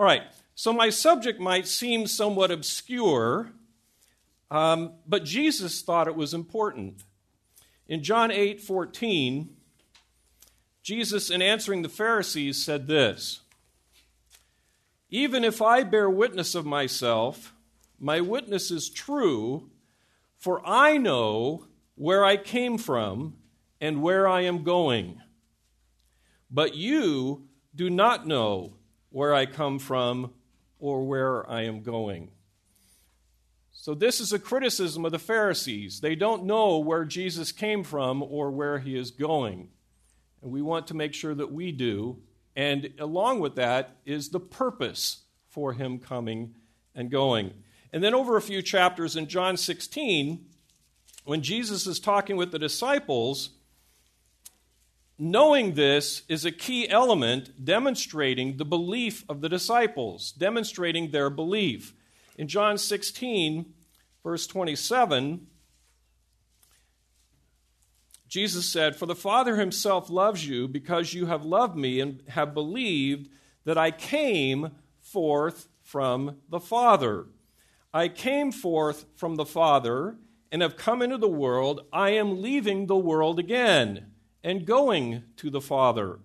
All 0.00 0.06
right, 0.06 0.22
so 0.54 0.72
my 0.72 0.88
subject 0.88 1.38
might 1.38 1.68
seem 1.68 2.06
somewhat 2.06 2.50
obscure, 2.50 3.50
um, 4.50 4.94
but 5.06 5.26
Jesus 5.26 5.82
thought 5.82 6.08
it 6.08 6.16
was 6.16 6.32
important. 6.32 7.02
In 7.86 8.02
John 8.02 8.30
8 8.30 8.62
14, 8.62 9.54
Jesus, 10.82 11.28
in 11.28 11.42
answering 11.42 11.82
the 11.82 11.90
Pharisees, 11.90 12.64
said 12.64 12.86
this 12.86 13.42
Even 15.10 15.44
if 15.44 15.60
I 15.60 15.82
bear 15.82 16.08
witness 16.08 16.54
of 16.54 16.64
myself, 16.64 17.52
my 17.98 18.22
witness 18.22 18.70
is 18.70 18.88
true, 18.88 19.68
for 20.38 20.66
I 20.66 20.96
know 20.96 21.66
where 21.94 22.24
I 22.24 22.38
came 22.38 22.78
from 22.78 23.36
and 23.82 24.00
where 24.00 24.26
I 24.26 24.44
am 24.44 24.62
going. 24.62 25.20
But 26.50 26.74
you 26.74 27.48
do 27.76 27.90
not 27.90 28.26
know 28.26 28.76
where 29.10 29.34
I 29.34 29.46
come 29.46 29.78
from 29.78 30.32
or 30.78 31.04
where 31.06 31.48
I 31.48 31.62
am 31.62 31.82
going. 31.82 32.30
So, 33.72 33.94
this 33.94 34.20
is 34.20 34.32
a 34.32 34.38
criticism 34.38 35.04
of 35.04 35.12
the 35.12 35.18
Pharisees. 35.18 36.00
They 36.00 36.14
don't 36.14 36.44
know 36.44 36.78
where 36.78 37.04
Jesus 37.04 37.52
came 37.52 37.82
from 37.82 38.22
or 38.22 38.50
where 38.50 38.78
he 38.78 38.96
is 38.96 39.10
going. 39.10 39.68
And 40.42 40.52
we 40.52 40.60
want 40.62 40.86
to 40.88 40.94
make 40.94 41.14
sure 41.14 41.34
that 41.34 41.52
we 41.52 41.72
do. 41.72 42.18
And 42.54 42.92
along 42.98 43.40
with 43.40 43.54
that 43.56 43.96
is 44.04 44.28
the 44.28 44.40
purpose 44.40 45.22
for 45.48 45.72
him 45.72 45.98
coming 45.98 46.54
and 46.94 47.10
going. 47.10 47.54
And 47.92 48.04
then, 48.04 48.14
over 48.14 48.36
a 48.36 48.42
few 48.42 48.60
chapters 48.60 49.16
in 49.16 49.28
John 49.28 49.56
16, 49.56 50.44
when 51.24 51.42
Jesus 51.42 51.86
is 51.86 52.00
talking 52.00 52.36
with 52.36 52.52
the 52.52 52.58
disciples, 52.58 53.50
knowing 55.20 55.74
this 55.74 56.22
is 56.30 56.46
a 56.46 56.50
key 56.50 56.88
element 56.88 57.62
demonstrating 57.62 58.56
the 58.56 58.64
belief 58.64 59.22
of 59.28 59.42
the 59.42 59.50
disciples, 59.50 60.32
demonstrating 60.32 61.10
their 61.10 61.28
belief. 61.28 61.92
In 62.38 62.48
John 62.48 62.78
16, 62.78 63.66
verse 64.24 64.46
27, 64.46 65.46
Jesus 68.28 68.64
said, 68.64 68.96
For 68.96 69.04
the 69.04 69.14
Father 69.14 69.56
himself 69.56 70.08
loves 70.08 70.48
you 70.48 70.66
because 70.66 71.12
you 71.12 71.26
have 71.26 71.44
loved 71.44 71.76
me 71.76 72.00
and 72.00 72.22
have 72.28 72.54
believed 72.54 73.28
that 73.64 73.76
I 73.76 73.90
came 73.90 74.70
forth 75.02 75.68
from 75.82 76.38
the 76.48 76.60
Father. 76.60 77.26
I 77.92 78.08
came 78.08 78.52
forth 78.52 79.04
from 79.16 79.36
the 79.36 79.44
Father 79.44 80.16
and 80.50 80.62
have 80.62 80.78
come 80.78 81.02
into 81.02 81.18
the 81.18 81.28
world. 81.28 81.82
I 81.92 82.10
am 82.10 82.40
leaving 82.40 82.86
the 82.86 82.96
world 82.96 83.38
again 83.38 84.09
and 84.42 84.66
going 84.66 85.24
to 85.36 85.50
the 85.50 85.60
Father. 85.60 86.18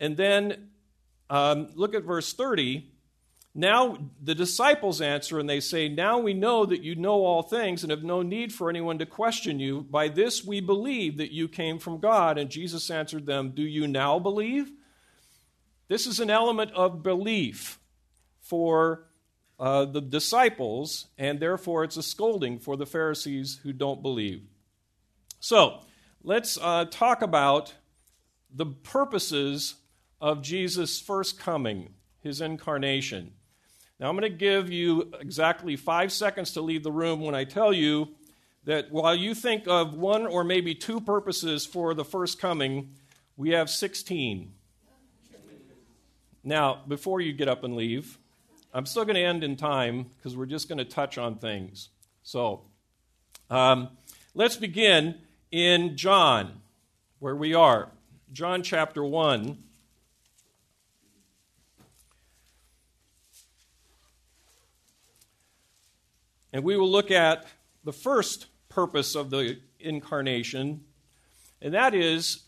And 0.00 0.16
then 0.16 0.70
um, 1.30 1.68
look 1.74 1.94
at 1.94 2.04
verse 2.04 2.32
30. 2.32 2.90
Now 3.54 4.10
the 4.20 4.34
disciples 4.34 5.00
answer 5.00 5.38
and 5.38 5.48
they 5.48 5.60
say, 5.60 5.88
Now 5.88 6.18
we 6.18 6.34
know 6.34 6.66
that 6.66 6.82
you 6.82 6.96
know 6.96 7.24
all 7.24 7.42
things 7.42 7.82
and 7.82 7.90
have 7.90 8.02
no 8.02 8.22
need 8.22 8.52
for 8.52 8.68
anyone 8.68 8.98
to 8.98 9.06
question 9.06 9.60
you. 9.60 9.82
By 9.82 10.08
this 10.08 10.44
we 10.44 10.60
believe 10.60 11.18
that 11.18 11.32
you 11.32 11.48
came 11.48 11.78
from 11.78 12.00
God. 12.00 12.36
And 12.36 12.50
Jesus 12.50 12.90
answered 12.90 13.26
them, 13.26 13.50
Do 13.50 13.62
you 13.62 13.86
now 13.86 14.18
believe? 14.18 14.70
This 15.88 16.06
is 16.06 16.18
an 16.18 16.30
element 16.30 16.72
of 16.72 17.02
belief 17.02 17.78
for 18.40 19.06
uh, 19.58 19.84
the 19.84 20.00
disciples, 20.00 21.06
and 21.16 21.38
therefore 21.38 21.84
it's 21.84 21.96
a 21.96 22.02
scolding 22.02 22.58
for 22.58 22.76
the 22.76 22.86
Pharisees 22.86 23.60
who 23.62 23.72
don't 23.72 24.02
believe. 24.02 24.42
So 25.38 25.80
let's 26.24 26.58
uh, 26.60 26.86
talk 26.86 27.20
about 27.20 27.74
the 28.52 28.64
purposes 28.64 29.74
of 30.20 30.42
Jesus' 30.42 30.98
first 30.98 31.38
coming, 31.38 31.90
his 32.20 32.40
incarnation. 32.40 33.32
Now, 34.00 34.08
I'm 34.08 34.18
going 34.18 34.32
to 34.32 34.36
give 34.36 34.70
you 34.70 35.12
exactly 35.20 35.76
five 35.76 36.10
seconds 36.10 36.52
to 36.52 36.62
leave 36.62 36.82
the 36.82 36.90
room 36.90 37.20
when 37.20 37.34
I 37.34 37.44
tell 37.44 37.72
you 37.72 38.08
that 38.64 38.90
while 38.90 39.14
you 39.14 39.34
think 39.34 39.68
of 39.68 39.94
one 39.94 40.26
or 40.26 40.42
maybe 40.42 40.74
two 40.74 40.98
purposes 41.00 41.66
for 41.66 41.92
the 41.92 42.04
first 42.04 42.40
coming, 42.40 42.94
we 43.36 43.50
have 43.50 43.68
16. 43.68 44.50
Now, 46.42 46.82
before 46.88 47.20
you 47.20 47.34
get 47.34 47.48
up 47.48 47.64
and 47.64 47.76
leave, 47.76 48.18
I'm 48.72 48.86
still 48.86 49.04
going 49.04 49.16
to 49.16 49.22
end 49.22 49.44
in 49.44 49.56
time 49.56 50.06
because 50.16 50.36
we're 50.36 50.46
just 50.46 50.68
going 50.68 50.78
to 50.78 50.84
touch 50.84 51.18
on 51.18 51.36
things. 51.36 51.90
So, 52.22 52.62
um, 53.50 53.90
let's 54.34 54.56
begin 54.56 55.16
in 55.54 55.96
John, 55.96 56.60
where 57.20 57.36
we 57.36 57.54
are. 57.54 57.88
John 58.32 58.64
chapter 58.64 59.04
1. 59.04 59.56
And 66.52 66.64
we 66.64 66.76
will 66.76 66.90
look 66.90 67.12
at 67.12 67.46
the 67.84 67.92
first 67.92 68.46
purpose 68.68 69.14
of 69.14 69.30
the 69.30 69.60
incarnation, 69.78 70.86
and 71.62 71.72
that 71.72 71.94
is 71.94 72.42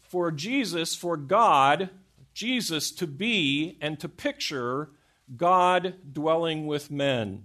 for 0.00 0.30
Jesus, 0.30 0.94
for 0.94 1.18
God, 1.18 1.90
Jesus 2.32 2.92
to 2.92 3.06
be 3.06 3.76
and 3.82 4.00
to 4.00 4.08
picture 4.08 4.88
God 5.36 5.96
dwelling 6.10 6.66
with 6.66 6.90
men. 6.90 7.44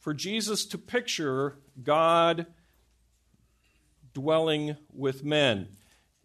For 0.00 0.12
Jesus 0.12 0.66
to 0.66 0.78
picture 0.78 1.58
God 1.84 2.46
dwelling 4.16 4.78
with 4.94 5.22
men. 5.24 5.68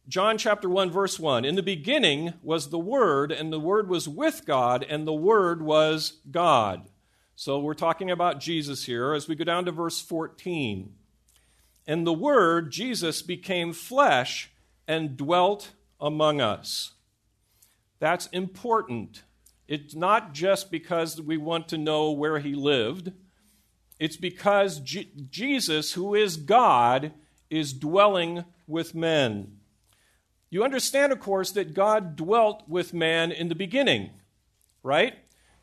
John 0.07 0.37
chapter 0.37 0.69
1, 0.69 0.91
verse 0.91 1.19
1 1.19 1.43
In 1.43 1.55
the 1.55 1.61
beginning 1.61 2.33
was 2.41 2.69
the 2.69 2.79
Word, 2.79 3.33
and 3.33 3.51
the 3.51 3.59
Word 3.59 3.89
was 3.89 4.07
with 4.07 4.45
God, 4.45 4.85
and 4.89 5.05
the 5.05 5.13
Word 5.13 5.61
was 5.61 6.19
God. 6.31 6.87
So 7.35 7.59
we're 7.59 7.73
talking 7.73 8.09
about 8.09 8.39
Jesus 8.39 8.85
here 8.85 9.13
as 9.13 9.27
we 9.27 9.35
go 9.35 9.43
down 9.43 9.65
to 9.65 9.73
verse 9.73 9.99
14. 9.99 10.93
And 11.85 12.07
the 12.07 12.13
Word, 12.13 12.71
Jesus, 12.71 13.21
became 13.21 13.73
flesh 13.73 14.51
and 14.87 15.17
dwelt 15.17 15.71
among 15.99 16.39
us. 16.39 16.93
That's 17.99 18.27
important. 18.27 19.23
It's 19.67 19.95
not 19.95 20.33
just 20.33 20.71
because 20.71 21.19
we 21.19 21.35
want 21.35 21.67
to 21.67 21.77
know 21.77 22.11
where 22.11 22.39
he 22.39 22.55
lived, 22.55 23.11
it's 23.99 24.17
because 24.17 24.79
Jesus, 24.79 25.91
who 25.91 26.15
is 26.15 26.37
God, 26.37 27.11
is 27.51 27.73
dwelling 27.73 28.45
with 28.65 28.95
men. 28.95 29.57
You 30.49 30.63
understand, 30.63 31.11
of 31.11 31.19
course, 31.19 31.51
that 31.51 31.73
God 31.73 32.15
dwelt 32.15 32.63
with 32.67 32.93
man 32.93 33.31
in 33.31 33.49
the 33.49 33.55
beginning, 33.55 34.09
right? 34.81 35.15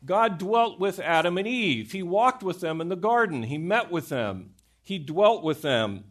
God 0.05 0.37
dwelt 0.37 0.79
with 0.79 0.99
Adam 0.99 1.37
and 1.37 1.47
Eve. 1.47 1.91
He 1.91 2.01
walked 2.01 2.41
with 2.41 2.61
them 2.61 2.79
in 2.79 2.89
the 2.89 2.95
garden. 2.95 3.43
He 3.43 3.57
met 3.57 3.91
with 3.91 4.09
them. 4.09 4.51
He 4.81 4.97
dwelt 4.97 5.43
with 5.43 5.61
them. 5.61 6.05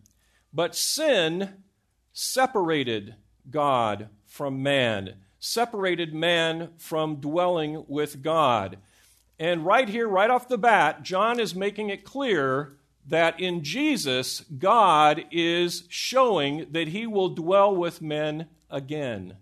But 0.53 0.77
sin 0.77 1.55
separated 2.13 3.15
God 3.51 4.09
from 4.27 4.63
man, 4.63 5.15
separated 5.39 6.13
man 6.13 6.71
from 6.77 7.17
dwelling 7.17 7.85
with 7.89 8.23
God. 8.23 8.79
And 9.39 9.65
right 9.65 9.89
here, 9.89 10.09
right 10.09 10.31
off 10.31 10.49
the 10.49 10.59
bat, 10.59 11.03
John 11.03 11.41
is 11.41 11.55
making 11.55 11.91
it 11.91 12.05
clear 12.05 12.77
that 13.09 13.41
in 13.41 13.65
Jesus, 13.65 14.41
God 14.59 15.25
is 15.31 15.85
showing 15.89 16.67
that 16.71 16.89
he 16.89 17.07
will 17.07 17.31
dwell 17.31 17.75
with 17.75 18.01
men 18.01 18.49
again. 18.71 19.37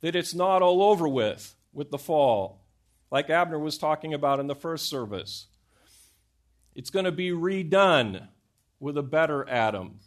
That 0.00 0.16
it's 0.16 0.34
not 0.34 0.62
all 0.62 0.82
over 0.82 1.08
with 1.08 1.54
with 1.72 1.90
the 1.90 1.98
fall 1.98 2.66
like 3.10 3.30
Abner 3.30 3.58
was 3.58 3.78
talking 3.78 4.14
about 4.14 4.40
in 4.40 4.46
the 4.46 4.54
first 4.54 4.88
service. 4.88 5.46
It's 6.74 6.90
going 6.90 7.04
to 7.04 7.12
be 7.12 7.30
redone 7.30 8.28
with 8.80 8.98
a 8.98 9.02
better 9.02 9.48
Adam. 9.48 10.00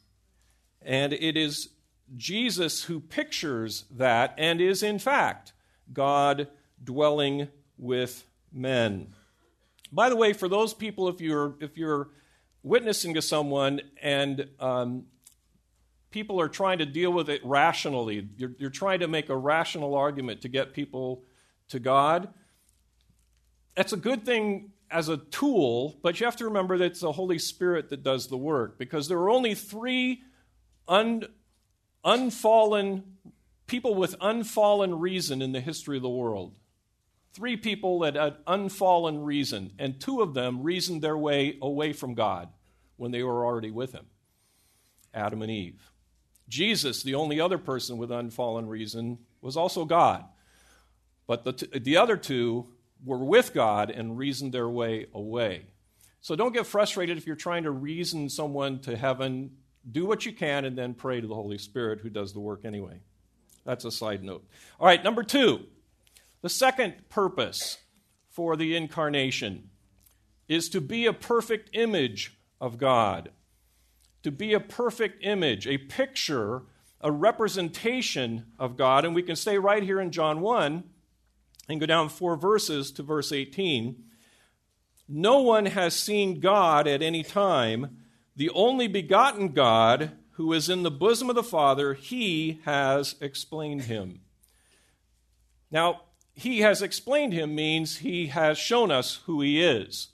And 0.82 1.14
it 1.14 1.36
is 1.36 1.70
Jesus 2.16 2.84
who 2.84 3.00
pictures 3.00 3.86
that 3.92 4.36
and 4.38 4.62
is, 4.62 4.84
in 4.84 5.00
fact, 5.00 5.54
God 5.92 6.48
dwelling 6.84 7.48
with 7.78 8.26
men. 8.52 9.14
By 9.92 10.10
the 10.10 10.16
way, 10.16 10.34
for 10.34 10.48
those 10.48 10.74
people, 10.74 11.08
if 11.08 11.20
you're, 11.20 11.56
if 11.60 11.78
you're 11.78 12.10
witnessing 12.64 13.14
to 13.14 13.22
someone 13.22 13.82
and 14.02 14.48
um, 14.60 15.06
people 16.12 16.40
are 16.42 16.50
trying 16.50 16.80
to 16.80 16.86
deal 16.86 17.12
with 17.12 17.30
it 17.30 17.42
rationally, 17.44 18.28
you're, 18.38 18.52
you're 18.58 18.70
trying 18.70 19.00
to 19.00 19.08
make 19.08 19.30
a 19.30 19.38
rational 19.38 19.96
argument 19.96 20.42
to 20.42 20.50
get 20.50 20.74
people 20.74 21.24
to 21.70 21.80
God, 21.80 22.30
that's 23.76 23.94
a 23.94 23.98
good 23.98 24.26
thing 24.26 24.72
as 24.92 25.08
a 25.08 25.18
tool, 25.18 25.98
but 26.02 26.20
you 26.20 26.26
have 26.26 26.36
to 26.38 26.46
remember 26.46 26.78
that 26.78 26.86
it's 26.86 27.00
the 27.02 27.12
Holy 27.12 27.38
Spirit 27.38 27.90
that 27.90 28.04
does 28.04 28.28
the 28.28 28.38
work 28.38 28.78
because 28.78 29.08
there 29.08 29.20
are 29.20 29.30
only 29.30 29.54
three 29.54 30.22
un, 30.88 31.24
unfallen 32.04 33.04
people 33.68 33.94
with 33.94 34.16
unfallen 34.20 35.00
reason 35.00 35.42
in 35.42 35.52
the 35.52 35.62
history 35.62 35.96
of 35.96 36.04
the 36.04 36.10
world. 36.10 36.56
Three 37.40 37.56
people 37.56 38.00
that 38.00 38.16
had 38.16 38.36
unfallen 38.48 39.24
reason, 39.24 39.72
and 39.80 39.98
two 39.98 40.22
of 40.22 40.34
them 40.34 40.62
reasoned 40.62 41.02
their 41.02 41.18
way 41.18 41.58
away 41.62 41.94
from 41.94 42.14
God 42.14 42.50
when 42.98 43.12
they 43.12 43.24
were 43.24 43.46
already 43.46 43.72
with 43.72 43.94
Him 43.94 44.08
Adam 45.14 45.42
and 45.42 45.50
Eve. 45.50 45.90
Jesus, 46.50 47.02
the 47.02 47.16
only 47.16 47.40
other 47.40 47.58
person 47.58 47.98
with 47.98 48.12
unfallen 48.12 48.68
reason, 48.68 49.20
was 49.40 49.56
also 49.56 49.86
God. 49.86 50.26
But 51.28 51.46
the, 51.46 51.54
t- 51.54 51.80
the 51.80 51.96
other 51.96 52.18
two 52.18 52.74
were 53.06 53.24
with 53.24 53.54
God 53.54 53.90
and 53.90 54.18
reasoned 54.18 54.54
their 54.54 54.68
way 54.68 55.06
away. 55.14 55.68
So 56.20 56.36
don't 56.36 56.54
get 56.54 56.68
frustrated 56.68 57.18
if 57.18 57.26
you're 57.26 57.38
trying 57.38 57.64
to 57.64 57.72
reason 57.72 58.28
someone 58.28 58.80
to 58.80 58.98
heaven. 58.98 59.52
Do 59.90 60.06
what 60.06 60.26
you 60.26 60.34
can 60.34 60.66
and 60.66 60.78
then 60.78 60.94
pray 60.94 61.22
to 61.22 61.28
the 61.28 61.36
Holy 61.36 61.58
Spirit 61.58 62.02
who 62.02 62.10
does 62.10 62.34
the 62.34 62.42
work 62.42 62.66
anyway. 62.66 63.00
That's 63.64 63.86
a 63.86 63.92
side 63.92 64.26
note. 64.26 64.46
All 64.78 64.88
right, 64.88 65.02
number 65.02 65.24
two. 65.24 65.68
The 66.42 66.50
second 66.50 67.10
purpose 67.10 67.78
for 68.30 68.56
the 68.56 68.76
incarnation 68.76 69.70
is 70.48 70.70
to 70.70 70.82
be 70.82 71.06
a 71.06 71.14
perfect 71.14 71.70
image 71.74 72.38
of 72.62 72.78
God. 72.78 73.32
To 74.24 74.32
be 74.32 74.54
a 74.54 74.60
perfect 74.60 75.24
image, 75.24 75.68
a 75.68 75.78
picture, 75.78 76.64
a 77.02 77.12
representation 77.12 78.46
of 78.58 78.78
God. 78.78 79.06
And 79.06 79.14
we 79.14 79.24
can 79.24 79.36
stay 79.36 79.58
right 79.58 79.84
here 79.84 80.00
in 80.00 80.12
John 80.12 80.42
1 80.42 80.84
and 81.70 81.80
go 81.80 81.86
down 81.86 82.10
four 82.10 82.36
verses 82.36 82.92
to 82.94 83.04
verse 83.04 83.32
18. 83.32 84.04
No 85.08 85.42
one 85.42 85.68
has 85.68 85.96
seen 85.96 86.40
God 86.40 86.88
at 86.88 87.02
any 87.02 87.24
time. 87.24 87.98
The 88.36 88.50
only 88.52 88.88
begotten 88.88 89.50
God, 89.50 90.12
who 90.32 90.54
is 90.54 90.70
in 90.70 90.84
the 90.84 90.92
bosom 90.92 91.30
of 91.30 91.36
the 91.36 91.44
Father, 91.44 91.94
he 91.94 92.60
has 92.64 93.16
explained 93.20 93.84
him. 93.84 94.22
Now, 95.72 96.02
he 96.40 96.62
has 96.62 96.82
explained 96.82 97.34
him 97.34 97.54
means 97.54 97.98
he 97.98 98.28
has 98.28 98.58
shown 98.58 98.92
us 98.92 99.20
who 99.26 99.42
he 99.42 99.62
is. 99.62 100.10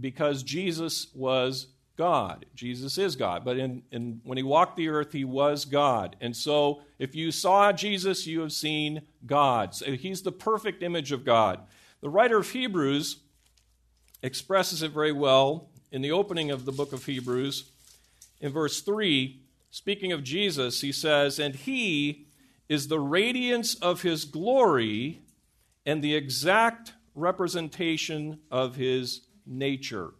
Because 0.00 0.42
Jesus 0.42 1.08
was 1.14 1.66
God. 1.98 2.46
Jesus 2.54 2.96
is 2.96 3.14
God. 3.14 3.44
But 3.44 3.58
in, 3.58 3.82
in, 3.92 4.22
when 4.24 4.38
he 4.38 4.42
walked 4.42 4.76
the 4.76 4.88
earth, 4.88 5.12
he 5.12 5.24
was 5.24 5.66
God. 5.66 6.16
And 6.20 6.34
so 6.34 6.80
if 6.98 7.14
you 7.14 7.30
saw 7.30 7.72
Jesus, 7.72 8.26
you 8.26 8.40
have 8.40 8.52
seen 8.52 9.02
God. 9.26 9.74
So 9.74 9.92
he's 9.92 10.22
the 10.22 10.32
perfect 10.32 10.82
image 10.82 11.12
of 11.12 11.26
God. 11.26 11.60
The 12.00 12.08
writer 12.08 12.38
of 12.38 12.50
Hebrews 12.50 13.18
expresses 14.22 14.82
it 14.82 14.92
very 14.92 15.12
well 15.12 15.68
in 15.90 16.00
the 16.00 16.12
opening 16.12 16.50
of 16.50 16.64
the 16.64 16.72
book 16.72 16.94
of 16.94 17.04
Hebrews. 17.04 17.70
In 18.40 18.50
verse 18.50 18.80
3, 18.80 19.40
speaking 19.70 20.10
of 20.10 20.24
Jesus, 20.24 20.80
he 20.80 20.90
says, 20.90 21.38
And 21.38 21.54
he 21.54 22.26
is 22.68 22.88
the 22.88 23.00
radiance 23.00 23.74
of 23.74 24.02
his 24.02 24.24
glory 24.24 25.22
and 25.84 26.02
the 26.02 26.14
exact 26.14 26.92
representation 27.14 28.38
of 28.50 28.76
his 28.76 29.22
nature. 29.46 30.12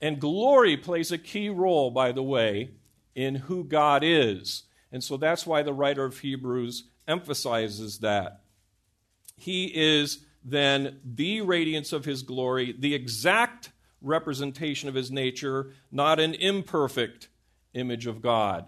And 0.00 0.20
glory 0.20 0.76
plays 0.76 1.12
a 1.12 1.18
key 1.18 1.48
role, 1.48 1.90
by 1.90 2.12
the 2.12 2.22
way, 2.22 2.70
in 3.14 3.36
who 3.36 3.64
God 3.64 4.02
is. 4.04 4.64
And 4.90 5.02
so 5.02 5.16
that's 5.16 5.46
why 5.46 5.62
the 5.62 5.72
writer 5.72 6.04
of 6.04 6.18
Hebrews 6.18 6.84
emphasizes 7.06 7.98
that. 7.98 8.40
He 9.36 9.66
is 9.66 10.24
then 10.44 11.00
the 11.04 11.40
radiance 11.40 11.92
of 11.92 12.04
his 12.04 12.22
glory, 12.22 12.74
the 12.78 12.94
exact 12.94 13.70
representation 14.00 14.88
of 14.88 14.94
his 14.94 15.10
nature, 15.10 15.72
not 15.90 16.20
an 16.20 16.34
imperfect 16.34 17.28
image 17.72 18.06
of 18.06 18.20
God. 18.20 18.66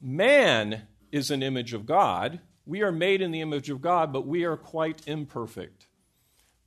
Man 0.00 0.86
is 1.12 1.30
an 1.30 1.42
image 1.42 1.74
of 1.74 1.86
God. 1.86 2.40
We 2.66 2.82
are 2.82 2.92
made 2.92 3.22
in 3.22 3.30
the 3.30 3.40
image 3.40 3.70
of 3.70 3.80
God, 3.80 4.12
but 4.12 4.26
we 4.26 4.44
are 4.44 4.56
quite 4.56 5.06
imperfect. 5.06 5.86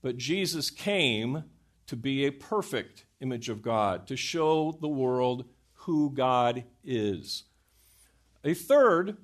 But 0.01 0.17
Jesus 0.17 0.69
came 0.69 1.43
to 1.87 1.95
be 1.95 2.25
a 2.25 2.31
perfect 2.31 3.05
image 3.19 3.49
of 3.49 3.61
God, 3.61 4.07
to 4.07 4.15
show 4.15 4.77
the 4.81 4.87
world 4.87 5.45
who 5.73 6.09
God 6.11 6.63
is. 6.83 7.43
A 8.43 8.53
third 8.53 9.17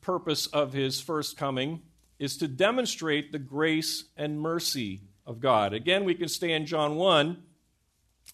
purpose 0.00 0.46
of 0.46 0.72
his 0.72 1.00
first 1.00 1.36
coming 1.36 1.82
is 2.18 2.36
to 2.36 2.48
demonstrate 2.48 3.32
the 3.32 3.38
grace 3.38 4.04
and 4.16 4.40
mercy 4.40 5.02
of 5.26 5.40
God. 5.40 5.72
Again, 5.72 6.04
we 6.04 6.14
can 6.14 6.28
stay 6.28 6.52
in 6.52 6.66
John 6.66 6.96
1 6.96 7.42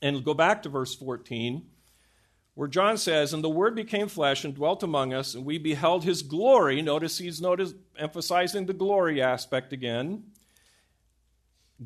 and 0.03 0.25
go 0.25 0.35
back 0.35 0.63
to 0.63 0.69
verse 0.69 0.95
14 0.95 1.67
where 2.57 2.69
John 2.69 2.97
says, 2.97 3.33
And 3.33 3.45
the 3.45 3.51
Word 3.51 3.77
became 3.77 4.09
flesh 4.09 4.43
and 4.43 4.55
dwelt 4.55 4.83
among 4.83 5.13
us, 5.13 5.35
and 5.35 5.45
we 5.45 5.59
beheld 5.59 6.03
his 6.03 6.23
glory. 6.23 6.81
Notice 6.81 7.19
he's 7.19 7.41
notice, 7.41 7.75
emphasizing 7.99 8.65
the 8.65 8.73
glory 8.73 9.23
aspect 9.23 9.75
again. 9.75 10.25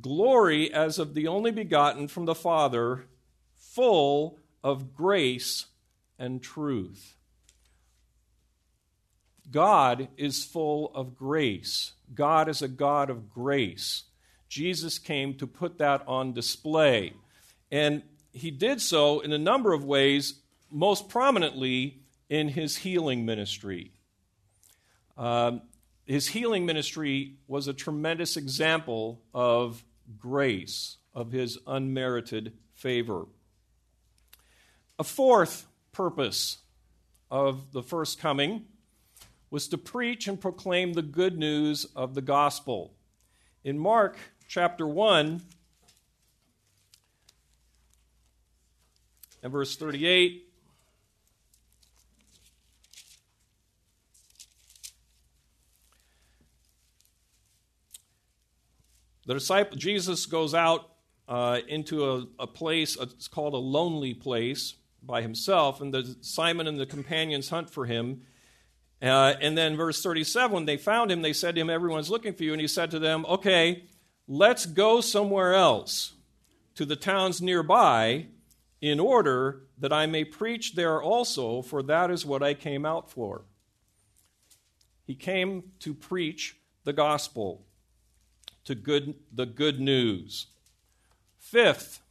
Glory 0.01 0.73
as 0.73 1.01
of 1.01 1.15
the 1.15 1.27
only 1.27 1.51
begotten 1.51 2.07
from 2.07 2.25
the 2.25 2.37
Father, 2.37 3.07
full 3.57 4.39
of 4.63 4.95
grace 4.95 5.67
and 6.21 6.41
truth. 6.41 7.17
God 9.51 10.07
is 10.17 10.45
full 10.45 10.93
of 10.95 11.17
grace. 11.17 11.95
God 12.15 12.49
is 12.49 12.63
a 12.63 12.69
God 12.69 13.11
of 13.11 13.29
grace. 13.29 14.05
Jesus 14.49 15.01
came 15.01 15.35
to 15.39 15.49
put 15.49 15.79
that 15.79 16.07
on 16.07 16.33
display. 16.33 17.15
And 17.73 18.05
he 18.33 18.53
did 18.53 18.81
so 18.81 19.19
in 19.19 19.33
a 19.33 19.39
number 19.39 19.73
of 19.73 19.85
ways 19.85 20.35
most 20.71 21.09
prominently 21.09 22.03
in 22.29 22.49
his 22.49 22.79
healing 22.79 23.25
ministry. 23.25 23.93
Um, 25.17 25.63
his 26.07 26.29
healing 26.29 26.67
ministry 26.67 27.37
was 27.47 27.69
a 27.69 27.73
tremendous 27.73 28.37
example 28.37 29.23
of 29.35 29.85
grace, 30.19 30.97
of 31.15 31.33
his 31.33 31.59
unmerited 31.67 32.53
favor. 32.75 33.27
A 34.99 35.05
fourth 35.05 35.67
purpose 35.93 36.59
of 37.31 37.73
the 37.73 37.83
first 37.83 38.19
coming 38.19 38.65
was 39.51 39.69
to 39.69 39.79
preach 39.79 40.29
and 40.29 40.41
proclaim 40.41 40.93
the 40.93 41.03
good 41.03 41.39
news 41.39 41.85
of 41.97 42.15
the 42.15 42.23
gospel. 42.23 42.95
In 43.65 43.79
Mark 43.79 44.17
chapter 44.49 44.87
1 44.87 45.41
and 49.43 49.53
verse 49.53 49.77
38, 49.77 50.50
The 59.27 59.35
disciple 59.35 59.77
Jesus 59.77 60.27
goes 60.27 60.55
out 60.55 60.91
uh, 61.29 61.61
into 61.69 62.11
a, 62.11 62.27
a 62.41 62.47
place, 62.47 62.97
it's 63.01 63.29
called 63.29 63.55
a 63.55 63.59
lonely 63.59 64.15
place 64.15 64.75
by 65.03 65.23
himself, 65.23 65.81
and 65.81 65.95
the, 65.95 66.17
Simon 66.21 66.67
and 66.67 66.79
the 66.79 66.87
companions 66.87 67.49
hunt 67.49 67.71
for 67.71 67.87
him. 67.87 68.23
Uh, 69.01 69.35
and 69.41 69.57
then, 69.57 69.77
verse 69.77 70.03
37, 70.03 70.53
when 70.53 70.65
they 70.67 70.77
found 70.77 71.11
him, 71.11 71.23
they 71.23 71.33
said 71.33 71.55
to 71.55 71.61
him, 71.61 71.71
Everyone's 71.71 72.11
looking 72.11 72.35
for 72.35 72.45
you. 72.45 72.53
And 72.53 72.61
he 72.61 72.69
said 72.69 72.91
to 72.91 72.99
them, 72.99 73.25
Okay, 73.29 73.85
let's 74.29 74.67
go 74.67 75.01
somewhere 75.01 75.55
else, 75.55 76.13
to 76.75 76.85
the 76.85 76.97
towns 76.97 77.41
nearby, 77.41 78.27
in 78.81 79.01
order 79.01 79.63
that 79.79 79.93
I 79.93 80.07
may 80.07 80.25
preach 80.25 80.75
there 80.75 81.03
also, 81.03 81.63
for 81.63 81.83
that 81.85 82.11
is 82.11 82.27
what 82.27 82.43
I 82.43 82.55
came 82.55 82.85
out 82.85 83.11
for. 83.11 83.45
He 85.07 85.15
came 85.15 85.73
to 85.81 85.95
preach 85.95 86.57
the 86.85 86.93
gospel 86.93 87.67
to 88.71 88.77
good, 88.77 89.17
the 89.33 89.47
good 89.47 89.81
news. 89.81 90.47
Fifth, 91.41 92.03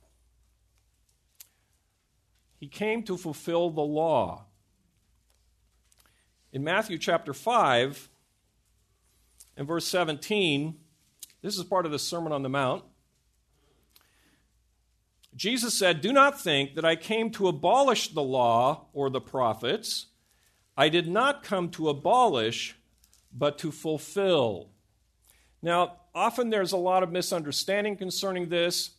he 2.59 2.67
came 2.67 3.01
to 3.03 3.15
fulfill 3.15 3.69
the 3.69 3.79
law. 3.79 4.43
In 6.51 6.61
Matthew 6.61 6.97
chapter 6.97 7.33
5 7.33 8.09
and 9.55 9.65
verse 9.65 9.87
17, 9.87 10.75
this 11.41 11.57
is 11.57 11.63
part 11.63 11.85
of 11.85 11.93
the 11.93 11.99
Sermon 11.99 12.33
on 12.33 12.43
the 12.43 12.49
Mount. 12.49 12.83
Jesus 15.33 15.79
said, 15.79 16.01
Do 16.01 16.11
not 16.11 16.41
think 16.41 16.75
that 16.75 16.83
I 16.83 16.97
came 16.97 17.29
to 17.31 17.47
abolish 17.47 18.09
the 18.09 18.21
law 18.21 18.87
or 18.91 19.09
the 19.09 19.21
prophets. 19.21 20.07
I 20.75 20.89
did 20.89 21.07
not 21.07 21.41
come 21.41 21.69
to 21.69 21.87
abolish, 21.87 22.75
but 23.31 23.57
to 23.59 23.71
fulfill. 23.71 24.71
Now, 25.61 25.93
often 26.19 26.49
there's 26.49 26.73
a 26.73 26.77
lot 26.77 27.01
of 27.01 27.11
misunderstanding 27.13 27.95
concerning 27.95 28.49
this. 28.49 28.91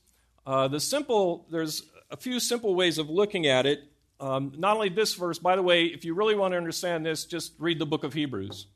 Uh, 0.47 0.69
the 0.69 0.81
simple, 0.81 1.47
there's 1.51 1.83
a 2.11 2.17
few 2.17 2.41
simple 2.41 2.75
ways 2.75 2.97
of 2.97 3.11
looking 3.11 3.47
at 3.47 3.67
it. 3.67 3.83
Um, 4.19 4.55
not 4.57 4.77
only 4.77 4.89
this 4.89 5.15
verse, 5.15 5.39
by 5.39 5.55
the 5.55 5.63
way, 5.63 5.85
if 5.85 6.07
you 6.07 6.15
really 6.15 6.35
want 6.35 6.53
to 6.53 6.57
understand 6.57 7.05
this, 7.05 7.27
just 7.27 7.53
read 7.59 7.79
the 7.79 7.85
book 7.85 8.05
of 8.05 8.15
Hebrews. 8.15 8.67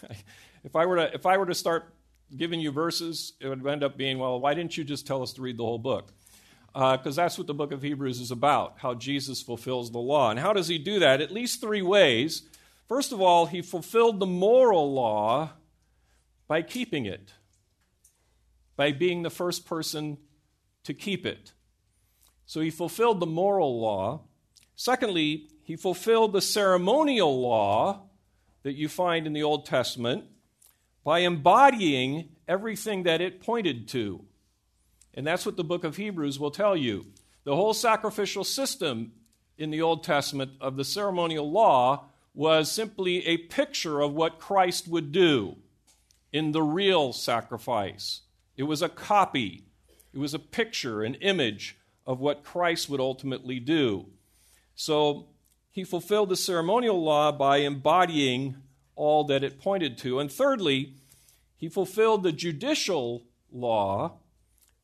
if 0.64 0.76
I 0.76 0.86
were 0.86 0.96
to, 0.96 1.12
if 1.12 1.26
I 1.26 1.36
were 1.38 1.46
to 1.46 1.56
start 1.56 1.92
giving 2.36 2.60
you 2.60 2.70
verses, 2.70 3.32
it 3.40 3.48
would 3.48 3.66
end 3.66 3.82
up 3.82 3.96
being, 3.96 4.18
well, 4.18 4.38
why 4.38 4.54
didn't 4.54 4.76
you 4.76 4.84
just 4.84 5.04
tell 5.04 5.20
us 5.20 5.32
to 5.32 5.42
read 5.42 5.56
the 5.56 5.64
whole 5.64 5.78
book? 5.78 6.12
Because 6.72 7.18
uh, 7.18 7.22
that's 7.24 7.36
what 7.36 7.48
the 7.48 7.54
book 7.54 7.72
of 7.72 7.82
Hebrews 7.82 8.20
is 8.20 8.30
about, 8.30 8.76
how 8.78 8.94
Jesus 8.94 9.42
fulfills 9.42 9.90
the 9.90 9.98
law. 9.98 10.30
And 10.30 10.38
how 10.38 10.52
does 10.52 10.68
he 10.68 10.78
do 10.78 11.00
that? 11.00 11.20
At 11.20 11.32
least 11.32 11.60
three 11.60 11.82
ways. 11.82 12.42
First 12.88 13.12
of 13.12 13.20
all, 13.20 13.46
he 13.46 13.60
fulfilled 13.60 14.20
the 14.20 14.26
moral 14.26 14.92
law 14.92 15.50
by 16.46 16.62
keeping 16.62 17.06
it 17.06 17.32
by 18.82 18.90
being 18.90 19.22
the 19.22 19.30
first 19.30 19.64
person 19.64 20.18
to 20.82 20.92
keep 20.92 21.24
it. 21.24 21.52
So 22.46 22.60
he 22.60 22.68
fulfilled 22.68 23.20
the 23.20 23.26
moral 23.26 23.80
law. 23.80 24.22
Secondly, 24.74 25.46
he 25.62 25.76
fulfilled 25.76 26.32
the 26.32 26.40
ceremonial 26.40 27.40
law 27.40 28.08
that 28.64 28.72
you 28.72 28.88
find 28.88 29.24
in 29.24 29.34
the 29.34 29.44
Old 29.44 29.66
Testament 29.66 30.24
by 31.04 31.20
embodying 31.20 32.30
everything 32.48 33.04
that 33.04 33.20
it 33.20 33.40
pointed 33.40 33.86
to. 33.90 34.24
And 35.14 35.24
that's 35.24 35.46
what 35.46 35.56
the 35.56 35.62
book 35.62 35.84
of 35.84 35.96
Hebrews 35.96 36.40
will 36.40 36.50
tell 36.50 36.76
you. 36.76 37.06
The 37.44 37.54
whole 37.54 37.74
sacrificial 37.74 38.42
system 38.42 39.12
in 39.56 39.70
the 39.70 39.82
Old 39.82 40.02
Testament 40.02 40.54
of 40.60 40.74
the 40.74 40.84
ceremonial 40.84 41.48
law 41.48 42.06
was 42.34 42.72
simply 42.72 43.24
a 43.28 43.36
picture 43.36 44.00
of 44.00 44.12
what 44.12 44.40
Christ 44.40 44.88
would 44.88 45.12
do 45.12 45.54
in 46.32 46.50
the 46.50 46.62
real 46.62 47.12
sacrifice. 47.12 48.22
It 48.62 48.68
was 48.68 48.80
a 48.80 48.88
copy, 48.88 49.64
it 50.14 50.18
was 50.18 50.34
a 50.34 50.38
picture, 50.38 51.02
an 51.02 51.16
image 51.16 51.76
of 52.06 52.20
what 52.20 52.44
Christ 52.44 52.88
would 52.88 53.00
ultimately 53.00 53.58
do. 53.58 54.06
So 54.76 55.30
he 55.72 55.82
fulfilled 55.82 56.28
the 56.28 56.36
ceremonial 56.36 57.02
law 57.02 57.32
by 57.32 57.56
embodying 57.56 58.58
all 58.94 59.24
that 59.24 59.42
it 59.42 59.60
pointed 59.60 59.98
to. 59.98 60.20
And 60.20 60.30
thirdly, 60.30 60.94
he 61.56 61.68
fulfilled 61.68 62.22
the 62.22 62.30
judicial 62.30 63.24
law 63.50 64.20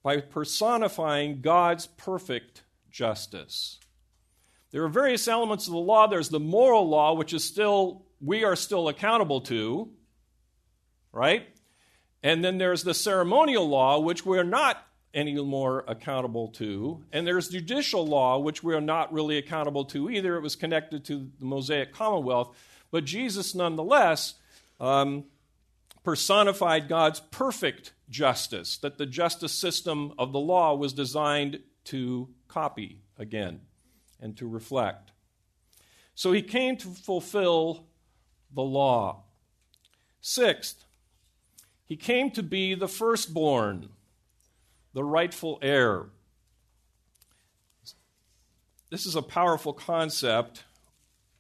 by 0.03 0.23
personifying 0.23 1.41
God's 1.41 1.87
perfect 1.87 2.65
justice. 2.91 3.79
There 4.73 4.83
are 4.83 4.89
various 4.89 5.29
elements 5.29 5.69
of 5.69 5.73
the 5.73 5.79
law. 5.79 6.09
There's 6.09 6.31
the 6.31 6.41
moral 6.41 6.89
law, 6.89 7.15
which 7.15 7.33
is 7.33 7.45
still, 7.45 8.07
we 8.21 8.43
are 8.43 8.57
still 8.57 8.89
accountable 8.89 9.43
to, 9.43 9.93
right? 11.13 11.47
And 12.23 12.45
then 12.45 12.59
there's 12.59 12.83
the 12.83 12.95
ceremonial 12.95 13.69
law, 13.69 14.01
which 14.01 14.27
we're 14.27 14.43
not 14.43 14.85
any 15.15 15.35
more 15.43 15.85
accountable 15.89 16.49
to. 16.49 17.05
And 17.13 17.27
there's 17.27 17.49
judicial 17.49 18.07
law, 18.07 18.39
which 18.39 18.63
we 18.63 18.75
are 18.75 18.81
not 18.81 19.13
really 19.13 19.39
accountable 19.39 19.85
to 19.87 20.11
either. 20.11 20.37
It 20.37 20.43
was 20.43 20.57
connected 20.57 21.05
to 21.07 21.31
the 21.39 21.45
Mosaic 21.45 21.93
Commonwealth. 21.93 22.57
But 22.91 23.05
Jesus, 23.05 23.55
nonetheless, 23.55 24.35
um, 24.81 25.25
personified 26.05 26.89
God's 26.89 27.21
perfect 27.21 27.93
justice, 28.09 28.79
that 28.79 28.99
the 28.99 29.07
justice 29.07 29.53
system 29.53 30.13
of 30.19 30.33
the 30.33 30.39
law 30.39 30.75
was 30.75 30.93
designed 30.93 31.61
to 31.85 32.29
copy 32.49 33.01
again 33.19 33.61
and 34.21 34.37
to 34.37 34.47
reflect. 34.49 35.13
So 36.15 36.33
he 36.33 36.43
came 36.43 36.77
to 36.79 36.89
fulfill 36.89 37.87
the 38.53 38.63
law. 38.63 39.23
Sixth, 40.21 40.85
he 41.89 41.97
came 41.97 42.31
to 42.33 42.43
be 42.43 42.75
the 42.75 42.87
firstborn, 42.87 43.89
the 44.93 45.03
rightful 45.03 45.59
heir. 45.63 46.05
This 48.91 49.07
is 49.07 49.17
a 49.17 49.23
powerful 49.23 49.73
concept, 49.73 50.65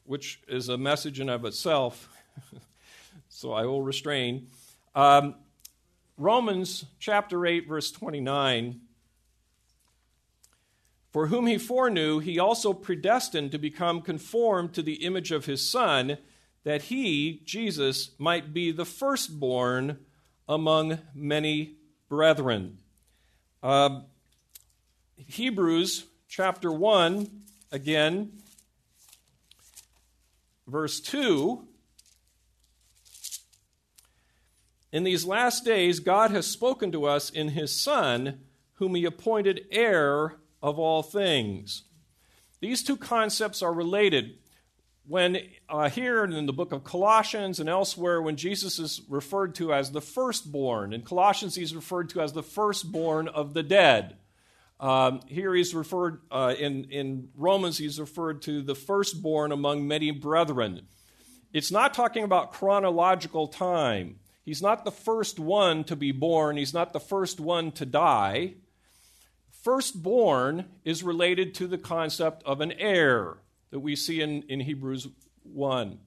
which 0.04 0.40
is 0.48 0.70
a 0.70 0.78
message 0.78 1.20
in 1.20 1.28
of 1.28 1.44
itself, 1.44 2.08
so 3.28 3.52
I 3.52 3.66
will 3.66 3.82
restrain. 3.82 4.48
Um, 4.94 5.34
Romans 6.16 6.86
chapter 6.98 7.44
8, 7.44 7.68
verse 7.68 7.90
29 7.90 8.80
For 11.12 11.26
whom 11.26 11.46
he 11.46 11.58
foreknew, 11.58 12.20
he 12.20 12.38
also 12.38 12.72
predestined 12.72 13.52
to 13.52 13.58
become 13.58 14.00
conformed 14.00 14.72
to 14.72 14.82
the 14.82 15.04
image 15.04 15.30
of 15.30 15.44
his 15.44 15.68
Son, 15.68 16.16
that 16.64 16.84
he, 16.84 17.42
Jesus, 17.44 18.12
might 18.18 18.54
be 18.54 18.72
the 18.72 18.86
firstborn 18.86 19.98
among 20.48 20.98
many 21.14 21.76
brethren. 22.08 22.78
Uh, 23.62 24.00
Hebrews 25.16 26.06
chapter 26.28 26.72
1, 26.72 27.28
again, 27.70 28.32
verse 30.66 31.00
2. 31.00 31.64
In 34.90 35.04
these 35.04 35.26
last 35.26 35.64
days, 35.64 36.00
God 36.00 36.30
has 36.30 36.46
spoken 36.46 36.90
to 36.92 37.04
us 37.04 37.28
in 37.28 37.48
his 37.48 37.78
Son, 37.78 38.40
whom 38.74 38.94
he 38.94 39.04
appointed 39.04 39.66
heir 39.70 40.36
of 40.62 40.78
all 40.78 41.02
things. 41.02 41.82
These 42.60 42.82
two 42.82 42.96
concepts 42.96 43.62
are 43.62 43.72
related 43.72 44.38
when 45.08 45.38
uh, 45.70 45.88
here 45.88 46.22
in 46.22 46.44
the 46.44 46.52
book 46.52 46.70
of 46.70 46.84
Colossians 46.84 47.60
and 47.60 47.68
elsewhere, 47.68 48.20
when 48.20 48.36
Jesus 48.36 48.78
is 48.78 49.00
referred 49.08 49.54
to 49.54 49.72
as 49.72 49.90
the 49.90 50.02
firstborn, 50.02 50.92
in 50.92 51.00
Colossians 51.00 51.54
he's 51.54 51.74
referred 51.74 52.10
to 52.10 52.20
as 52.20 52.34
the 52.34 52.42
firstborn 52.42 53.26
of 53.26 53.54
the 53.54 53.62
dead. 53.62 54.18
Um, 54.78 55.20
here 55.26 55.54
he's 55.54 55.74
referred, 55.74 56.20
uh, 56.30 56.54
in, 56.56 56.84
in 56.90 57.30
Romans, 57.34 57.78
he's 57.78 57.98
referred 57.98 58.42
to 58.42 58.60
the 58.60 58.74
firstborn 58.74 59.50
among 59.50 59.88
many 59.88 60.10
brethren. 60.10 60.82
It's 61.54 61.72
not 61.72 61.94
talking 61.94 62.22
about 62.22 62.52
chronological 62.52 63.48
time. 63.48 64.20
He's 64.44 64.62
not 64.62 64.84
the 64.84 64.92
first 64.92 65.40
one 65.40 65.84
to 65.84 65.96
be 65.96 66.12
born, 66.12 66.58
he's 66.58 66.74
not 66.74 66.92
the 66.92 67.00
first 67.00 67.40
one 67.40 67.72
to 67.72 67.86
die. 67.86 68.54
Firstborn 69.62 70.66
is 70.84 71.02
related 71.02 71.54
to 71.56 71.66
the 71.66 71.78
concept 71.78 72.42
of 72.44 72.60
an 72.60 72.72
heir 72.72 73.38
that 73.70 73.80
we 73.80 73.96
see 73.96 74.20
in, 74.20 74.42
in 74.42 74.60
Hebrews 74.60 75.08
1. 75.42 75.98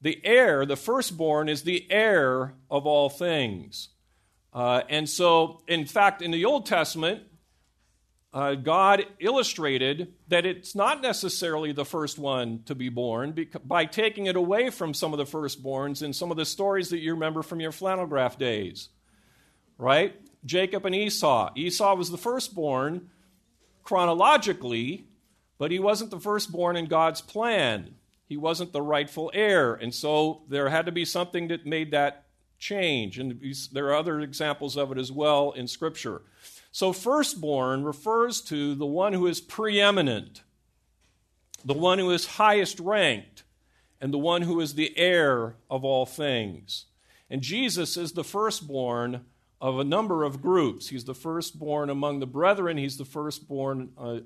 The 0.00 0.20
heir, 0.24 0.66
the 0.66 0.76
firstborn, 0.76 1.48
is 1.48 1.62
the 1.62 1.86
heir 1.90 2.54
of 2.70 2.86
all 2.86 3.08
things. 3.08 3.88
Uh, 4.52 4.82
and 4.88 5.08
so, 5.08 5.62
in 5.68 5.86
fact, 5.86 6.22
in 6.22 6.30
the 6.30 6.44
Old 6.44 6.66
Testament, 6.66 7.22
uh, 8.34 8.54
God 8.54 9.04
illustrated 9.18 10.14
that 10.28 10.46
it's 10.46 10.74
not 10.74 11.02
necessarily 11.02 11.72
the 11.72 11.84
first 11.84 12.18
one 12.18 12.62
to 12.64 12.74
be 12.74 12.88
born 12.88 13.46
by 13.64 13.84
taking 13.84 14.26
it 14.26 14.36
away 14.36 14.70
from 14.70 14.94
some 14.94 15.12
of 15.12 15.18
the 15.18 15.24
firstborns 15.24 16.02
in 16.02 16.12
some 16.12 16.30
of 16.30 16.36
the 16.36 16.46
stories 16.46 16.88
that 16.90 16.98
you 16.98 17.12
remember 17.12 17.42
from 17.42 17.60
your 17.60 17.72
flannel 17.72 18.06
graph 18.06 18.38
days. 18.38 18.88
Right? 19.76 20.14
Jacob 20.44 20.86
and 20.86 20.94
Esau. 20.94 21.50
Esau 21.54 21.94
was 21.94 22.10
the 22.10 22.18
firstborn 22.18 23.10
chronologically, 23.82 25.06
but 25.62 25.70
he 25.70 25.78
wasn't 25.78 26.10
the 26.10 26.18
firstborn 26.18 26.74
in 26.74 26.86
God's 26.86 27.20
plan. 27.20 27.94
He 28.26 28.36
wasn't 28.36 28.72
the 28.72 28.82
rightful 28.82 29.30
heir. 29.32 29.74
And 29.74 29.94
so 29.94 30.42
there 30.48 30.68
had 30.70 30.86
to 30.86 30.90
be 30.90 31.04
something 31.04 31.46
that 31.46 31.64
made 31.64 31.92
that 31.92 32.24
change. 32.58 33.16
And 33.16 33.40
there 33.70 33.86
are 33.86 33.94
other 33.94 34.18
examples 34.18 34.76
of 34.76 34.90
it 34.90 34.98
as 34.98 35.12
well 35.12 35.52
in 35.52 35.68
Scripture. 35.68 36.22
So, 36.72 36.92
firstborn 36.92 37.84
refers 37.84 38.40
to 38.40 38.74
the 38.74 38.86
one 38.86 39.12
who 39.12 39.28
is 39.28 39.40
preeminent, 39.40 40.42
the 41.64 41.74
one 41.74 42.00
who 42.00 42.10
is 42.10 42.26
highest 42.26 42.80
ranked, 42.80 43.44
and 44.00 44.12
the 44.12 44.18
one 44.18 44.42
who 44.42 44.58
is 44.58 44.74
the 44.74 44.92
heir 44.98 45.54
of 45.70 45.84
all 45.84 46.06
things. 46.06 46.86
And 47.30 47.40
Jesus 47.40 47.96
is 47.96 48.14
the 48.14 48.24
firstborn 48.24 49.26
of 49.60 49.78
a 49.78 49.84
number 49.84 50.24
of 50.24 50.42
groups. 50.42 50.88
He's 50.88 51.04
the 51.04 51.14
firstborn 51.14 51.88
among 51.88 52.18
the 52.18 52.26
brethren, 52.26 52.78
he's 52.78 52.96
the 52.96 53.04
firstborn 53.04 53.90
uh, 53.96 54.18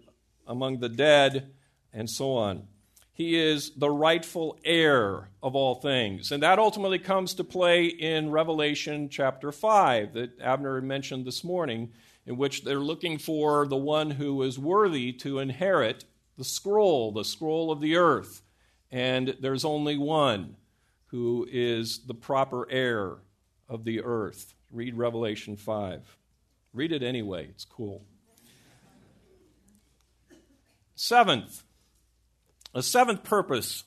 among 0.47 0.79
the 0.79 0.89
dead, 0.89 1.51
and 1.93 2.09
so 2.09 2.35
on. 2.35 2.69
He 3.13 3.39
is 3.39 3.71
the 3.71 3.91
rightful 3.91 4.59
heir 4.63 5.31
of 5.43 5.57
all 5.57 5.77
things. 5.77 6.33
And 6.33 6.43
that 6.43 6.59
ultimately 6.59 6.99
comes 6.99 7.33
to 7.35 7.45
play 7.45 7.87
in 7.87 8.31
Revelation 8.31 9.09
chapter 9.09 9.51
5 9.53 10.13
that 10.13 10.39
Abner 10.39 10.83
mentioned 10.83 11.25
this 11.25 11.43
morning, 11.43 11.93
in 12.27 12.37
which 12.37 12.63
they're 12.63 12.79
looking 12.79 13.17
for 13.17 13.67
the 13.67 13.77
one 13.77 14.11
who 14.11 14.43
is 14.43 14.59
worthy 14.59 15.13
to 15.15 15.39
inherit 15.39 16.05
the 16.37 16.45
scroll, 16.45 17.11
the 17.11 17.25
scroll 17.25 17.71
of 17.71 17.81
the 17.81 17.97
earth. 17.97 18.43
And 18.91 19.35
there's 19.41 19.65
only 19.65 19.97
one 19.97 20.57
who 21.07 21.49
is 21.51 22.01
the 22.01 22.15
proper 22.15 22.71
heir 22.71 23.17
of 23.67 23.85
the 23.85 24.03
earth. 24.03 24.55
Read 24.71 24.95
Revelation 24.95 25.57
5. 25.57 26.19
Read 26.75 26.93
it 26.93 27.03
anyway, 27.03 27.47
it's 27.49 27.65
cool. 27.65 28.05
Seventh, 30.97 31.63
a 32.75 32.83
seventh 32.83 33.23
purpose 33.23 33.85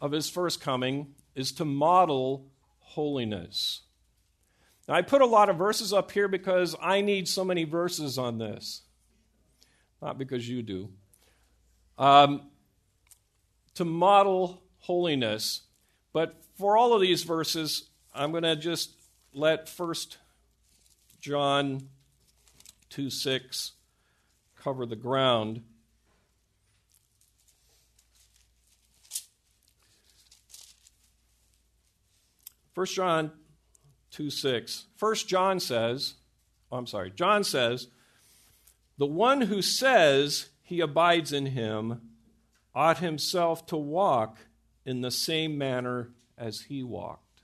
of 0.00 0.10
his 0.10 0.28
first 0.28 0.60
coming 0.60 1.14
is 1.34 1.52
to 1.52 1.64
model 1.64 2.46
holiness. 2.78 3.82
Now, 4.88 4.94
I 4.94 5.02
put 5.02 5.22
a 5.22 5.26
lot 5.26 5.48
of 5.48 5.56
verses 5.56 5.92
up 5.92 6.10
here 6.10 6.28
because 6.28 6.74
I 6.80 7.02
need 7.02 7.28
so 7.28 7.44
many 7.44 7.64
verses 7.64 8.18
on 8.18 8.38
this, 8.38 8.82
not 10.00 10.18
because 10.18 10.48
you 10.48 10.62
do. 10.62 10.88
Um, 11.98 12.50
to 13.74 13.84
model 13.84 14.62
holiness. 14.78 15.62
But 16.12 16.42
for 16.56 16.76
all 16.76 16.94
of 16.94 17.02
these 17.02 17.22
verses, 17.22 17.90
I'm 18.14 18.30
going 18.30 18.44
to 18.44 18.56
just 18.56 18.92
let 19.34 19.68
First 19.68 20.16
John 21.20 21.88
2 22.90 23.10
6 23.10 23.72
cover 24.56 24.86
the 24.86 24.96
ground. 24.96 25.62
1 32.76 32.86
John 32.88 33.30
2 34.10 34.28
6. 34.28 34.84
1 34.98 35.14
John 35.26 35.58
says, 35.58 36.14
oh, 36.70 36.76
I'm 36.76 36.86
sorry, 36.86 37.10
John 37.10 37.42
says, 37.42 37.88
the 38.98 39.06
one 39.06 39.40
who 39.40 39.62
says 39.62 40.50
he 40.62 40.80
abides 40.80 41.32
in 41.32 41.46
him 41.46 42.02
ought 42.74 42.98
himself 42.98 43.66
to 43.68 43.78
walk 43.78 44.36
in 44.84 45.00
the 45.00 45.10
same 45.10 45.56
manner 45.56 46.10
as 46.36 46.60
he 46.68 46.82
walked. 46.82 47.40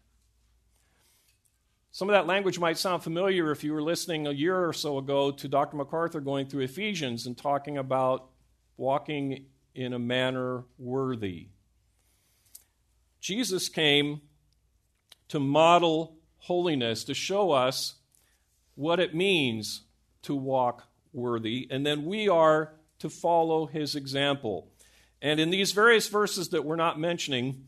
Some 1.93 2.11
of 2.11 2.12
that 2.12 2.27
language 2.27 2.59
might 2.59 2.77
sound 2.77 3.03
familiar 3.03 3.51
if 3.51 3.65
you 3.65 3.73
were 3.73 3.83
listening 3.83 4.27
a 4.27 4.33
year 4.33 4.67
or 4.67 4.75
so 4.75 4.99
ago 4.99 5.31
to 5.31 5.49
Dr. 5.49 5.79
MacArthur 5.79 6.21
going 6.21 6.47
through 6.47 6.65
Ephesians 6.65 7.27
and 7.27 7.39
talking 7.39 7.79
about 7.79 8.29
walking 8.77 9.47
in 9.75 9.95
a 9.95 9.99
manner 9.99 10.65
worthy. 10.77 11.49
Jesus 13.19 13.71
came 13.71 14.21
to 15.33 15.41
model 15.41 16.15
holiness, 16.41 17.05
to 17.05 17.15
show 17.15 17.53
us 17.53 17.95
what 18.75 19.01
it 19.01 19.15
means 19.15 19.81
to 20.21 20.35
walk 20.35 20.87
worthy, 21.15 21.67
and 21.71 21.87
then 21.87 22.05
we 22.05 22.29
are 22.29 22.75
to 22.99 23.09
follow 23.09 23.65
his 23.65 23.97
example. 23.97 24.69
And 25.23 25.41
in 25.41 25.49
these 25.49 25.73
various 25.73 26.07
verses 26.09 26.51
that 26.51 26.67
we're 26.67 26.77
not 26.77 27.01
mentioning, 27.01 27.65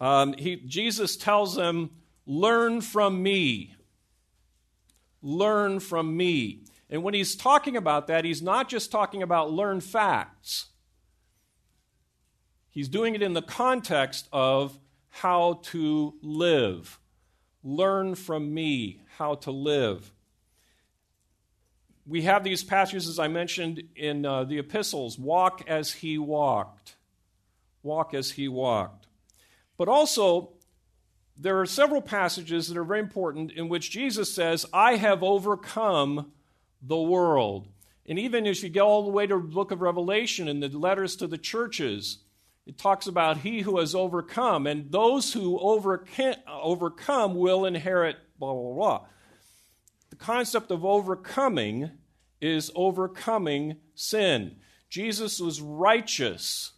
um, 0.00 0.34
he, 0.34 0.56
Jesus 0.56 1.16
tells 1.16 1.56
them, 1.56 1.92
Learn 2.26 2.82
from 2.82 3.22
me. 3.22 3.74
Learn 5.22 5.80
from 5.80 6.14
me. 6.14 6.64
And 6.90 7.02
when 7.02 7.14
he's 7.14 7.34
talking 7.34 7.74
about 7.74 8.06
that, 8.08 8.26
he's 8.26 8.42
not 8.42 8.68
just 8.68 8.92
talking 8.92 9.22
about 9.22 9.50
learn 9.50 9.80
facts. 9.80 10.66
He's 12.70 12.88
doing 12.88 13.14
it 13.14 13.22
in 13.22 13.32
the 13.32 13.40
context 13.40 14.28
of 14.30 14.78
how 15.14 15.60
to 15.62 16.14
live. 16.22 16.98
Learn 17.62 18.14
from 18.14 18.52
me 18.52 19.02
how 19.18 19.34
to 19.34 19.50
live. 19.50 20.10
We 22.06 22.22
have 22.22 22.42
these 22.42 22.64
passages, 22.64 23.06
as 23.06 23.18
I 23.18 23.28
mentioned 23.28 23.82
in 23.94 24.24
uh, 24.24 24.44
the 24.44 24.58
epistles 24.58 25.18
walk 25.18 25.62
as 25.68 25.92
he 25.92 26.16
walked. 26.16 26.96
Walk 27.82 28.14
as 28.14 28.32
he 28.32 28.48
walked. 28.48 29.06
But 29.76 29.88
also, 29.88 30.54
there 31.36 31.60
are 31.60 31.66
several 31.66 32.00
passages 32.00 32.68
that 32.68 32.78
are 32.78 32.84
very 32.84 33.00
important 33.00 33.52
in 33.52 33.68
which 33.68 33.90
Jesus 33.90 34.34
says, 34.34 34.64
I 34.72 34.96
have 34.96 35.22
overcome 35.22 36.32
the 36.80 37.00
world. 37.00 37.68
And 38.06 38.18
even 38.18 38.46
as 38.46 38.62
you 38.62 38.70
get 38.70 38.80
all 38.80 39.04
the 39.04 39.10
way 39.10 39.26
to 39.26 39.36
the 39.36 39.42
book 39.42 39.70
of 39.70 39.82
Revelation 39.82 40.48
and 40.48 40.62
the 40.62 40.68
letters 40.68 41.16
to 41.16 41.26
the 41.26 41.38
churches, 41.38 42.18
it 42.66 42.78
talks 42.78 43.06
about 43.06 43.38
he 43.38 43.62
who 43.62 43.78
has 43.78 43.94
overcome, 43.94 44.66
and 44.66 44.92
those 44.92 45.32
who 45.32 45.58
overcome 45.58 47.34
will 47.34 47.64
inherit 47.64 48.16
blah, 48.38 48.52
blah, 48.52 48.74
blah. 48.74 49.06
The 50.10 50.16
concept 50.16 50.70
of 50.70 50.84
overcoming 50.84 51.90
is 52.40 52.70
overcoming 52.74 53.76
sin. 53.94 54.56
Jesus 54.88 55.40
was 55.40 55.60
righteous, 55.60 56.72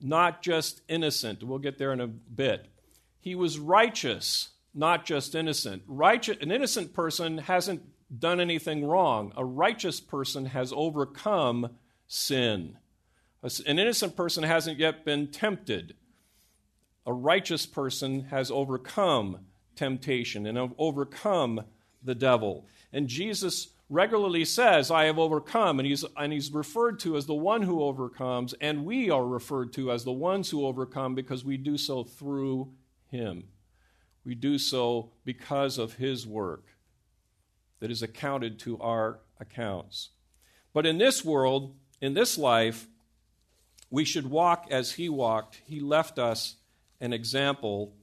not 0.00 0.42
just 0.42 0.80
innocent. 0.88 1.42
We'll 1.42 1.58
get 1.58 1.78
there 1.78 1.92
in 1.92 2.00
a 2.00 2.06
bit. 2.06 2.66
He 3.20 3.34
was 3.34 3.58
righteous, 3.58 4.50
not 4.74 5.04
just 5.04 5.34
innocent. 5.34 5.82
Righteous, 5.86 6.38
an 6.40 6.50
innocent 6.50 6.92
person 6.92 7.38
hasn't 7.38 7.82
done 8.18 8.40
anything 8.40 8.86
wrong. 8.86 9.32
A 9.36 9.44
righteous 9.44 10.00
person 10.00 10.46
has 10.46 10.72
overcome 10.74 11.76
sin. 12.06 12.78
An 13.44 13.78
innocent 13.78 14.16
person 14.16 14.42
hasn't 14.42 14.78
yet 14.78 15.04
been 15.04 15.26
tempted. 15.26 15.94
A 17.06 17.12
righteous 17.12 17.66
person 17.66 18.24
has 18.30 18.50
overcome 18.50 19.40
temptation 19.76 20.46
and 20.46 20.72
overcome 20.78 21.60
the 22.02 22.14
devil. 22.14 22.66
And 22.92 23.06
Jesus 23.06 23.68
regularly 23.90 24.46
says, 24.46 24.90
I 24.90 25.04
have 25.04 25.18
overcome, 25.18 25.78
and 25.78 25.86
he's, 25.86 26.04
and 26.16 26.32
he's 26.32 26.50
referred 26.52 26.98
to 27.00 27.16
as 27.16 27.26
the 27.26 27.34
one 27.34 27.62
who 27.62 27.82
overcomes, 27.82 28.54
and 28.60 28.86
we 28.86 29.10
are 29.10 29.26
referred 29.26 29.74
to 29.74 29.92
as 29.92 30.04
the 30.04 30.12
ones 30.12 30.48
who 30.48 30.64
overcome 30.64 31.14
because 31.14 31.44
we 31.44 31.58
do 31.58 31.76
so 31.76 32.02
through 32.02 32.72
him. 33.10 33.44
We 34.24 34.34
do 34.34 34.56
so 34.56 35.10
because 35.24 35.76
of 35.76 35.94
his 35.94 36.26
work 36.26 36.64
that 37.80 37.90
is 37.90 38.02
accounted 38.02 38.58
to 38.60 38.80
our 38.80 39.20
accounts. 39.38 40.10
But 40.72 40.86
in 40.86 40.96
this 40.96 41.22
world, 41.22 41.74
in 42.00 42.14
this 42.14 42.38
life, 42.38 42.88
we 43.94 44.04
should 44.04 44.28
walk 44.28 44.66
as 44.72 44.90
he 44.90 45.08
walked. 45.08 45.60
He 45.66 45.78
left 45.78 46.18
us 46.18 46.56
an 47.00 47.12
example 47.12 47.94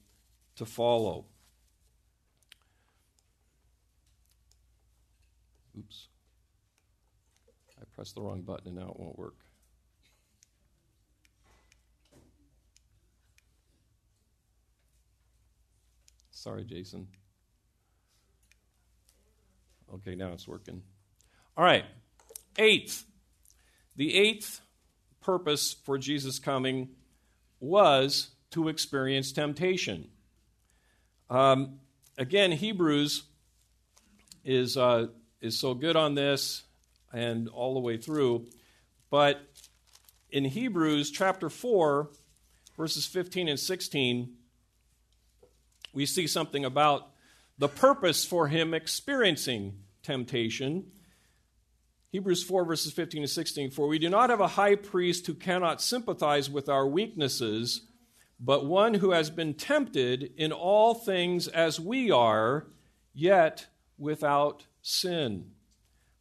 to 0.55 0.65
follow. 0.65 1.25
Oops. 5.77 6.07
I 7.77 7.83
pressed 7.93 8.15
the 8.15 8.21
wrong 8.21 8.41
button 8.41 8.67
and 8.67 8.77
now 8.77 8.89
it 8.91 8.97
won't 8.97 9.19
work. 9.19 9.35
Sorry, 16.31 16.63
Jason. 16.63 17.05
Okay, 19.93 20.15
now 20.15 20.31
it's 20.31 20.47
working. 20.47 20.83
All 21.57 21.65
right. 21.65 21.83
Eighth. 22.57 23.03
The 23.97 24.15
eighth 24.15 24.61
purpose 25.21 25.75
for 25.85 25.97
Jesus 25.97 26.39
coming 26.39 26.89
was 27.59 28.31
to 28.51 28.67
experience 28.67 29.31
temptation. 29.31 30.09
Um, 31.29 31.79
again, 32.17 32.51
Hebrews 32.51 33.23
is, 34.43 34.75
uh, 34.75 35.07
is 35.39 35.59
so 35.59 35.73
good 35.73 35.95
on 35.95 36.15
this 36.15 36.63
and 37.13 37.47
all 37.47 37.73
the 37.73 37.79
way 37.79 37.97
through. 37.97 38.47
But 39.09 39.41
in 40.29 40.45
Hebrews 40.45 41.11
chapter 41.11 41.49
4, 41.49 42.09
verses 42.77 43.05
15 43.05 43.49
and 43.49 43.59
16, 43.59 44.33
we 45.93 46.05
see 46.05 46.27
something 46.27 46.65
about 46.65 47.09
the 47.57 47.67
purpose 47.67 48.25
for 48.25 48.47
him 48.47 48.73
experiencing 48.73 49.77
temptation. 50.03 50.91
Hebrews 52.11 52.43
4, 52.43 52.65
verses 52.65 52.91
15 52.91 53.21
to 53.21 53.27
16 53.27 53.71
For 53.71 53.87
we 53.87 53.97
do 53.97 54.09
not 54.09 54.29
have 54.29 54.41
a 54.41 54.47
high 54.47 54.75
priest 54.75 55.27
who 55.27 55.33
cannot 55.33 55.81
sympathize 55.81 56.49
with 56.49 56.67
our 56.67 56.85
weaknesses, 56.85 57.87
but 58.37 58.65
one 58.65 58.95
who 58.95 59.11
has 59.11 59.29
been 59.29 59.53
tempted 59.53 60.33
in 60.35 60.51
all 60.51 60.93
things 60.93 61.47
as 61.47 61.79
we 61.79 62.11
are, 62.11 62.67
yet 63.13 63.67
without 63.97 64.65
sin. 64.81 65.51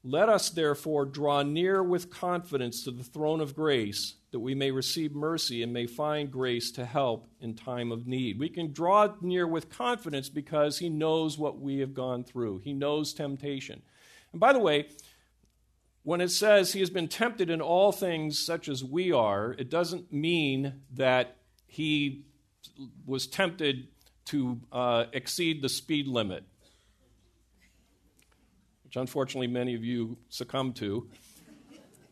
Let 0.05 0.29
us 0.29 0.48
therefore 0.48 1.07
draw 1.07 1.42
near 1.42 1.83
with 1.83 2.09
confidence 2.09 2.85
to 2.85 2.92
the 2.92 3.03
throne 3.03 3.40
of 3.40 3.57
grace, 3.57 4.14
that 4.31 4.38
we 4.38 4.55
may 4.55 4.70
receive 4.70 5.12
mercy 5.12 5.61
and 5.61 5.72
may 5.72 5.87
find 5.87 6.31
grace 6.31 6.70
to 6.72 6.87
help 6.87 7.29
in 7.40 7.55
time 7.55 7.90
of 7.90 8.07
need. 8.07 8.38
We 8.38 8.48
can 8.48 8.72
draw 8.72 9.12
near 9.20 9.46
with 9.46 9.68
confidence 9.68 10.29
because 10.29 10.79
He 10.79 10.88
knows 10.88 11.37
what 11.37 11.61
we 11.61 11.81
have 11.81 11.94
gone 11.94 12.22
through, 12.22 12.59
He 12.59 12.72
knows 12.72 13.12
temptation. 13.12 13.83
And 14.33 14.40
by 14.40 14.53
the 14.53 14.61
way, 14.61 14.87
when 16.02 16.20
it 16.20 16.30
says 16.30 16.72
he 16.72 16.80
has 16.80 16.90
been 16.90 17.08
tempted 17.08 17.50
in 17.50 17.60
all 17.60 17.92
things 17.92 18.38
such 18.38 18.68
as 18.68 18.82
we 18.82 19.12
are, 19.12 19.52
it 19.58 19.68
doesn't 19.68 20.12
mean 20.12 20.80
that 20.94 21.36
he 21.66 22.24
was 23.04 23.26
tempted 23.26 23.88
to 24.26 24.60
uh, 24.72 25.04
exceed 25.12 25.60
the 25.60 25.68
speed 25.68 26.06
limit, 26.06 26.44
which 28.84 28.96
unfortunately 28.96 29.46
many 29.46 29.74
of 29.74 29.84
you 29.84 30.16
succumb 30.28 30.72
to. 30.72 31.08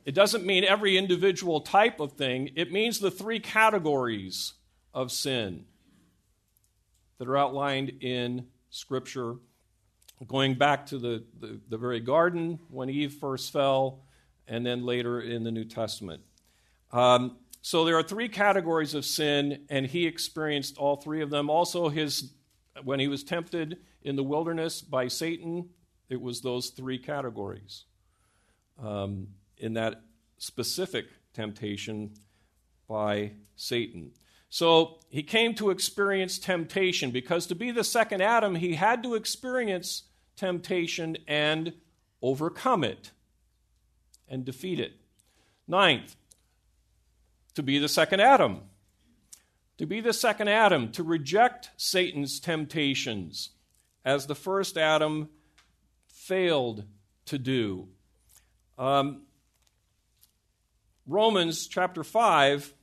It 0.04 0.14
doesn't 0.14 0.44
mean 0.44 0.64
every 0.64 0.96
individual 0.96 1.60
type 1.60 2.00
of 2.00 2.12
thing, 2.12 2.50
it 2.56 2.72
means 2.72 2.98
the 2.98 3.10
three 3.10 3.40
categories 3.40 4.54
of 4.94 5.12
sin 5.12 5.64
that 7.18 7.28
are 7.28 7.36
outlined 7.36 8.02
in 8.02 8.46
Scripture 8.70 9.36
going 10.26 10.54
back 10.54 10.86
to 10.86 10.98
the, 10.98 11.24
the, 11.38 11.60
the, 11.68 11.78
very 11.78 12.00
garden 12.00 12.58
when 12.68 12.90
Eve 12.90 13.14
first 13.14 13.52
fell, 13.52 14.00
and 14.46 14.66
then 14.66 14.84
later 14.84 15.20
in 15.20 15.44
the 15.44 15.50
New 15.50 15.64
Testament. 15.64 16.22
Um, 16.92 17.36
so 17.62 17.84
there 17.84 17.96
are 17.96 18.02
three 18.02 18.28
categories 18.28 18.94
of 18.94 19.04
sin, 19.04 19.66
and 19.68 19.86
he 19.86 20.06
experienced 20.06 20.78
all 20.78 20.96
three 20.96 21.22
of 21.22 21.30
them. 21.30 21.50
Also, 21.50 21.88
his 21.88 22.32
when 22.84 23.00
he 23.00 23.08
was 23.08 23.24
tempted 23.24 23.78
in 24.02 24.16
the 24.16 24.22
wilderness 24.22 24.82
by 24.82 25.08
Satan, 25.08 25.68
it 26.08 26.20
was 26.20 26.40
those 26.40 26.70
three 26.70 26.98
categories. 26.98 27.84
Um, 28.80 29.28
in 29.56 29.74
that 29.74 30.02
specific 30.38 31.06
temptation 31.34 32.12
by 32.88 33.32
Satan. 33.56 34.12
So 34.50 34.98
he 35.10 35.22
came 35.22 35.54
to 35.56 35.70
experience 35.70 36.38
temptation 36.38 37.10
because 37.10 37.46
to 37.48 37.54
be 37.54 37.70
the 37.70 37.84
second 37.84 38.22
Adam, 38.22 38.54
he 38.54 38.74
had 38.74 39.02
to 39.02 39.14
experience 39.14 40.04
temptation 40.38 41.18
and 41.26 41.72
overcome 42.22 42.84
it 42.84 43.10
and 44.28 44.44
defeat 44.44 44.78
it. 44.78 44.92
Ninth, 45.66 46.16
to 47.54 47.62
be 47.62 47.78
the 47.78 47.88
second 47.88 48.20
Adam. 48.20 48.60
To 49.78 49.86
be 49.86 50.00
the 50.00 50.12
second 50.12 50.48
Adam, 50.48 50.90
to 50.92 51.02
reject 51.02 51.70
Satan's 51.76 52.40
temptations 52.40 53.50
as 54.04 54.26
the 54.26 54.34
first 54.34 54.78
Adam 54.78 55.28
failed 56.06 56.84
to 57.26 57.38
do. 57.38 57.88
Um, 58.78 59.22
Romans 61.06 61.66
chapter 61.66 62.04
5 62.04 62.74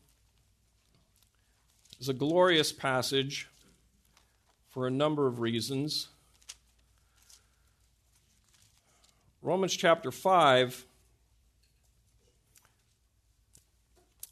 is 1.99 2.09
a 2.09 2.13
glorious 2.13 2.71
passage 2.71 3.49
for 4.69 4.87
a 4.87 4.91
number 4.91 5.25
of 5.25 5.39
reasons. 5.39 6.09
Romans 9.45 9.77
chapter 9.77 10.09
5. 10.09 10.87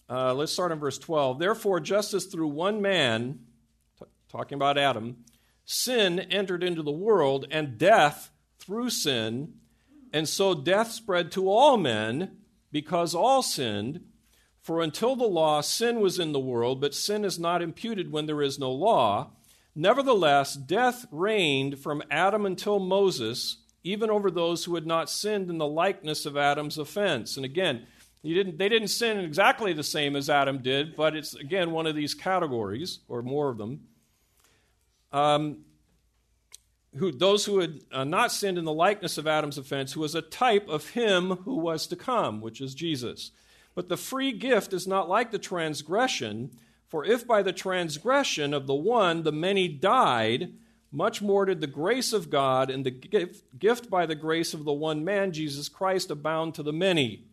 Uh, 0.10 0.34
let's 0.34 0.52
start 0.52 0.72
in 0.72 0.80
verse 0.80 0.98
12. 0.98 1.38
Therefore, 1.38 1.80
just 1.80 2.16
as 2.16 2.26
through 2.26 2.48
one 2.48 2.82
man, 2.82 3.42
t- 4.00 4.06
talking 4.28 4.56
about 4.56 4.80
Adam, 4.80 5.18
sin 5.66 6.20
entered 6.20 6.64
into 6.64 6.82
the 6.82 6.92
world, 6.92 7.46
and 7.52 7.78
death 7.78 8.32
through 8.58 8.90
sin, 8.90 9.54
and 10.12 10.28
so 10.28 10.56
death 10.56 10.90
spread 10.90 11.32
to 11.34 11.48
all 11.48 11.78
men 11.78 12.38
because 12.72 13.14
all 13.14 13.44
sinned. 13.44 14.04
For 14.64 14.82
until 14.82 15.16
the 15.16 15.26
law, 15.26 15.62
sin 15.62 16.00
was 16.00 16.18
in 16.18 16.32
the 16.32 16.40
world, 16.40 16.82
but 16.82 16.96
sin 16.96 17.24
is 17.24 17.38
not 17.38 17.62
imputed 17.62 18.12
when 18.12 18.26
there 18.26 18.42
is 18.42 18.58
no 18.58 18.72
law. 18.72 19.34
Nevertheless, 19.76 20.56
death 20.56 21.06
reigned 21.12 21.78
from 21.78 22.02
Adam 22.10 22.48
until 22.48 22.80
Moses, 22.80 23.58
even 23.84 24.10
over 24.10 24.32
those 24.32 24.64
who 24.64 24.76
had 24.76 24.86
not 24.86 25.10
sinned 25.10 25.50
in 25.50 25.58
the 25.58 25.68
likeness 25.68 26.26
of 26.26 26.38
Adam's 26.38 26.78
offense. 26.78 27.36
And 27.36 27.46
again, 27.46 27.86
didn't, 28.24 28.58
they 28.58 28.70
didn't 28.70 28.88
sin 28.88 29.20
exactly 29.20 29.74
the 29.74 29.84
same 29.84 30.16
as 30.16 30.30
Adam 30.30 30.60
did, 30.60 30.96
but 30.96 31.16
it's 31.16 31.36
again 31.36 31.72
one 31.72 31.88
of 31.88 31.96
these 31.96 32.14
categories, 32.14 33.00
or 33.10 33.22
more 33.22 33.50
of 33.50 33.58
them. 33.58 33.82
Um, 35.12 35.66
who, 36.96 37.12
those 37.12 37.46
who 37.46 37.60
had 37.60 37.82
uh, 37.92 38.04
not 38.04 38.32
sinned 38.32 38.58
in 38.58 38.66
the 38.66 38.74
likeness 38.74 39.18
of 39.18 39.28
Adam's 39.28 39.58
offense, 39.58 39.94
who 39.94 40.00
was 40.02 40.16
a 40.16 40.22
type 40.22 40.68
of 40.70 40.92
him 40.92 41.32
who 41.38 41.56
was 41.56 41.88
to 41.88 41.96
come, 41.96 42.40
which 42.40 42.62
is 42.62 42.76
Jesus. 42.76 43.32
But 43.76 43.90
the 43.90 43.98
free 43.98 44.32
gift 44.32 44.74
is 44.74 44.88
not 44.88 45.10
like 45.10 45.32
the 45.32 45.40
transgression, 45.40 46.52
for 46.88 47.04
if 47.04 47.26
by 47.26 47.42
the 47.42 47.54
transgression 47.54 48.54
of 48.54 48.68
the 48.68 48.76
one 48.76 49.24
the 49.24 49.32
many 49.32 49.68
died, 49.68 50.54
much 50.94 51.24
more 51.24 51.44
did 51.46 51.60
the 51.60 51.66
grace 51.66 52.14
of 52.14 52.30
God 52.30 52.70
and 52.70 52.86
the 52.86 52.92
gift, 52.92 53.90
by 53.90 54.06
the 54.06 54.14
grace 54.16 54.54
of 54.54 54.64
the 54.64 54.72
one 54.72 55.04
man, 55.04 55.32
Jesus 55.32 55.68
Christ, 55.68 56.12
abound 56.12 56.54
to 56.54 56.64
the 56.64 56.72
many. 56.72 57.26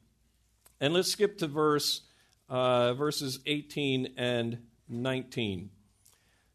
And 0.81 0.95
let's 0.95 1.13
skip 1.13 1.37
to 1.39 1.47
verse 1.47 2.01
uh, 2.49 2.95
verses 2.95 3.39
18 3.45 4.15
and 4.17 4.59
19. 4.89 5.69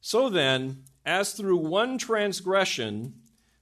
So 0.01 0.29
then, 0.29 0.83
as 1.05 1.33
through 1.33 1.57
one 1.57 1.99
transgression 1.99 3.13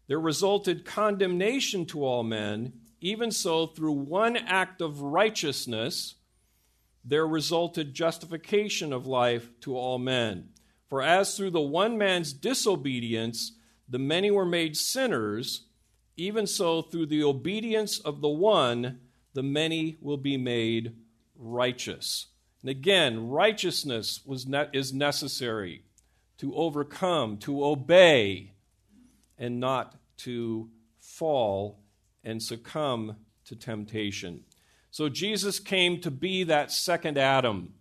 there 0.07 0.19
resulted 0.19 0.85
condemnation 0.85 1.85
to 1.87 2.05
all 2.05 2.23
men, 2.23 2.73
even 3.01 3.31
so 3.31 3.67
through 3.67 3.91
one 3.91 4.37
act 4.37 4.81
of 4.81 5.01
righteousness 5.01 6.15
there 7.03 7.27
resulted 7.27 7.93
justification 7.93 8.93
of 8.93 9.05
life 9.05 9.49
to 9.59 9.75
all 9.75 9.99
men. 9.99 10.49
For 10.93 11.01
as 11.01 11.35
through 11.35 11.49
the 11.49 11.59
one 11.59 11.97
man's 11.97 12.33
disobedience 12.33 13.53
the 13.89 13.97
many 13.97 14.29
were 14.29 14.45
made 14.45 14.77
sinners, 14.77 15.65
even 16.17 16.45
so 16.45 16.83
through 16.83 17.07
the 17.07 17.23
obedience 17.23 17.97
of 17.97 18.21
the 18.21 18.29
one 18.29 18.99
the 19.33 19.41
many 19.41 19.97
will 20.01 20.17
be 20.17 20.37
made 20.37 20.95
righteous. 21.35 22.27
And 22.61 22.69
again, 22.69 23.27
righteousness 23.27 24.21
was 24.23 24.45
ne- 24.45 24.69
is 24.71 24.93
necessary 24.93 25.81
to 26.37 26.53
overcome, 26.53 27.37
to 27.37 27.65
obey, 27.65 28.51
and 29.39 29.59
not 29.59 29.95
to 30.17 30.69
fall 30.99 31.79
and 32.23 32.39
succumb 32.39 33.15
to 33.45 33.55
temptation. 33.55 34.43
So 34.91 35.09
Jesus 35.09 35.59
came 35.59 36.01
to 36.01 36.11
be 36.11 36.43
that 36.43 36.71
second 36.71 37.17
Adam 37.17 37.73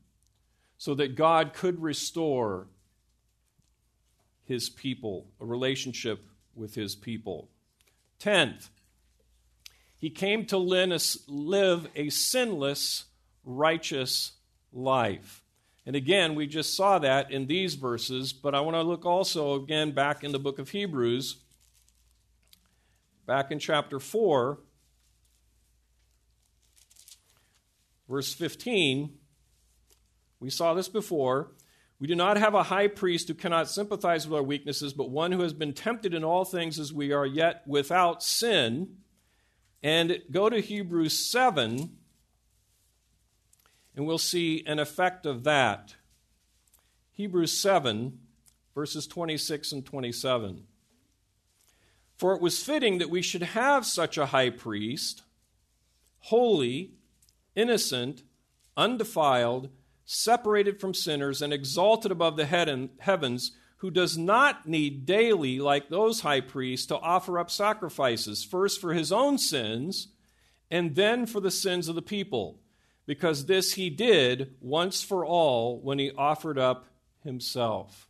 so 0.79 0.95
that 0.95 1.15
God 1.15 1.53
could 1.53 1.83
restore 1.83 2.69
his 4.53 4.69
people, 4.69 5.27
a 5.41 5.47
relationship 5.47 6.21
with 6.55 6.75
his 6.75 6.95
people. 6.95 7.49
Tenth, 8.19 8.69
he 9.97 10.11
came 10.11 10.45
to 10.47 10.59
live 10.59 11.89
a 11.97 12.11
sinless, 12.11 13.05
righteous 13.45 14.33
life. 14.71 15.43
And 15.87 15.97
again, 15.97 16.35
we 16.35 16.47
just 16.47 16.77
saw 16.77 16.99
that 16.99 17.33
in 17.33 17.47
these 17.47 17.77
verses, 17.77 18.35
but 18.35 18.55
I 18.55 18.61
want 18.61 18.77
to 18.77 18.83
look 18.83 19.07
also 19.07 19.55
again 19.55 19.93
back 19.93 20.23
in 20.23 20.33
the 20.33 20.39
book 20.39 20.59
of 20.59 20.69
Hebrews, 20.69 21.39
back 23.27 23.51
in 23.51 23.59
chapter 23.59 23.99
4, 23.99 24.59
verse 28.07 28.35
15. 28.35 29.15
We 30.41 30.51
saw 30.51 30.75
this 30.75 30.91
before. 30.91 31.53
We 32.03 32.09
do 32.09 32.17
not 32.17 32.37
have 32.37 32.55
a 32.55 32.65
high 32.65 32.89
priest 32.89 33.29
who 33.29 33.35
cannot 33.35 33.71
sympathize 33.71 34.27
with 34.27 34.37
our 34.37 34.43
weaknesses, 34.43 34.93
but 34.93 35.09
one 35.09 35.31
who 35.31 35.43
has 35.43 35.53
been 35.53 35.73
tempted 35.73 36.15
in 36.15 36.25
all 36.25 36.45
things 36.45 36.81
as 36.81 36.93
we 36.93 37.13
are, 37.13 37.25
yet 37.25 37.63
without 37.65 38.25
sin. 38.25 38.97
And 39.85 40.21
go 40.29 40.51
to 40.51 40.59
Hebrews 40.59 41.17
7, 41.17 41.97
and 43.95 44.05
we'll 44.05 44.19
see 44.19 44.65
an 44.67 44.81
effect 44.81 45.27
of 45.27 45.45
that. 45.45 45.95
Hebrews 47.13 47.57
7, 47.57 48.19
verses 48.75 49.07
26 49.07 49.71
and 49.71 49.87
27. 49.87 50.65
For 52.17 52.35
it 52.35 52.43
was 52.43 52.61
fitting 52.61 52.99
that 52.99 53.11
we 53.11 53.23
should 53.23 53.45
have 53.45 53.87
such 53.87 54.19
a 54.19 54.27
high 54.27 54.51
priest, 54.51 55.23
holy, 56.19 56.95
innocent, 57.55 58.25
undefiled, 58.77 59.71
separated 60.05 60.81
from 60.81 60.95
sinners, 60.95 61.43
and 61.43 61.53
exalted 61.53 62.11
above 62.11 62.37
the 62.37 62.47
head 62.47 62.91
heavens 63.01 63.53
who 63.79 63.91
does 63.91 64.17
not 64.17 64.69
need 64.69 65.05
daily, 65.07 65.59
like 65.59 65.89
those 65.89 66.21
high 66.21 66.41
priests, 66.41 66.87
to 66.87 66.97
offer 66.99 67.39
up 67.39 67.51
sacrifices, 67.51 68.45
first 68.45 68.81
for 68.81 68.95
his 68.95 69.11
own 69.11 69.37
sins, 69.39 70.09
and 70.71 70.95
then 70.95 71.27
for 71.27 71.41
the 71.41 71.51
sins 71.51 71.89
of 71.89 71.95
the 71.95 72.03
people, 72.03 72.61
because 73.07 73.47
this 73.47 73.75
he 73.75 73.91
did 73.91 74.55
once 74.61 75.03
for 75.03 75.27
all 75.27 75.81
when 75.81 75.99
he 75.99 76.13
offered 76.13 76.59
up 76.59 76.87
himself. 77.25 78.09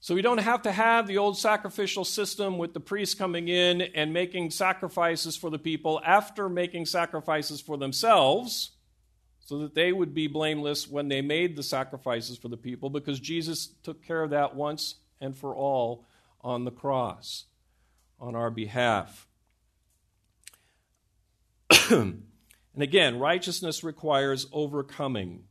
So 0.00 0.16
we 0.16 0.22
don't 0.22 0.38
have 0.38 0.62
to 0.62 0.72
have 0.72 1.06
the 1.06 1.18
old 1.18 1.38
sacrificial 1.38 2.04
system 2.04 2.58
with 2.58 2.74
the 2.74 2.80
priests 2.80 3.14
coming 3.14 3.46
in 3.46 3.82
and 3.82 4.12
making 4.12 4.50
sacrifices 4.50 5.36
for 5.36 5.48
the 5.48 5.60
people 5.60 6.00
after 6.04 6.48
making 6.48 6.86
sacrifices 6.86 7.60
for 7.60 7.78
themselves 7.78 8.71
so 9.52 9.58
that 9.58 9.74
they 9.74 9.92
would 9.92 10.14
be 10.14 10.28
blameless 10.28 10.88
when 10.88 11.08
they 11.08 11.20
made 11.20 11.56
the 11.56 11.62
sacrifices 11.62 12.38
for 12.38 12.48
the 12.48 12.56
people, 12.56 12.88
because 12.88 13.20
Jesus 13.20 13.66
took 13.82 14.02
care 14.02 14.22
of 14.22 14.30
that 14.30 14.56
once 14.56 14.94
and 15.20 15.36
for 15.36 15.54
all 15.54 16.06
on 16.40 16.64
the 16.64 16.70
cross 16.70 17.44
on 18.18 18.34
our 18.34 18.50
behalf. 18.50 19.28
and 21.90 22.22
again, 22.74 23.18
righteousness 23.18 23.84
requires 23.84 24.46
overcoming. 24.52 25.44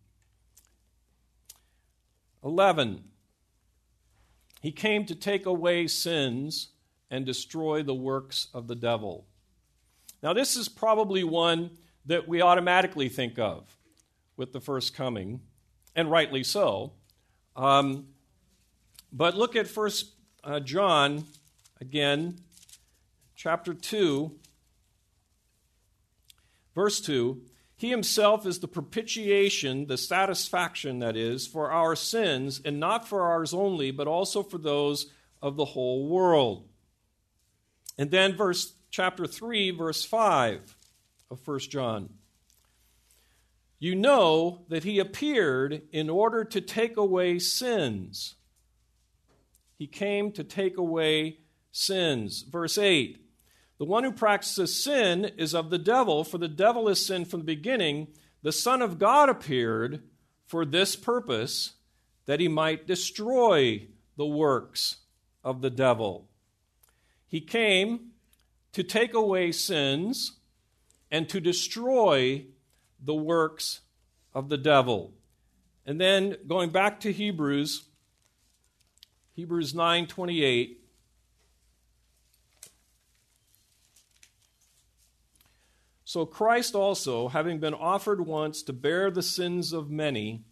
11. 2.44 3.04
He 4.64 4.72
came 4.72 5.06
to 5.06 5.14
take 5.14 5.46
away 5.46 5.86
sins 5.86 6.70
and 7.12 7.24
destroy 7.24 7.84
the 7.84 7.94
works 7.94 8.48
of 8.52 8.68
the 8.68 8.74
devil. 8.74 9.28
Now, 10.24 10.34
this 10.34 10.56
is 10.56 10.70
probably 10.70 11.24
one 11.24 11.78
that 12.08 12.28
we 12.28 12.42
automatically 12.42 13.08
think 13.08 13.38
of 13.38 13.78
with 14.42 14.54
the 14.54 14.60
first 14.60 14.96
coming, 14.96 15.40
and 15.96 16.10
rightly 16.10 16.44
so. 16.44 16.94
Um, 17.56 18.08
but 19.14 19.38
look 19.38 19.56
at 19.56 19.68
First 19.68 20.16
uh, 20.44 20.60
John 20.60 21.26
again, 21.80 22.40
chapter 23.36 23.76
2, 23.76 24.32
verse 26.74 27.00
2. 27.02 27.40
He 27.76 27.92
himself 27.92 28.48
is 28.48 28.58
the 28.58 28.68
propitiation, 28.68 29.86
the 29.86 29.96
satisfaction, 29.96 30.98
that 31.00 31.16
is, 31.16 31.46
for 31.46 31.72
our 31.72 31.96
sins, 31.96 32.60
and 32.66 32.80
not 32.80 33.08
for 33.08 33.22
ours 33.22 33.54
only, 33.54 33.92
but 33.92 34.08
also 34.08 34.42
for 34.42 34.58
those 34.58 35.06
of 35.40 35.56
the 35.56 35.66
whole 35.66 36.08
world. 36.08 36.68
And 37.96 38.10
then 38.10 38.36
verse 38.36 38.74
chapter 38.90 39.28
3, 39.28 39.70
verse 39.70 40.04
5 40.04 40.76
of 41.30 41.40
First 41.42 41.70
John 41.70 42.10
you 43.82 43.96
know 43.96 44.62
that 44.70 44.84
he 44.84 45.00
appeared 45.00 45.82
in 45.92 46.08
order 46.08 46.46
to 46.46 46.62
take 46.62 46.98
away 46.98 47.40
sins. 47.40 48.36
He 49.76 49.88
came 49.88 50.32
to 50.34 50.44
take 50.44 50.78
away 50.78 51.40
sins. 51.72 52.44
Verse 52.44 52.78
8 52.78 53.20
The 53.80 53.86
one 53.86 54.04
who 54.04 54.12
practices 54.12 54.84
sin 54.84 55.32
is 55.36 55.56
of 55.56 55.72
the 55.72 55.80
devil, 55.80 56.24
for 56.24 56.38
the 56.38 56.48
devil 56.48 56.88
is 56.90 57.04
sin 57.04 57.26
from 57.26 57.40
the 57.40 57.56
beginning. 57.56 58.10
The 58.44 58.52
Son 58.52 58.84
of 58.84 59.00
God 59.00 59.30
appeared 59.30 60.04
for 60.46 60.64
this 60.64 60.96
purpose, 60.96 61.74
that 62.28 62.40
he 62.40 62.48
might 62.48 62.86
destroy 62.86 63.88
the 64.16 64.28
works 64.28 64.98
of 65.44 65.62
the 65.62 65.72
devil. 65.72 66.30
He 67.26 67.42
came 67.42 68.12
to 68.74 68.84
take 68.84 69.16
away 69.16 69.52
sins 69.52 70.34
and 71.10 71.28
to 71.30 71.40
destroy 71.40 72.46
the 73.02 73.16
works 73.16 73.82
of 74.34 74.50
the 74.50 74.58
devil. 74.58 75.14
And 75.86 76.00
then 76.00 76.38
going 76.48 76.70
back 76.70 77.00
to 77.02 77.12
Hebrews, 77.12 77.84
Hebrews 79.34 79.74
9:28 79.74 80.78
So 86.12 86.26
Christ 86.26 86.76
also, 86.76 87.30
having 87.30 87.60
been 87.60 87.74
offered 87.74 88.28
once 88.28 88.64
to 88.64 88.74
bear 88.74 89.10
the 89.10 89.24
sins 89.24 89.72
of 89.72 89.90
many, 89.90 90.44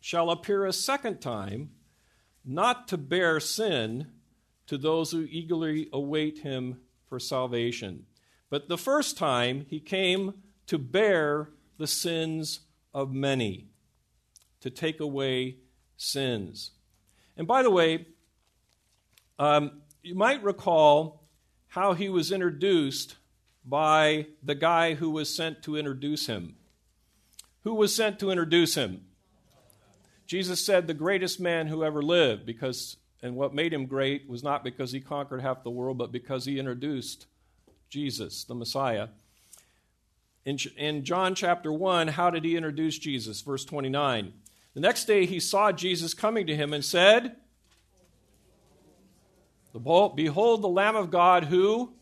shall 0.00 0.30
appear 0.30 0.66
a 0.66 0.72
second 0.72 1.20
time, 1.20 1.70
not 2.44 2.88
to 2.88 2.98
bear 2.98 3.38
sin 3.38 4.08
to 4.66 4.76
those 4.76 5.12
who 5.12 5.28
eagerly 5.30 5.88
await 5.92 6.38
him 6.38 6.80
for 7.08 7.20
salvation. 7.20 8.06
But 8.50 8.68
the 8.68 8.76
first 8.76 9.16
time 9.16 9.64
he 9.68 9.78
came 9.78 10.34
to 10.72 10.78
bear 10.78 11.50
the 11.76 11.86
sins 11.86 12.60
of 12.94 13.12
many, 13.12 13.66
to 14.62 14.70
take 14.70 15.00
away 15.00 15.58
sins. 15.98 16.70
And 17.36 17.46
by 17.46 17.62
the 17.62 17.70
way, 17.70 18.06
um, 19.38 19.82
you 20.02 20.14
might 20.14 20.42
recall 20.42 21.28
how 21.68 21.92
he 21.92 22.08
was 22.08 22.32
introduced 22.32 23.16
by 23.66 24.28
the 24.42 24.54
guy 24.54 24.94
who 24.94 25.10
was 25.10 25.36
sent 25.36 25.62
to 25.64 25.76
introduce 25.76 26.26
him. 26.26 26.54
Who 27.64 27.74
was 27.74 27.94
sent 27.94 28.18
to 28.20 28.30
introduce 28.30 28.74
him? 28.74 29.02
Jesus 30.26 30.64
said, 30.64 30.86
the 30.86 30.94
greatest 30.94 31.38
man 31.38 31.66
who 31.66 31.84
ever 31.84 32.00
lived, 32.00 32.46
because, 32.46 32.96
and 33.22 33.36
what 33.36 33.54
made 33.54 33.74
him 33.74 33.84
great 33.84 34.26
was 34.26 34.42
not 34.42 34.64
because 34.64 34.90
he 34.90 35.00
conquered 35.00 35.42
half 35.42 35.64
the 35.64 35.70
world, 35.70 35.98
but 35.98 36.12
because 36.12 36.46
he 36.46 36.58
introduced 36.58 37.26
Jesus, 37.90 38.44
the 38.44 38.54
Messiah. 38.54 39.08
In, 40.44 40.58
in 40.76 41.04
John 41.04 41.34
chapter 41.34 41.72
1, 41.72 42.08
how 42.08 42.30
did 42.30 42.44
he 42.44 42.56
introduce 42.56 42.98
Jesus? 42.98 43.40
Verse 43.42 43.64
29. 43.64 44.32
The 44.74 44.80
next 44.80 45.04
day 45.04 45.26
he 45.26 45.38
saw 45.38 45.70
Jesus 45.70 46.14
coming 46.14 46.46
to 46.46 46.56
him 46.56 46.72
and 46.72 46.84
said, 46.84 47.36
Behold 49.72 50.62
the 50.62 50.68
Lamb 50.68 50.96
of 50.96 51.10
God 51.10 51.44
who 51.44 51.92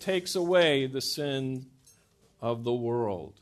takes 0.00 0.34
away 0.34 0.86
the 0.86 1.00
sin 1.00 1.66
of 2.40 2.64
the 2.64 2.72
world. 2.72 3.40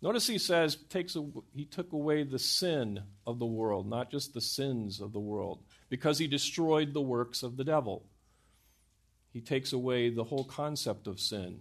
Notice 0.00 0.26
he 0.26 0.38
says 0.38 0.76
takes 0.88 1.16
a, 1.16 1.26
he 1.54 1.64
took 1.64 1.92
away 1.92 2.22
the 2.22 2.38
sin 2.38 3.00
of 3.26 3.38
the 3.38 3.46
world, 3.46 3.88
not 3.88 4.10
just 4.10 4.32
the 4.32 4.40
sins 4.40 5.00
of 5.00 5.12
the 5.12 5.18
world, 5.18 5.58
because 5.88 6.18
he 6.18 6.28
destroyed 6.28 6.94
the 6.94 7.00
works 7.00 7.42
of 7.42 7.56
the 7.56 7.64
devil. 7.64 8.04
He 9.32 9.40
takes 9.40 9.72
away 9.72 10.08
the 10.08 10.24
whole 10.24 10.44
concept 10.44 11.06
of 11.06 11.20
sin, 11.20 11.60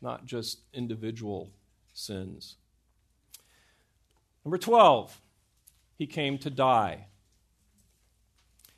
not 0.00 0.26
just 0.26 0.60
individual 0.72 1.50
sins. 1.92 2.56
Number 4.44 4.58
12, 4.58 5.20
he 5.96 6.06
came 6.06 6.38
to 6.38 6.50
die. 6.50 7.06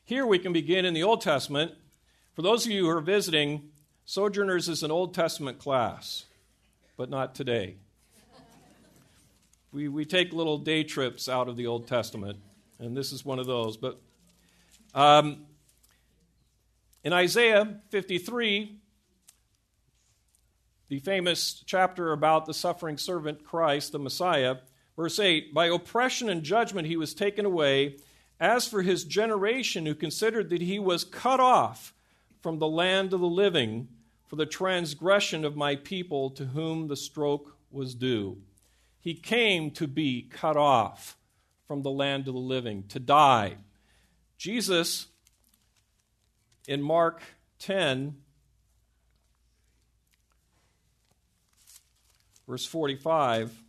Here 0.04 0.26
we 0.26 0.38
can 0.38 0.52
begin 0.52 0.84
in 0.84 0.94
the 0.94 1.02
Old 1.02 1.20
Testament. 1.20 1.72
For 2.34 2.42
those 2.42 2.64
of 2.64 2.72
you 2.72 2.84
who 2.84 2.90
are 2.90 3.00
visiting, 3.00 3.70
Sojourners 4.04 4.68
is 4.68 4.82
an 4.82 4.90
Old 4.90 5.14
Testament 5.14 5.58
class, 5.58 6.24
but 6.96 7.10
not 7.10 7.34
today. 7.34 7.76
We, 9.72 9.86
we 9.86 10.04
take 10.04 10.32
little 10.32 10.58
day 10.58 10.82
trips 10.82 11.28
out 11.28 11.48
of 11.48 11.56
the 11.56 11.68
Old 11.68 11.86
Testament, 11.86 12.38
and 12.80 12.96
this 12.96 13.12
is 13.12 13.24
one 13.24 13.38
of 13.38 13.46
those. 13.46 13.76
But 13.76 14.00
um, 14.94 15.46
in 17.04 17.12
Isaiah 17.12 17.76
53, 17.90 18.79
the 20.90 20.98
famous 20.98 21.62
chapter 21.66 22.10
about 22.10 22.46
the 22.46 22.52
suffering 22.52 22.98
servant 22.98 23.44
Christ, 23.44 23.92
the 23.92 23.98
Messiah, 24.00 24.56
verse 24.96 25.20
8 25.20 25.54
By 25.54 25.66
oppression 25.66 26.28
and 26.28 26.42
judgment 26.42 26.88
he 26.88 26.96
was 26.96 27.14
taken 27.14 27.46
away. 27.46 27.96
As 28.40 28.66
for 28.66 28.82
his 28.82 29.04
generation, 29.04 29.86
who 29.86 29.94
considered 29.94 30.50
that 30.50 30.62
he 30.62 30.78
was 30.78 31.04
cut 31.04 31.38
off 31.38 31.94
from 32.42 32.58
the 32.58 32.68
land 32.68 33.12
of 33.12 33.20
the 33.20 33.28
living, 33.28 33.86
for 34.26 34.34
the 34.34 34.46
transgression 34.46 35.44
of 35.44 35.56
my 35.56 35.76
people 35.76 36.30
to 36.30 36.46
whom 36.46 36.88
the 36.88 36.96
stroke 36.96 37.56
was 37.70 37.94
due. 37.94 38.38
He 38.98 39.14
came 39.14 39.70
to 39.72 39.86
be 39.86 40.22
cut 40.22 40.56
off 40.56 41.16
from 41.68 41.82
the 41.82 41.90
land 41.90 42.26
of 42.26 42.34
the 42.34 42.40
living, 42.40 42.84
to 42.88 42.98
die. 42.98 43.58
Jesus, 44.38 45.06
in 46.66 46.82
Mark 46.82 47.22
10, 47.60 48.16
verse 52.50 52.66
45, 52.66 53.62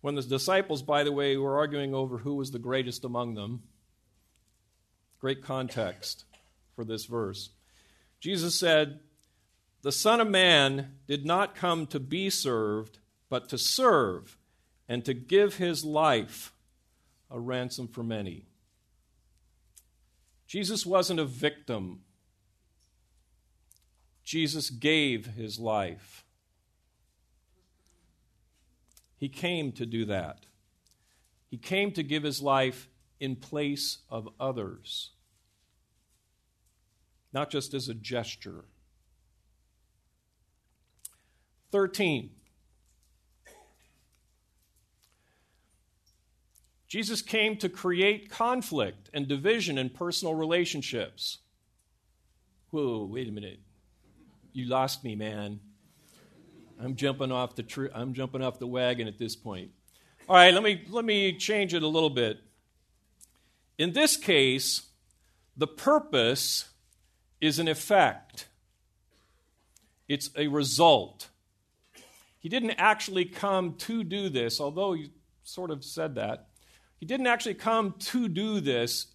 when 0.00 0.16
the 0.16 0.22
disciples, 0.22 0.82
by 0.82 1.04
the 1.04 1.12
way, 1.12 1.36
were 1.36 1.56
arguing 1.56 1.94
over 1.94 2.18
who 2.18 2.34
was 2.34 2.50
the 2.50 2.58
greatest 2.58 3.04
among 3.04 3.34
them, 3.34 3.62
great 5.20 5.44
context 5.44 6.24
for 6.74 6.84
this 6.84 7.04
verse. 7.04 7.50
Jesus 8.18 8.58
said, 8.58 8.98
The 9.82 9.92
Son 9.92 10.20
of 10.20 10.26
Man 10.26 10.96
did 11.06 11.24
not 11.24 11.54
come 11.54 11.86
to 11.86 12.00
be 12.00 12.30
served, 12.30 12.98
but 13.28 13.48
to 13.50 13.56
serve 13.56 14.36
and 14.88 15.04
to 15.04 15.14
give 15.14 15.58
his 15.58 15.84
life 15.84 16.52
a 17.30 17.38
ransom 17.38 17.86
for 17.86 18.02
many. 18.02 18.46
Jesus 20.48 20.84
wasn't 20.84 21.20
a 21.20 21.24
victim. 21.24 22.00
Jesus 24.24 24.70
gave 24.70 25.26
his 25.26 25.60
life. 25.60 26.23
He 29.24 29.30
came 29.30 29.72
to 29.72 29.86
do 29.86 30.04
that. 30.04 30.44
He 31.50 31.56
came 31.56 31.92
to 31.92 32.02
give 32.02 32.24
his 32.24 32.42
life 32.42 32.88
in 33.18 33.36
place 33.36 34.00
of 34.10 34.28
others 34.38 35.12
not 37.32 37.48
just 37.48 37.72
as 37.72 37.88
a 37.88 37.94
gesture. 37.94 38.66
13. 41.72 42.28
Jesus 46.86 47.22
came 47.22 47.56
to 47.56 47.70
create 47.70 48.28
conflict 48.28 49.08
and 49.14 49.26
division 49.26 49.78
in 49.78 49.88
personal 49.88 50.34
relationships. 50.34 51.38
Whoa, 52.72 53.08
wait 53.10 53.26
a 53.26 53.32
minute. 53.32 53.60
You 54.52 54.66
lost 54.66 55.02
me, 55.02 55.16
man. 55.16 55.60
I'm 56.82 56.96
jumping 56.96 57.32
off 57.32 57.54
the 57.54 57.62
tr- 57.62 57.86
I'm 57.94 58.14
jumping 58.14 58.42
off 58.42 58.58
the 58.58 58.66
wagon 58.66 59.08
at 59.08 59.18
this 59.18 59.36
point. 59.36 59.70
All 60.28 60.36
right, 60.36 60.52
let 60.52 60.62
me 60.62 60.84
let 60.88 61.04
me 61.04 61.36
change 61.36 61.74
it 61.74 61.82
a 61.82 61.88
little 61.88 62.10
bit. 62.10 62.38
In 63.78 63.92
this 63.92 64.16
case, 64.16 64.82
the 65.56 65.66
purpose 65.66 66.68
is 67.40 67.58
an 67.58 67.68
effect, 67.68 68.48
it's 70.08 70.30
a 70.36 70.48
result. 70.48 71.28
He 72.38 72.48
didn't 72.48 72.72
actually 72.72 73.24
come 73.24 73.74
to 73.76 74.04
do 74.04 74.28
this, 74.28 74.60
although 74.60 74.92
he 74.92 75.10
sort 75.44 75.70
of 75.70 75.82
said 75.82 76.16
that. 76.16 76.48
He 77.00 77.06
didn't 77.06 77.26
actually 77.26 77.54
come 77.54 77.94
to 78.00 78.28
do 78.28 78.60
this, 78.60 79.06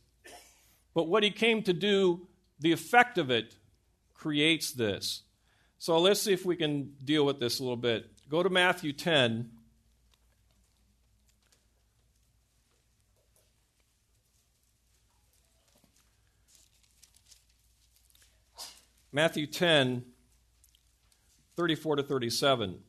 but 0.93 1.07
what 1.07 1.23
he 1.23 1.31
came 1.31 1.61
to 1.63 1.73
do, 1.73 2.27
the 2.59 2.71
effect 2.71 3.17
of 3.17 3.29
it 3.29 3.55
creates 4.13 4.71
this. 4.71 5.23
So 5.81 5.97
let's 5.97 6.21
see 6.21 6.33
if 6.33 6.45
we 6.45 6.57
can 6.57 6.93
deal 7.05 7.25
with 7.25 7.39
this 7.39 7.59
a 7.59 7.63
little 7.63 7.77
bit. 7.77 8.11
Go 8.29 8.43
to 8.43 8.49
Matthew 8.49 8.91
10. 8.91 9.49
Matthew 19.11 19.47
10, 19.47 20.03
34 21.55 21.95
to 21.95 22.03
37. 22.03 22.79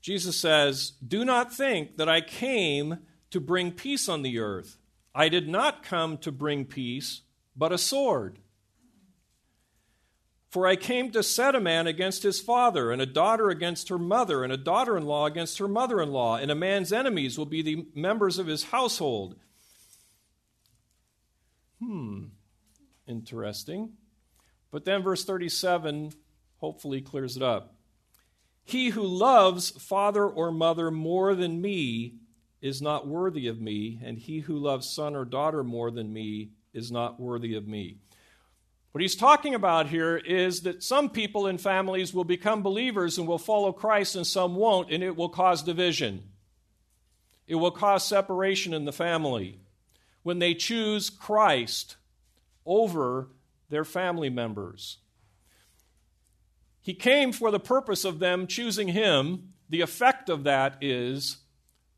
Jesus 0.00 0.40
says, 0.40 0.92
Do 1.06 1.24
not 1.26 1.52
think 1.52 1.98
that 1.98 2.08
I 2.08 2.22
came 2.22 2.98
to 3.30 3.38
bring 3.38 3.70
peace 3.70 4.08
on 4.08 4.22
the 4.22 4.38
earth. 4.38 4.78
I 5.14 5.28
did 5.28 5.46
not 5.46 5.82
come 5.82 6.16
to 6.18 6.32
bring 6.32 6.64
peace, 6.64 7.20
but 7.54 7.70
a 7.70 7.78
sword. 7.78 8.38
For 10.56 10.66
I 10.66 10.76
came 10.76 11.10
to 11.10 11.22
set 11.22 11.54
a 11.54 11.60
man 11.60 11.86
against 11.86 12.22
his 12.22 12.40
father, 12.40 12.90
and 12.90 13.02
a 13.02 13.04
daughter 13.04 13.50
against 13.50 13.90
her 13.90 13.98
mother, 13.98 14.42
and 14.42 14.50
a 14.50 14.56
daughter 14.56 14.96
in 14.96 15.04
law 15.04 15.26
against 15.26 15.58
her 15.58 15.68
mother 15.68 16.00
in 16.00 16.12
law, 16.12 16.38
and 16.38 16.50
a 16.50 16.54
man's 16.54 16.94
enemies 16.94 17.36
will 17.36 17.44
be 17.44 17.60
the 17.60 17.86
members 17.94 18.38
of 18.38 18.46
his 18.46 18.64
household. 18.64 19.36
Hmm. 21.78 22.28
Interesting. 23.06 23.98
But 24.70 24.86
then 24.86 25.02
verse 25.02 25.26
37 25.26 26.14
hopefully 26.56 27.02
clears 27.02 27.36
it 27.36 27.42
up. 27.42 27.74
He 28.64 28.88
who 28.88 29.02
loves 29.02 29.72
father 29.72 30.26
or 30.26 30.50
mother 30.50 30.90
more 30.90 31.34
than 31.34 31.60
me 31.60 32.14
is 32.62 32.80
not 32.80 33.06
worthy 33.06 33.46
of 33.46 33.60
me, 33.60 34.00
and 34.02 34.16
he 34.16 34.40
who 34.40 34.56
loves 34.56 34.88
son 34.88 35.14
or 35.14 35.26
daughter 35.26 35.62
more 35.62 35.90
than 35.90 36.14
me 36.14 36.52
is 36.72 36.90
not 36.90 37.20
worthy 37.20 37.54
of 37.54 37.68
me. 37.68 37.98
What 38.96 39.02
he's 39.02 39.14
talking 39.14 39.54
about 39.54 39.88
here 39.88 40.16
is 40.16 40.62
that 40.62 40.82
some 40.82 41.10
people 41.10 41.48
in 41.48 41.58
families 41.58 42.14
will 42.14 42.24
become 42.24 42.62
believers 42.62 43.18
and 43.18 43.28
will 43.28 43.36
follow 43.36 43.70
Christ, 43.70 44.16
and 44.16 44.26
some 44.26 44.56
won't, 44.56 44.90
and 44.90 45.04
it 45.04 45.14
will 45.14 45.28
cause 45.28 45.62
division. 45.62 46.22
It 47.46 47.56
will 47.56 47.72
cause 47.72 48.06
separation 48.06 48.72
in 48.72 48.86
the 48.86 48.94
family. 48.94 49.60
When 50.22 50.38
they 50.38 50.54
choose 50.54 51.10
Christ 51.10 51.96
over 52.64 53.28
their 53.68 53.84
family 53.84 54.30
members. 54.30 54.96
He 56.80 56.94
came 56.94 57.32
for 57.32 57.50
the 57.50 57.60
purpose 57.60 58.02
of 58.06 58.18
them 58.18 58.46
choosing 58.46 58.88
him. 58.88 59.52
The 59.68 59.82
effect 59.82 60.30
of 60.30 60.44
that 60.44 60.78
is 60.80 61.36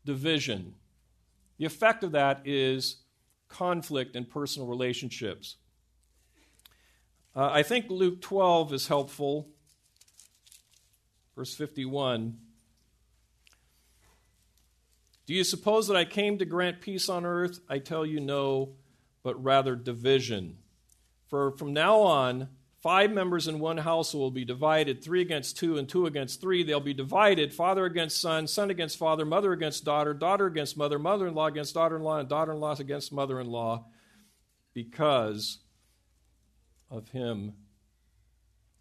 division. 0.03 0.75
The 1.59 1.65
effect 1.65 2.03
of 2.03 2.11
that 2.11 2.41
is 2.43 2.97
conflict 3.47 4.17
in 4.17 4.25
personal 4.25 4.67
relationships. 4.67 5.55
Uh, 7.39 7.49
I 7.53 7.63
think 7.63 7.85
Luke 7.89 8.19
12 8.19 8.73
is 8.73 8.89
helpful. 8.89 9.47
Verse 11.37 11.55
51. 11.55 12.37
Do 15.25 15.33
you 15.33 15.45
suppose 15.45 15.87
that 15.87 15.95
I 15.95 16.03
came 16.03 16.37
to 16.39 16.45
grant 16.45 16.81
peace 16.81 17.07
on 17.07 17.25
earth? 17.25 17.61
I 17.69 17.79
tell 17.79 18.05
you 18.05 18.19
no, 18.19 18.73
but 19.23 19.41
rather 19.41 19.77
division. 19.77 20.57
For 21.29 21.51
from 21.51 21.71
now 21.71 21.99
on, 22.01 22.49
five 22.81 23.09
members 23.09 23.47
in 23.47 23.59
one 23.59 23.77
house 23.77 24.13
will 24.13 24.31
be 24.31 24.43
divided, 24.43 25.01
three 25.01 25.21
against 25.21 25.57
two, 25.57 25.77
and 25.77 25.87
two 25.87 26.07
against 26.07 26.41
three. 26.41 26.63
They'll 26.63 26.81
be 26.81 26.93
divided 26.93 27.53
father 27.53 27.85
against 27.85 28.19
son, 28.19 28.47
son 28.47 28.69
against 28.69 28.97
father, 28.97 29.23
mother 29.23 29.53
against 29.53 29.85
daughter, 29.85 30.13
daughter 30.13 30.47
against 30.47 30.75
mother, 30.75 30.99
mother 30.99 31.25
in 31.25 31.35
law 31.35 31.47
against 31.47 31.73
daughter 31.73 31.95
in 31.95 32.03
law, 32.03 32.19
and 32.19 32.27
daughter 32.27 32.51
in 32.51 32.59
law 32.59 32.75
against 32.77 33.13
mother 33.13 33.39
in 33.39 33.47
law, 33.47 33.85
because 34.73 35.59
of 36.89 37.09
him 37.09 37.53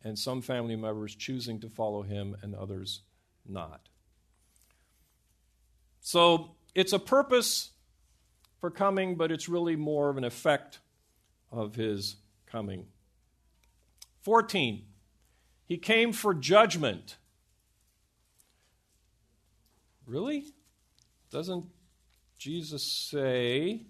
and 0.03 0.19
some 0.19 0.41
family 0.41 0.77
members 0.77 1.15
choosing 1.15 1.61
to 1.61 1.69
follow 1.69 2.03
him 2.03 2.37
and 2.43 2.55
others 2.55 3.01
not. 3.47 3.89
So 6.01 6.53
it's 6.75 6.93
a 6.93 6.99
purpose 6.99 7.71
for 8.61 8.71
coming, 8.71 9.17
but 9.17 9.31
it's 9.31 9.49
really 9.49 9.77
more 9.77 10.09
of 10.09 10.17
an 10.17 10.25
effect 10.25 10.79
of 11.53 11.75
his 11.75 12.17
coming. 12.47 12.87
14. 14.23 14.85
He 15.67 15.77
came 15.77 16.13
for 16.13 16.35
judgment. 16.35 17.17
Really? 20.07 20.47
Doesn't 21.31 21.67
Jesus 22.39 22.83
say 22.83 23.83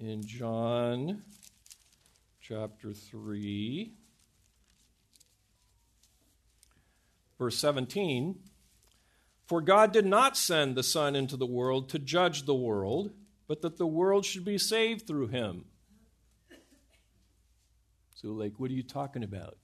in 0.00 0.26
John 0.26 1.22
chapter 2.42 2.92
3, 2.92 3.94
verse 7.38 7.56
17? 7.58 8.38
For 9.46 9.60
God 9.60 9.92
did 9.92 10.06
not 10.06 10.36
send 10.36 10.74
the 10.74 10.82
Son 10.82 11.14
into 11.14 11.36
the 11.36 11.46
world 11.46 11.88
to 11.90 11.98
judge 11.98 12.44
the 12.44 12.54
world, 12.54 13.12
but 13.46 13.62
that 13.62 13.76
the 13.76 13.86
world 13.86 14.24
should 14.24 14.44
be 14.44 14.58
saved 14.58 15.06
through 15.06 15.28
him. 15.28 15.66
So, 18.14 18.28
like, 18.28 18.58
what 18.58 18.70
are 18.70 18.74
you 18.74 18.82
talking 18.82 19.22
about? 19.22 19.56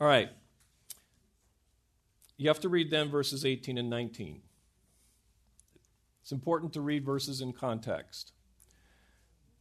All 0.00 0.06
right. 0.06 0.30
You 2.36 2.48
have 2.48 2.60
to 2.60 2.68
read 2.68 2.90
then 2.90 3.08
verses 3.10 3.44
18 3.44 3.78
and 3.78 3.88
19. 3.88 4.42
It's 6.22 6.32
important 6.32 6.72
to 6.72 6.80
read 6.80 7.04
verses 7.04 7.40
in 7.40 7.52
context. 7.52 8.32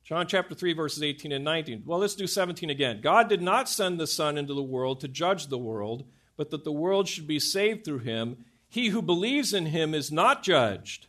John 0.03 0.27
chapter 0.27 0.55
3, 0.55 0.73
verses 0.73 1.03
18 1.03 1.31
and 1.31 1.45
19. 1.45 1.83
Well, 1.85 1.99
let's 1.99 2.15
do 2.15 2.27
17 2.27 2.69
again. 2.69 3.01
God 3.01 3.29
did 3.29 3.41
not 3.41 3.69
send 3.69 3.99
the 3.99 4.07
Son 4.07 4.37
into 4.37 4.53
the 4.53 4.63
world 4.63 4.99
to 5.01 5.07
judge 5.07 5.47
the 5.47 5.57
world, 5.57 6.05
but 6.37 6.49
that 6.49 6.63
the 6.63 6.71
world 6.71 7.07
should 7.07 7.27
be 7.27 7.39
saved 7.39 7.85
through 7.85 7.99
him. 7.99 8.45
He 8.67 8.89
who 8.89 9.01
believes 9.01 9.53
in 9.53 9.67
him 9.67 9.93
is 9.93 10.11
not 10.11 10.43
judged. 10.43 11.07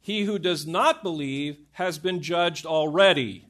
He 0.00 0.24
who 0.24 0.38
does 0.38 0.66
not 0.66 1.02
believe 1.02 1.58
has 1.72 1.98
been 1.98 2.22
judged 2.22 2.64
already, 2.64 3.48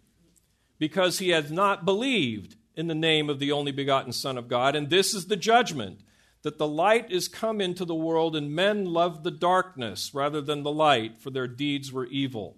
because 0.78 1.18
he 1.18 1.28
has 1.30 1.52
not 1.52 1.84
believed 1.84 2.56
in 2.74 2.86
the 2.86 2.94
name 2.94 3.28
of 3.28 3.38
the 3.38 3.52
only 3.52 3.72
begotten 3.72 4.12
Son 4.12 4.38
of 4.38 4.48
God. 4.48 4.74
And 4.74 4.88
this 4.88 5.12
is 5.12 5.26
the 5.26 5.36
judgment 5.36 6.00
that 6.42 6.58
the 6.58 6.66
light 6.66 7.10
is 7.10 7.28
come 7.28 7.60
into 7.60 7.84
the 7.84 7.94
world, 7.94 8.34
and 8.34 8.54
men 8.54 8.86
loved 8.86 9.22
the 9.22 9.30
darkness 9.30 10.12
rather 10.14 10.40
than 10.40 10.62
the 10.62 10.72
light, 10.72 11.18
for 11.18 11.30
their 11.30 11.48
deeds 11.48 11.92
were 11.92 12.06
evil. 12.06 12.56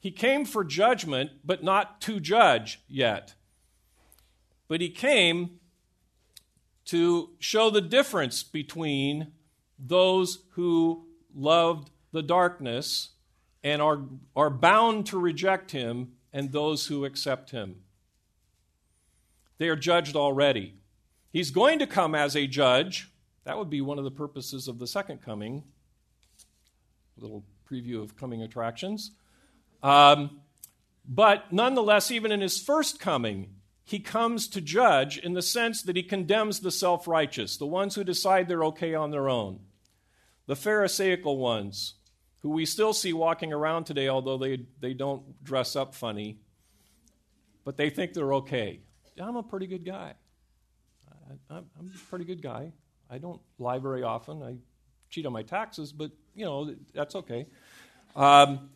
He 0.00 0.10
came 0.10 0.46
for 0.46 0.64
judgment, 0.64 1.30
but 1.44 1.62
not 1.62 2.00
to 2.02 2.18
judge 2.18 2.80
yet. 2.88 3.34
But 4.66 4.80
he 4.80 4.88
came 4.88 5.60
to 6.86 7.30
show 7.38 7.70
the 7.70 7.82
difference 7.82 8.42
between 8.42 9.32
those 9.78 10.40
who 10.52 11.06
loved 11.34 11.90
the 12.12 12.22
darkness 12.22 13.10
and 13.62 13.82
are, 13.82 14.00
are 14.34 14.50
bound 14.50 15.06
to 15.06 15.18
reject 15.18 15.70
him 15.70 16.12
and 16.32 16.50
those 16.50 16.86
who 16.86 17.04
accept 17.04 17.50
him. 17.50 17.76
They 19.58 19.68
are 19.68 19.76
judged 19.76 20.16
already. 20.16 20.74
He's 21.30 21.50
going 21.50 21.78
to 21.78 21.86
come 21.86 22.14
as 22.14 22.34
a 22.34 22.46
judge. 22.46 23.10
That 23.44 23.58
would 23.58 23.68
be 23.68 23.82
one 23.82 23.98
of 23.98 24.04
the 24.04 24.10
purposes 24.10 24.66
of 24.66 24.78
the 24.78 24.86
second 24.86 25.20
coming. 25.20 25.62
A 27.18 27.20
little 27.20 27.44
preview 27.70 28.02
of 28.02 28.16
coming 28.16 28.42
attractions. 28.42 29.12
Um, 29.82 30.40
but 31.08 31.52
nonetheless, 31.52 32.10
even 32.10 32.32
in 32.32 32.40
his 32.40 32.60
first 32.60 33.00
coming, 33.00 33.54
he 33.84 33.98
comes 33.98 34.46
to 34.48 34.60
judge 34.60 35.18
in 35.18 35.34
the 35.34 35.42
sense 35.42 35.82
that 35.82 35.96
he 35.96 36.02
condemns 36.02 36.60
the 36.60 36.70
self 36.70 37.08
righteous, 37.08 37.56
the 37.56 37.66
ones 37.66 37.94
who 37.94 38.04
decide 38.04 38.46
they're 38.46 38.64
okay 38.66 38.94
on 38.94 39.10
their 39.10 39.28
own, 39.28 39.60
the 40.46 40.54
Pharisaical 40.54 41.36
ones, 41.38 41.94
who 42.42 42.50
we 42.50 42.64
still 42.64 42.92
see 42.92 43.12
walking 43.12 43.52
around 43.52 43.84
today, 43.84 44.08
although 44.08 44.38
they, 44.38 44.64
they 44.80 44.94
don't 44.94 45.42
dress 45.42 45.74
up 45.74 45.94
funny, 45.94 46.38
but 47.64 47.76
they 47.76 47.90
think 47.90 48.12
they're 48.12 48.34
okay. 48.34 48.80
I'm 49.20 49.36
a 49.36 49.42
pretty 49.42 49.66
good 49.66 49.84
guy. 49.84 50.14
I, 51.50 51.56
am 51.58 51.66
a 51.78 52.08
pretty 52.08 52.24
good 52.24 52.42
guy. 52.42 52.72
I 53.10 53.18
don't 53.18 53.40
lie 53.58 53.78
very 53.78 54.02
often. 54.02 54.42
I 54.42 54.56
cheat 55.10 55.26
on 55.26 55.32
my 55.32 55.42
taxes, 55.42 55.92
but, 55.92 56.12
you 56.34 56.44
know, 56.44 56.74
that's 56.94 57.14
okay. 57.16 57.46
Um, 58.16 58.70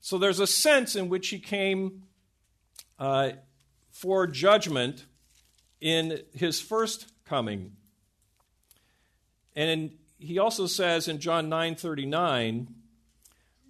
So 0.00 0.18
there's 0.18 0.40
a 0.40 0.46
sense 0.46 0.96
in 0.96 1.08
which 1.08 1.28
he 1.28 1.38
came 1.38 2.04
uh, 2.98 3.30
for 3.90 4.26
judgment 4.26 5.06
in 5.80 6.22
his 6.34 6.60
first 6.60 7.12
coming. 7.24 7.72
And 9.54 9.92
he 10.18 10.38
also 10.38 10.66
says 10.66 11.08
in 11.08 11.18
John 11.18 11.48
9:39, 11.48 12.74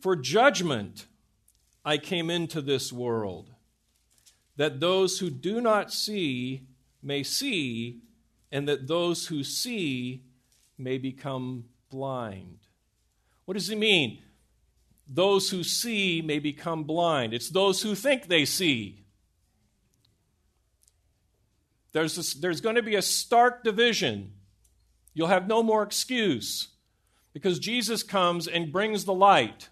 "For 0.01 0.17
judgment 0.17 1.07
I 1.85 1.99
came 1.99 2.31
into 2.31 2.61
this 2.61 2.93
world, 2.93 3.55
that 4.57 4.81
those 4.81 5.19
who 5.19 5.31
do 5.31 5.61
not 5.61 5.93
see 5.93 6.67
may 7.03 7.23
see, 7.23 8.01
and 8.51 8.69
that 8.69 8.87
those 8.87 9.27
who 9.27 9.43
see 9.45 10.25
may 10.77 10.99
become 10.99 11.69
blind." 11.91 12.59
What 13.45 13.55
does 13.55 13.69
he 13.69 13.77
mean? 13.77 14.23
Those 15.09 15.51
who 15.51 15.64
see 15.64 16.23
may 16.23 16.38
become 16.38 16.85
blind. 16.85 17.33
It's 17.33 17.49
those 17.49 17.83
who 17.83 17.94
think 17.94 18.27
they 18.27 18.44
see. 18.44 19.05
There's, 21.92 22.16
this, 22.16 22.35
there's 22.35 22.61
going 22.61 22.77
to 22.77 22.83
be 22.83 22.97
a 22.97 23.03
stark 23.03 23.64
division. 23.64 24.33
You'll 25.14 25.29
have 25.29 25.49
no 25.49 25.62
more 25.62 25.83
excuse 25.83 26.68
because 27.33 27.59
Jesus 27.59 28.03
comes 28.03 28.47
and 28.47 28.73
brings 28.73 29.05
the 29.05 29.14
light. 29.14 29.68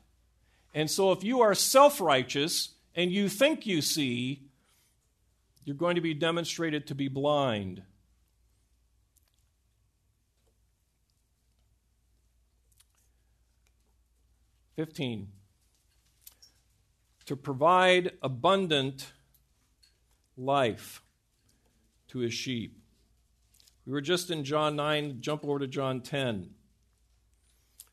And 0.75 0.91
so, 0.91 1.13
if 1.13 1.23
you 1.23 1.41
are 1.41 1.55
self 1.55 2.01
righteous 2.01 2.71
and 2.95 3.13
you 3.13 3.29
think 3.29 3.67
you 3.67 3.83
see, 3.83 4.49
you're 5.65 5.77
going 5.77 5.97
to 5.97 6.01
be 6.01 6.15
demonstrated 6.15 6.87
to 6.87 6.95
be 6.95 7.09
blind. 7.09 7.83
15. 14.77 15.29
To 17.25 17.37
provide 17.37 18.13
abundant 18.23 19.13
life 20.37 21.03
to 22.09 22.19
his 22.19 22.35
sheep. 22.35 22.79
We 23.87 23.93
were 23.93 24.03
just 24.03 24.31
in 24.31 24.45
John 24.45 24.77
9, 24.77 25.19
jump 25.21 25.45
over 25.45 25.61
to 25.61 25.67
John 25.67 26.03
10. 26.03 26.51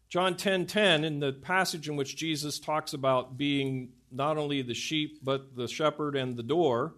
John 0.09 0.35
10:10 0.35 0.37
10, 0.37 0.65
10, 0.67 1.03
in 1.05 1.19
the 1.19 1.33
passage 1.33 1.87
in 1.87 1.95
which 1.95 2.15
Jesus 2.15 2.59
talks 2.59 2.93
about 2.93 3.37
being 3.37 3.93
not 4.11 4.37
only 4.37 4.61
the 4.61 4.75
sheep 4.75 5.19
but 5.23 5.55
the 5.55 5.67
shepherd 5.67 6.15
and 6.15 6.37
the 6.37 6.43
door, 6.43 6.93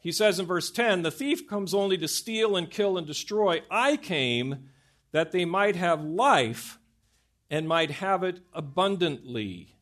he 0.00 0.12
says 0.12 0.38
in 0.38 0.46
verse 0.46 0.70
10, 0.70 1.02
"The 1.02 1.10
thief 1.10 1.48
comes 1.48 1.74
only 1.74 1.98
to 1.98 2.06
steal 2.06 2.56
and 2.56 2.70
kill 2.70 2.96
and 2.96 3.06
destroy. 3.06 3.62
I 3.70 3.96
came 3.96 4.68
that 5.10 5.32
they 5.32 5.44
might 5.44 5.74
have 5.74 6.04
life 6.04 6.78
and 7.50 7.66
might 7.66 7.90
have 7.90 8.22
it 8.22 8.40
abundantly. 8.52 9.74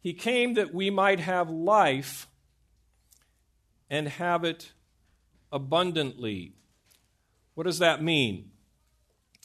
He 0.00 0.14
came 0.14 0.54
that 0.54 0.72
we 0.72 0.90
might 0.90 1.20
have 1.20 1.50
life 1.50 2.26
and 3.90 4.08
have 4.08 4.44
it 4.44 4.72
abundantly. 5.52 6.52
What 7.54 7.64
does 7.64 7.80
that 7.80 8.02
mean? 8.02 8.50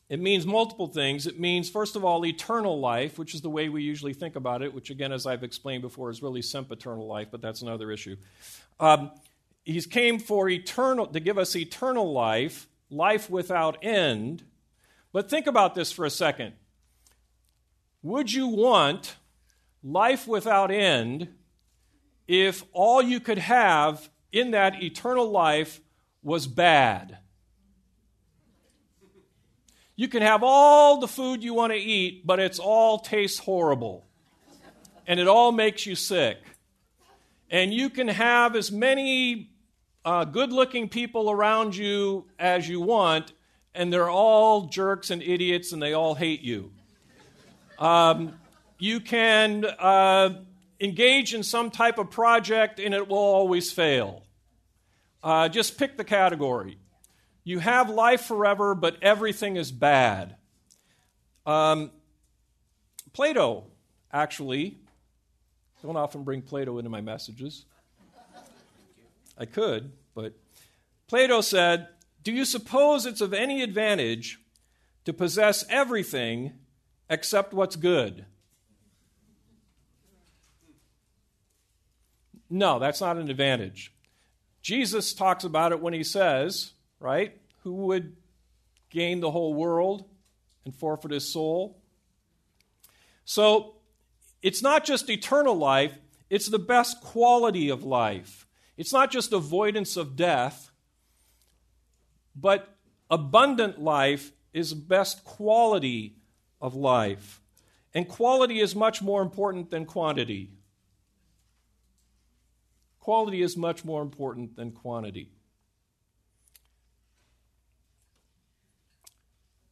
It 0.10 0.20
means 0.20 0.46
multiple 0.46 0.88
things. 0.88 1.26
It 1.26 1.40
means, 1.40 1.70
first 1.70 1.96
of 1.96 2.06
all, 2.06 2.26
eternal 2.26 2.80
life, 2.80 3.18
which 3.18 3.34
is 3.34 3.42
the 3.42 3.50
way 3.50 3.70
we 3.70 3.82
usually 3.82 4.14
think 4.14 4.36
about 4.36 4.62
it, 4.62 4.74
which, 4.74 4.90
again, 4.90 5.12
as 5.12 5.26
I've 5.26 5.44
explained 5.44 5.82
before, 5.82 6.12
is 6.12 6.22
really 6.22 6.42
sempiternal 6.42 7.08
life, 7.08 7.30
but 7.32 7.42
that's 7.42 7.62
another 7.62 7.92
issue. 7.92 8.18
Um, 8.80 9.12
he 9.64 9.82
came 9.82 10.20
for 10.20 10.50
eternal, 10.50 11.08
to 11.08 11.20
give 11.20 11.38
us 11.38 11.56
eternal 11.56 12.12
life, 12.12 12.68
life 12.92 13.30
without 13.30 13.84
end. 13.84 14.44
But 15.14 15.30
think 15.30 15.48
about 15.48 15.76
this 15.76 15.92
for 15.92 16.06
a 16.06 16.10
second. 16.10 16.54
Would 18.02 18.34
you 18.34 18.48
want 18.48 19.16
life 19.84 20.28
without 20.28 20.72
end 20.72 21.30
if 22.28 22.66
all 22.74 23.02
you 23.02 23.20
could 23.20 23.38
have 23.38 24.10
in 24.32 24.52
that 24.52 24.82
eternal 24.84 25.30
life 25.30 25.80
was 26.24 26.48
bad? 26.48 27.20
You 29.96 30.08
can 30.08 30.24
have 30.24 30.42
all 30.44 31.00
the 31.00 31.08
food 31.08 31.44
you 31.44 31.54
want 31.54 31.72
to 31.72 31.78
eat, 31.78 32.26
but 32.26 32.40
it's 32.40 32.58
all 32.58 32.98
tastes 33.00 33.38
horrible. 33.38 34.08
And 35.06 35.20
it 35.20 35.28
all 35.28 35.52
makes 35.52 35.86
you 35.86 35.96
sick. 35.96 36.40
And 37.52 37.72
you 37.72 37.92
can 37.92 38.08
have 38.08 38.56
as 38.56 38.72
many 38.72 39.52
uh, 40.04 40.26
good 40.26 40.52
looking 40.52 40.90
people 40.90 41.30
around 41.30 41.76
you 41.76 42.26
as 42.40 42.68
you 42.68 42.82
want, 42.82 43.34
and 43.76 43.92
they're 43.92 44.10
all 44.10 44.66
jerks 44.66 45.10
and 45.10 45.22
idiots 45.22 45.72
and 45.72 45.82
they 45.82 45.94
all 45.94 46.16
hate 46.16 46.42
you. 46.42 46.72
Um, 47.80 48.34
you 48.78 49.00
can 49.00 49.66
uh, 49.66 50.42
engage 50.80 51.34
in 51.34 51.44
some 51.44 51.72
type 51.72 51.98
of 51.98 52.12
project 52.12 52.80
and 52.80 52.94
it 52.94 53.08
will 53.08 53.18
always 53.18 53.72
fail. 53.72 54.24
Uh, 55.24 55.50
just 55.50 55.78
pick 55.78 55.98
the 55.98 56.04
category. 56.04 56.78
You 57.44 57.60
have 57.60 57.90
life 57.90 58.22
forever, 58.22 58.76
but 58.76 58.98
everything 59.02 59.56
is 59.56 59.72
bad. 59.72 60.36
Um, 61.46 61.92
Plato, 63.12 63.66
actually, 64.12 64.78
don't 65.82 65.98
often 65.98 66.24
bring 66.24 66.42
Plato 66.42 66.78
into 66.78 66.90
my 66.90 67.02
messages. 67.02 67.66
I 69.38 69.46
could, 69.46 69.92
but 70.16 70.34
Plato 71.08 71.42
said, 71.42 71.88
Do 72.24 72.32
you 72.32 72.46
suppose 72.46 73.06
it's 73.06 73.22
of 73.22 73.34
any 73.34 73.62
advantage 73.62 74.40
to 75.06 75.14
possess 75.14 75.66
everything 75.70 76.54
except 77.10 77.54
what's 77.54 77.76
good? 77.76 78.26
No, 82.50 82.80
that's 82.80 83.02
not 83.02 83.18
an 83.18 83.30
advantage. 83.30 83.92
Jesus 84.62 85.14
talks 85.14 85.44
about 85.44 85.72
it 85.72 85.82
when 85.82 85.94
he 85.94 86.04
says, 86.04 86.72
right? 87.00 87.36
Who 87.64 87.74
would 87.88 88.16
gain 88.90 89.20
the 89.20 89.32
whole 89.32 89.54
world 89.54 90.06
and 90.64 90.74
forfeit 90.74 91.12
his 91.12 91.28
soul? 91.28 91.82
So 93.26 93.76
it's 94.42 94.62
not 94.62 94.86
just 94.86 95.10
eternal 95.10 95.56
life, 95.56 95.98
it's 96.30 96.48
the 96.48 96.60
best 96.60 97.02
quality 97.02 97.70
of 97.70 97.84
life. 97.84 98.48
It's 98.78 98.94
not 98.94 99.12
just 99.12 99.34
avoidance 99.34 99.98
of 99.98 100.16
death, 100.16 100.72
but 102.36 102.76
abundant 103.10 103.82
life 103.82 104.32
is 104.54 104.74
best 104.74 105.24
quality 105.24 106.16
of 106.62 106.76
life. 106.76 107.42
And 107.94 108.08
quality 108.08 108.60
is 108.60 108.76
much 108.76 109.02
more 109.02 109.22
important 109.22 109.70
than 109.70 109.86
quantity. 109.86 110.52
Quality 113.00 113.42
is 113.42 113.58
much 113.58 113.84
more 113.84 114.02
important 114.02 114.56
than 114.56 114.72
quantity. 114.72 115.30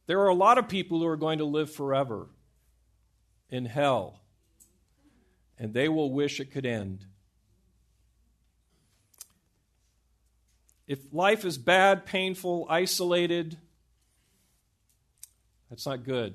There 0.06 0.20
are 0.20 0.28
a 0.28 0.34
lot 0.34 0.58
of 0.58 0.68
people 0.68 0.98
who 1.00 1.06
are 1.06 1.16
going 1.16 1.38
to 1.38 1.44
live 1.44 1.72
forever 1.72 2.28
in 3.48 3.64
hell, 3.64 4.20
and 5.58 5.72
they 5.72 5.88
will 5.88 6.12
wish 6.12 6.40
it 6.40 6.50
could 6.50 6.66
end. 6.66 7.06
If 10.86 11.12
life 11.12 11.44
is 11.44 11.58
bad, 11.58 12.06
painful, 12.06 12.66
isolated, 12.68 13.56
that's 15.70 15.86
not 15.86 16.04
good. 16.04 16.34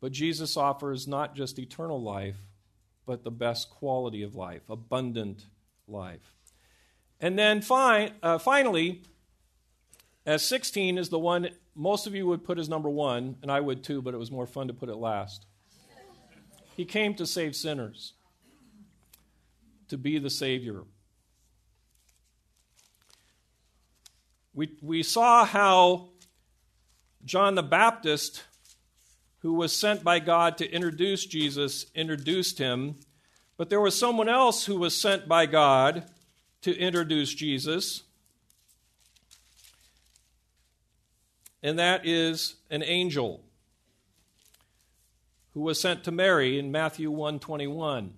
But 0.00 0.12
Jesus 0.12 0.56
offers 0.56 1.08
not 1.08 1.34
just 1.34 1.58
eternal 1.58 2.02
life, 2.02 2.36
but 3.06 3.24
the 3.24 3.30
best 3.30 3.70
quality 3.70 4.22
of 4.22 4.34
life, 4.34 4.62
abundant 4.68 5.46
life. 5.88 6.34
And 7.20 7.38
then 7.38 7.60
fi- 7.60 8.12
uh, 8.22 8.38
finally, 8.38 9.02
as 10.26 10.44
16 10.44 10.98
is 10.98 11.08
the 11.08 11.18
one 11.18 11.50
most 11.74 12.06
of 12.06 12.14
you 12.14 12.26
would 12.26 12.44
put 12.44 12.58
as 12.58 12.68
number 12.68 12.90
one, 12.90 13.36
and 13.42 13.50
I 13.50 13.60
would 13.60 13.82
too, 13.82 14.02
but 14.02 14.14
it 14.14 14.18
was 14.18 14.30
more 14.30 14.46
fun 14.46 14.68
to 14.68 14.74
put 14.74 14.88
it 14.88 14.96
last. 14.96 15.46
He 16.76 16.84
came 16.84 17.14
to 17.14 17.26
save 17.26 17.56
sinners, 17.56 18.14
to 19.88 19.96
be 19.96 20.18
the 20.18 20.30
Savior. 20.30 20.82
We, 24.54 24.70
we 24.80 25.02
saw 25.02 25.44
how 25.44 26.08
John 27.24 27.54
the 27.54 27.62
Baptist, 27.62 28.44
who 29.38 29.54
was 29.54 29.74
sent 29.74 30.04
by 30.04 30.18
God 30.18 30.58
to 30.58 30.70
introduce 30.70 31.24
Jesus, 31.24 31.86
introduced 31.94 32.58
him. 32.58 32.96
But 33.56 33.70
there 33.70 33.80
was 33.80 33.98
someone 33.98 34.28
else 34.28 34.66
who 34.66 34.76
was 34.76 34.94
sent 34.94 35.28
by 35.28 35.46
God 35.46 36.04
to 36.62 36.76
introduce 36.76 37.34
Jesus. 37.34 38.04
and 41.62 41.78
that 41.78 42.04
is 42.04 42.56
an 42.70 42.82
angel 42.82 43.42
who 45.54 45.60
was 45.60 45.80
sent 45.80 46.02
to 46.04 46.10
Mary 46.10 46.58
in 46.58 46.72
Matthew 46.72 47.10
121. 47.10 48.14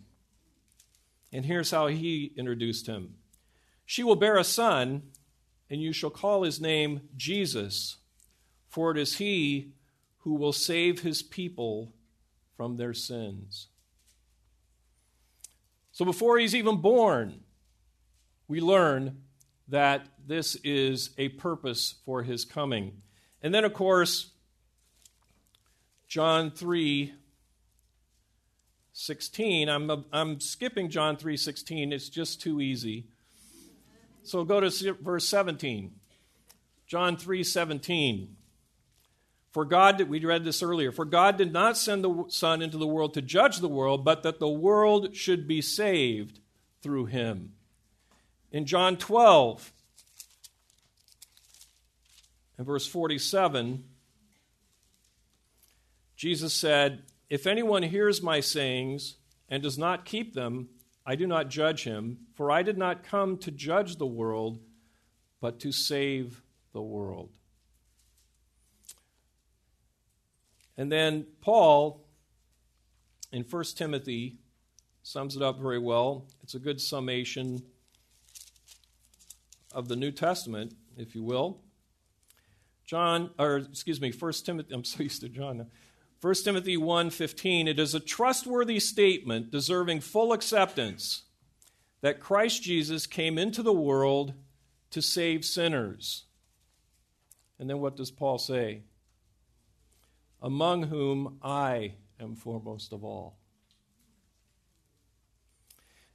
And 1.32 1.44
here's 1.44 1.70
how 1.70 1.88
he 1.88 2.32
introduced 2.36 2.86
him. 2.86 3.14
She 3.84 4.02
will 4.02 4.16
bear 4.16 4.36
a 4.36 4.44
son, 4.44 5.02
and 5.70 5.80
you 5.82 5.92
shall 5.92 6.10
call 6.10 6.42
his 6.42 6.60
name 6.60 7.02
Jesus, 7.16 7.96
for 8.68 8.90
it 8.90 8.98
is 8.98 9.16
he 9.16 9.72
who 10.18 10.34
will 10.34 10.52
save 10.52 11.00
his 11.00 11.22
people 11.22 11.92
from 12.56 12.76
their 12.76 12.94
sins. 12.94 13.68
So 15.92 16.04
before 16.04 16.38
he's 16.38 16.54
even 16.54 16.78
born, 16.78 17.40
we 18.48 18.60
learn 18.60 19.22
that 19.68 20.06
this 20.26 20.56
is 20.56 21.10
a 21.18 21.28
purpose 21.30 21.94
for 22.04 22.22
his 22.22 22.44
coming. 22.44 23.02
And 23.42 23.54
then, 23.54 23.64
of 23.64 23.74
course, 23.74 24.30
John 26.08 26.50
3 26.50 27.14
16. 28.96 29.68
I'm, 29.68 30.04
I'm 30.12 30.38
skipping 30.38 30.88
John 30.88 31.16
3 31.16 31.36
16. 31.36 31.92
It's 31.92 32.08
just 32.08 32.40
too 32.40 32.60
easy. 32.60 33.08
So 34.24 34.42
go 34.44 34.60
to 34.60 34.94
verse 35.00 35.28
17. 35.28 35.92
John 36.86 37.16
3 37.16 37.44
17. 37.44 38.36
For 39.52 39.64
God, 39.64 40.00
we 40.08 40.18
read 40.24 40.44
this 40.44 40.64
earlier, 40.64 40.90
for 40.90 41.04
God 41.04 41.36
did 41.36 41.52
not 41.52 41.76
send 41.76 42.02
the 42.02 42.24
Son 42.26 42.60
into 42.60 42.76
the 42.76 42.88
world 42.88 43.14
to 43.14 43.22
judge 43.22 43.58
the 43.58 43.68
world, 43.68 44.04
but 44.04 44.24
that 44.24 44.40
the 44.40 44.48
world 44.48 45.14
should 45.14 45.46
be 45.46 45.62
saved 45.62 46.40
through 46.82 47.06
him. 47.06 47.52
In 48.50 48.66
John 48.66 48.96
12, 48.96 49.72
in 52.58 52.64
verse 52.64 52.86
47, 52.88 53.84
Jesus 56.16 56.52
said, 56.52 57.04
If 57.30 57.46
anyone 57.46 57.84
hears 57.84 58.22
my 58.22 58.40
sayings 58.40 59.14
and 59.48 59.62
does 59.62 59.78
not 59.78 60.04
keep 60.04 60.34
them, 60.34 60.68
I 61.06 61.16
do 61.16 61.26
not 61.26 61.48
judge 61.48 61.84
him, 61.84 62.18
for 62.34 62.50
I 62.50 62.62
did 62.62 62.78
not 62.78 63.04
come 63.04 63.36
to 63.38 63.50
judge 63.50 63.96
the 63.96 64.06
world, 64.06 64.60
but 65.40 65.60
to 65.60 65.72
save 65.72 66.42
the 66.72 66.82
world. 66.82 67.30
And 70.76 70.90
then 70.90 71.26
Paul 71.40 72.04
in 73.32 73.42
1 73.42 73.64
Timothy 73.76 74.38
sums 75.02 75.36
it 75.36 75.42
up 75.42 75.60
very 75.60 75.78
well. 75.78 76.26
It's 76.42 76.54
a 76.54 76.58
good 76.58 76.80
summation 76.80 77.62
of 79.72 79.88
the 79.88 79.96
New 79.96 80.10
Testament, 80.10 80.74
if 80.96 81.14
you 81.14 81.22
will. 81.22 81.60
John, 82.86 83.30
or 83.38 83.56
excuse 83.56 84.00
me, 84.00 84.10
First 84.10 84.46
Timothy, 84.46 84.74
I'm 84.74 84.84
so 84.84 85.02
used 85.02 85.20
to 85.20 85.28
John 85.28 85.58
now. 85.58 85.66
1 86.24 86.42
Timothy 86.42 86.78
1:15 86.78 87.68
it 87.68 87.78
is 87.78 87.94
a 87.94 88.00
trustworthy 88.00 88.80
statement 88.80 89.50
deserving 89.50 90.00
full 90.00 90.32
acceptance 90.32 91.24
that 92.00 92.18
Christ 92.18 92.62
Jesus 92.62 93.06
came 93.06 93.36
into 93.36 93.62
the 93.62 93.74
world 93.74 94.32
to 94.88 95.02
save 95.02 95.44
sinners. 95.44 96.24
And 97.58 97.68
then 97.68 97.78
what 97.78 97.94
does 97.94 98.10
Paul 98.10 98.38
say? 98.38 98.84
Among 100.40 100.84
whom 100.84 101.38
I 101.42 101.96
am 102.18 102.36
foremost 102.36 102.94
of 102.94 103.04
all. 103.04 103.36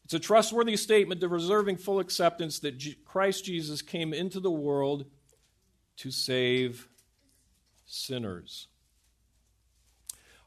It's 0.05 0.15
a 0.15 0.19
trustworthy 0.19 0.75
statement 0.75 1.21
deserving 1.21 1.77
full 1.77 1.99
acceptance 1.99 2.57
that 2.61 3.05
Christ 3.05 3.45
Jesus 3.45 3.83
came 3.83 4.15
into 4.15 4.39
the 4.39 4.49
world 4.49 5.05
to 5.97 6.09
save 6.09 6.89
sinners. 7.85 8.69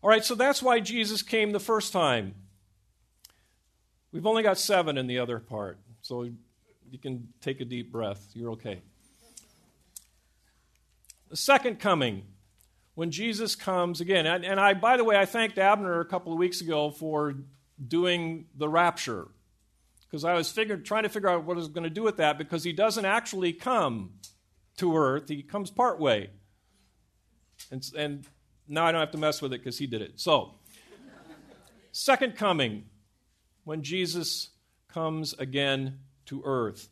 All 0.02 0.10
right, 0.10 0.24
so 0.24 0.34
that's 0.34 0.60
why 0.60 0.80
Jesus 0.80 1.22
came 1.22 1.52
the 1.52 1.60
first 1.60 1.92
time. 1.92 2.34
We've 4.10 4.26
only 4.26 4.42
got 4.42 4.58
seven 4.58 4.98
in 4.98 5.06
the 5.06 5.20
other 5.20 5.38
part, 5.38 5.78
so 6.02 6.24
you 6.24 6.98
can 7.00 7.28
take 7.40 7.60
a 7.60 7.64
deep 7.64 7.92
breath. 7.92 8.30
You're 8.34 8.50
okay. 8.52 8.82
The 11.30 11.36
second 11.36 11.78
coming, 11.78 12.24
when 12.94 13.12
Jesus 13.12 13.54
comes 13.54 14.00
again, 14.00 14.26
and, 14.26 14.44
and 14.44 14.58
I, 14.58 14.74
by 14.74 14.96
the 14.96 15.04
way, 15.04 15.16
I 15.16 15.24
thanked 15.24 15.56
Abner 15.56 16.00
a 16.00 16.04
couple 16.04 16.32
of 16.32 16.38
weeks 16.38 16.60
ago 16.60 16.90
for 16.90 17.34
doing 17.86 18.46
the 18.56 18.68
rapture 18.68 19.28
because 20.02 20.24
I 20.24 20.34
was 20.34 20.50
figured, 20.50 20.84
trying 20.84 21.04
to 21.04 21.08
figure 21.08 21.30
out 21.30 21.44
what 21.44 21.54
I 21.54 21.60
was 21.60 21.68
going 21.68 21.84
to 21.84 21.90
do 21.90 22.02
with 22.02 22.16
that 22.16 22.38
because 22.38 22.64
he 22.64 22.72
doesn't 22.72 23.04
actually 23.04 23.52
come 23.52 24.14
to 24.78 24.96
earth, 24.96 25.28
he 25.28 25.42
comes 25.42 25.70
partway. 25.70 26.30
And, 27.70 27.88
and 27.96 28.26
now 28.68 28.84
I 28.84 28.92
don't 28.92 29.00
have 29.00 29.10
to 29.12 29.18
mess 29.18 29.42
with 29.42 29.52
it 29.52 29.58
because 29.58 29.78
he 29.78 29.86
did 29.86 30.02
it. 30.02 30.20
So, 30.20 30.54
second 31.92 32.36
coming, 32.36 32.84
when 33.64 33.82
Jesus 33.82 34.50
comes 34.88 35.34
again 35.34 35.98
to 36.26 36.42
earth. 36.44 36.88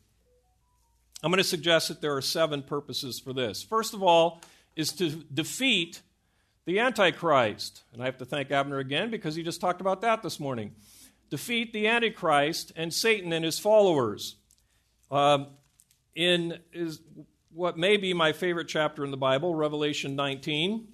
I'm 1.23 1.29
going 1.29 1.37
to 1.37 1.43
suggest 1.43 1.87
that 1.89 2.01
there 2.01 2.15
are 2.15 2.21
seven 2.21 2.63
purposes 2.63 3.19
for 3.19 3.31
this. 3.31 3.61
First 3.61 3.93
of 3.93 4.01
all, 4.01 4.41
is 4.75 4.91
to 4.93 5.09
defeat 5.33 6.01
the 6.65 6.79
Antichrist. 6.79 7.83
And 7.93 8.01
I 8.01 8.05
have 8.05 8.17
to 8.17 8.25
thank 8.25 8.51
Abner 8.51 8.79
again 8.79 9.11
because 9.11 9.35
he 9.35 9.43
just 9.43 9.61
talked 9.61 9.81
about 9.81 10.01
that 10.01 10.23
this 10.23 10.39
morning. 10.39 10.73
Defeat 11.29 11.73
the 11.73 11.87
Antichrist 11.87 12.71
and 12.75 12.93
Satan 12.93 13.31
and 13.33 13.45
his 13.45 13.59
followers. 13.59 14.35
Um, 15.09 15.47
in 16.15 16.59
is 16.73 17.01
what 17.53 17.77
may 17.77 17.97
be 17.97 18.13
my 18.13 18.33
favorite 18.33 18.67
chapter 18.67 19.03
in 19.03 19.11
the 19.11 19.17
Bible, 19.17 19.53
Revelation 19.53 20.15
19. 20.15 20.87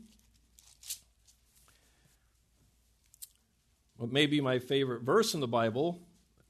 What 3.98 4.12
may 4.12 4.28
be 4.28 4.42
my 4.42 4.60
favorite 4.60 5.02
verse 5.02 5.34
in 5.34 5.40
the 5.40 5.48
Bible, 5.48 6.00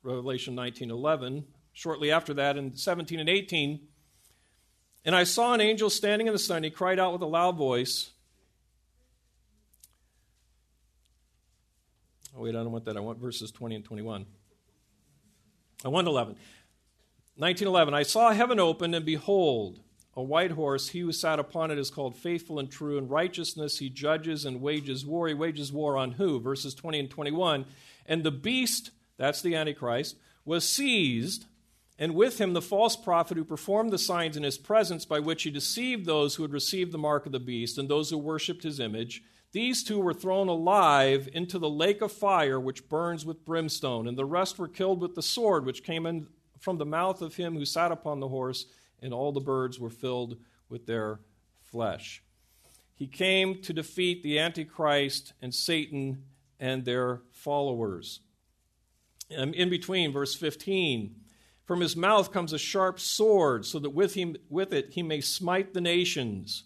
Revelation 0.04 0.56
19:11. 0.56 1.46
Shortly 1.74 2.12
after 2.12 2.34
that, 2.34 2.58
in 2.58 2.76
17 2.76 3.20
and 3.20 3.30
18, 3.30 3.88
and 5.06 5.16
I 5.16 5.24
saw 5.24 5.54
an 5.54 5.62
angel 5.62 5.90
standing 5.90 6.28
in 6.28 6.34
the 6.34 6.40
sun. 6.40 6.64
He 6.64 6.70
cried 6.70 7.00
out 7.00 7.14
with 7.14 7.22
a 7.22 7.28
loud 7.28 7.56
voice. 7.56 8.12
Oh, 12.36 12.42
wait, 12.42 12.56
I 12.56 12.64
don't 12.64 12.72
want 12.72 12.86
that. 12.86 12.98
I 12.98 13.00
want 13.00 13.20
verses 13.20 13.52
20 13.52 13.76
and 13.76 13.86
21. 13.86 14.26
I 15.86 15.88
want 15.88 16.08
11. 16.08 16.36
1911. 17.36 17.94
I 17.94 18.04
saw 18.04 18.32
heaven 18.32 18.60
open, 18.60 18.94
and 18.94 19.06
behold, 19.06 19.80
a 20.18 20.24
white 20.24 20.52
horse. 20.52 20.90
He 20.90 21.00
who 21.02 21.12
sat 21.12 21.38
upon 21.38 21.70
it 21.70 21.78
is 21.78 21.92
called 21.92 22.18
faithful 22.18 22.58
and 22.58 22.70
true. 22.72 22.98
In 22.98 23.08
righteousness 23.08 23.78
he 23.78 23.88
judges 23.88 24.46
and 24.46 24.60
wages 24.60 25.06
war. 25.06 25.28
He 25.28 25.36
wages 25.36 25.72
war 25.72 25.96
on 25.96 26.14
who? 26.14 26.40
Verses 26.40 26.74
20 26.74 27.00
and 27.02 27.10
21. 27.10 27.66
And 28.08 28.24
the 28.24 28.32
beast, 28.32 28.90
that's 29.18 29.44
the 29.44 29.56
Antichrist, 29.56 30.18
was 30.44 30.68
seized, 30.68 31.46
and 32.00 32.16
with 32.16 32.42
him 32.42 32.54
the 32.54 32.62
false 32.62 32.96
prophet 32.96 33.38
who 33.38 33.44
performed 33.44 33.92
the 33.92 34.00
signs 34.00 34.36
in 34.36 34.44
his 34.44 34.58
presence 34.58 35.06
by 35.06 35.20
which 35.20 35.44
he 35.44 35.52
deceived 35.52 36.06
those 36.06 36.36
who 36.36 36.44
had 36.44 36.52
received 36.52 36.92
the 36.92 36.98
mark 36.98 37.28
of 37.28 37.32
the 37.32 37.40
beast 37.40 37.78
and 37.78 37.88
those 37.88 38.10
who 38.10 38.18
worshipped 38.18 38.64
his 38.64 38.80
image. 38.80 39.22
These 39.52 39.84
two 39.84 40.00
were 40.00 40.14
thrown 40.14 40.48
alive 40.48 41.30
into 41.32 41.60
the 41.60 41.70
lake 41.70 42.02
of 42.02 42.12
fire 42.12 42.60
which 42.60 42.90
burns 42.90 43.24
with 43.24 43.46
brimstone, 43.46 44.08
and 44.08 44.18
the 44.18 44.26
rest 44.26 44.58
were 44.58 44.68
killed 44.68 45.00
with 45.00 45.14
the 45.14 45.22
sword 45.22 45.64
which 45.66 45.84
came 45.84 46.08
in 46.08 46.28
from 46.60 46.80
the 46.80 46.86
mouth 46.86 47.22
of 47.22 47.36
him 47.36 47.56
who 47.56 47.66
sat 47.66 47.92
upon 47.92 48.20
the 48.20 48.28
horse 48.28 48.66
and 49.02 49.14
all 49.14 49.32
the 49.32 49.40
birds 49.40 49.80
were 49.80 49.90
filled 49.90 50.38
with 50.70 50.86
their 50.86 51.20
flesh. 51.62 52.24
He 52.96 53.08
came 53.08 53.62
to 53.62 53.74
defeat 53.74 54.24
the 54.24 54.40
Antichrist 54.40 55.34
and 55.42 55.54
Satan 55.54 56.24
and 56.60 56.84
their 56.84 57.22
followers. 57.32 58.22
And 59.30 59.54
in 59.54 59.70
between, 59.70 60.12
verse 60.12 60.34
15, 60.34 61.16
from 61.66 61.82
his 61.82 61.96
mouth 61.96 62.32
comes 62.32 62.54
a 62.54 62.58
sharp 62.58 63.00
sword, 63.00 63.66
so 63.66 63.78
that 63.80 63.90
with, 63.90 64.14
him, 64.14 64.38
with 64.50 64.74
it 64.74 64.92
he 64.94 65.04
may 65.04 65.22
smite 65.22 65.74
the 65.74 65.82
nations. 65.82 66.64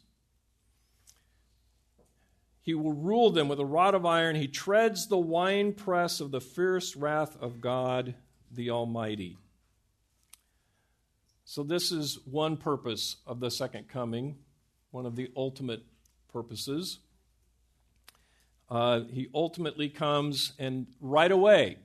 He 2.61 2.75
will 2.75 2.93
rule 2.93 3.32
them 3.32 3.47
with 3.47 3.59
a 3.59 3.65
rod 3.65 3.95
of 3.95 4.05
iron. 4.05 4.36
He 4.36 4.47
treads 4.47 5.07
the 5.07 5.17
winepress 5.17 6.21
of 6.21 6.29
the 6.32 6.39
fierce 6.39 6.95
wrath 6.95 7.36
of 7.41 7.59
God 7.59 8.13
the 8.51 8.69
Almighty. 8.69 9.38
So, 11.52 11.64
this 11.64 11.91
is 11.91 12.18
one 12.24 12.56
purpose 12.56 13.18
of 13.28 13.41
the 13.41 13.52
second 13.52 13.89
coming, 13.89 14.38
one 14.91 15.06
of 15.06 15.18
the 15.18 15.30
ultimate 15.36 15.84
purposes. 16.32 16.99
Uh, 18.70 19.02
he 19.12 19.28
ultimately 19.36 19.89
comes 19.89 20.54
and 20.60 20.88
right 21.02 21.30
away 21.30 21.76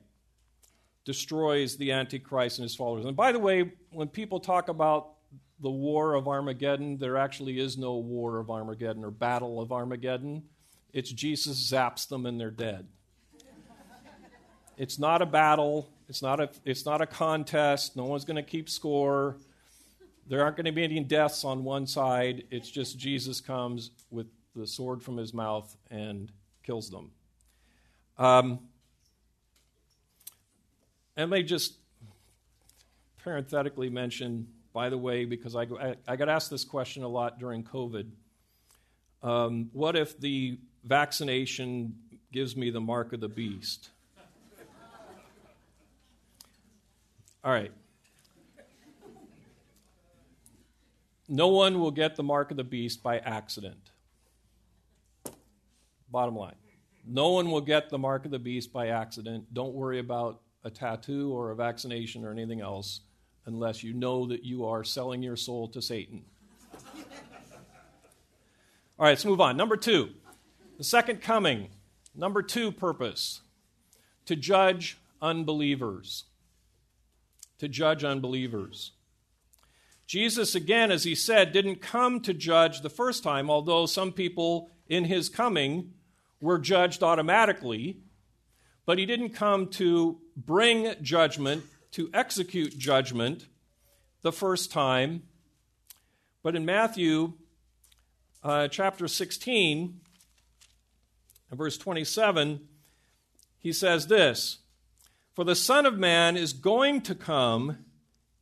destroys 1.03 1.75
the 1.75 1.91
Antichrist 1.91 2.59
and 2.59 2.63
his 2.63 2.75
followers. 2.75 3.03
And 3.03 3.17
by 3.17 3.33
the 3.33 3.39
way, 3.39 3.73
when 3.91 4.07
people 4.07 4.39
talk 4.39 4.69
about 4.69 5.09
the 5.59 5.69
war 5.69 6.13
of 6.13 6.29
Armageddon, 6.29 6.97
there 6.97 7.17
actually 7.17 7.59
is 7.59 7.77
no 7.77 7.97
war 7.97 8.39
of 8.39 8.49
Armageddon 8.49 9.03
or 9.03 9.11
battle 9.11 9.59
of 9.59 9.73
Armageddon. 9.73 10.43
It's 10.93 11.11
Jesus 11.11 11.57
zaps 11.69 12.07
them 12.07 12.25
and 12.25 12.39
they're 12.39 12.51
dead. 12.51 12.87
it's 14.77 14.97
not 14.97 15.21
a 15.21 15.25
battle. 15.25 15.89
It's 16.07 16.21
not 16.21 16.39
a, 16.39 16.49
it's 16.63 16.85
not 16.85 17.01
a 17.01 17.05
contest. 17.05 17.97
No 17.97 18.05
one's 18.05 18.23
going 18.23 18.37
to 18.37 18.49
keep 18.49 18.69
score. 18.69 19.35
There 20.27 20.43
aren't 20.43 20.57
going 20.57 20.65
to 20.65 20.71
be 20.71 20.83
any 20.83 20.99
deaths 20.99 21.45
on 21.45 21.63
one 21.63 21.87
side. 21.87 22.43
It's 22.51 22.69
just 22.69 22.97
Jesus 22.97 23.39
comes 23.39 23.91
with 24.11 24.27
the 24.55 24.67
sword 24.67 25.01
from 25.01 25.17
his 25.17 25.33
mouth 25.33 25.75
and 25.89 26.31
kills 26.63 26.89
them. 26.89 27.11
Um, 28.17 28.59
and 31.15 31.31
they 31.31 31.43
just 31.43 31.75
parenthetically 33.23 33.89
mention, 33.89 34.47
by 34.73 34.89
the 34.89 34.97
way, 34.97 35.25
because 35.25 35.55
I, 35.55 35.63
I, 35.63 35.95
I 36.07 36.15
got 36.15 36.29
asked 36.29 36.49
this 36.49 36.65
question 36.65 37.03
a 37.03 37.07
lot 37.07 37.39
during 37.39 37.63
COVID 37.63 38.07
um, 39.23 39.69
what 39.73 39.95
if 39.95 40.19
the 40.19 40.57
vaccination 40.83 41.95
gives 42.31 42.55
me 42.55 42.69
the 42.69 42.79
mark 42.79 43.13
of 43.13 43.19
the 43.19 43.27
beast? 43.27 43.89
All 47.43 47.51
right. 47.51 47.71
No 51.27 51.49
one 51.49 51.79
will 51.79 51.91
get 51.91 52.15
the 52.15 52.23
mark 52.23 52.51
of 52.51 52.57
the 52.57 52.63
beast 52.63 53.03
by 53.03 53.19
accident. 53.19 53.91
Bottom 56.09 56.35
line. 56.35 56.55
No 57.05 57.31
one 57.31 57.51
will 57.51 57.61
get 57.61 57.89
the 57.89 57.97
mark 57.97 58.25
of 58.25 58.31
the 58.31 58.39
beast 58.39 58.71
by 58.71 58.87
accident. 58.87 59.53
Don't 59.53 59.73
worry 59.73 59.99
about 59.99 60.41
a 60.63 60.69
tattoo 60.69 61.33
or 61.33 61.51
a 61.51 61.55
vaccination 61.55 62.25
or 62.25 62.31
anything 62.31 62.61
else 62.61 63.01
unless 63.45 63.83
you 63.83 63.93
know 63.93 64.27
that 64.27 64.43
you 64.43 64.65
are 64.65 64.83
selling 64.83 65.23
your 65.23 65.37
soul 65.37 65.67
to 65.69 65.81
Satan. 65.81 66.23
All 68.99 69.05
right, 69.05 69.11
let's 69.11 69.25
move 69.25 69.39
on. 69.39 69.55
Number 69.55 69.77
two, 69.77 70.09
the 70.77 70.83
second 70.83 71.21
coming. 71.21 71.69
Number 72.15 72.41
two 72.41 72.71
purpose 72.71 73.41
to 74.25 74.35
judge 74.35 74.97
unbelievers. 75.21 76.25
To 77.59 77.67
judge 77.67 78.03
unbelievers. 78.03 78.91
Jesus, 80.07 80.55
again, 80.55 80.89
as 80.89 81.03
he 81.03 81.13
said, 81.13 81.51
didn't 81.51 81.81
come 81.81 82.21
to 82.21 82.33
judge 82.33 82.79
the 82.79 82.89
first 82.89 83.23
time, 83.23 83.49
although 83.49 83.85
some 83.85 84.13
people 84.13 84.71
in 84.87 85.03
his 85.03 85.27
coming 85.27 85.91
were 86.39 86.57
judged 86.57 87.03
automatically. 87.03 87.99
But 88.85 88.99
he 88.99 89.05
didn't 89.05 89.31
come 89.31 89.67
to 89.71 90.19
bring 90.37 90.93
judgment, 91.01 91.65
to 91.91 92.09
execute 92.13 92.77
judgment 92.77 93.47
the 94.21 94.31
first 94.31 94.71
time. 94.71 95.23
But 96.41 96.55
in 96.55 96.63
Matthew 96.63 97.33
uh, 98.41 98.69
chapter 98.69 99.09
16, 99.09 99.99
verse 101.51 101.77
27, 101.77 102.61
he 103.59 103.73
says 103.73 104.07
this 104.07 104.59
For 105.33 105.43
the 105.43 105.55
Son 105.55 105.85
of 105.85 105.97
Man 105.97 106.37
is 106.37 106.53
going 106.53 107.01
to 107.01 107.13
come 107.13 107.79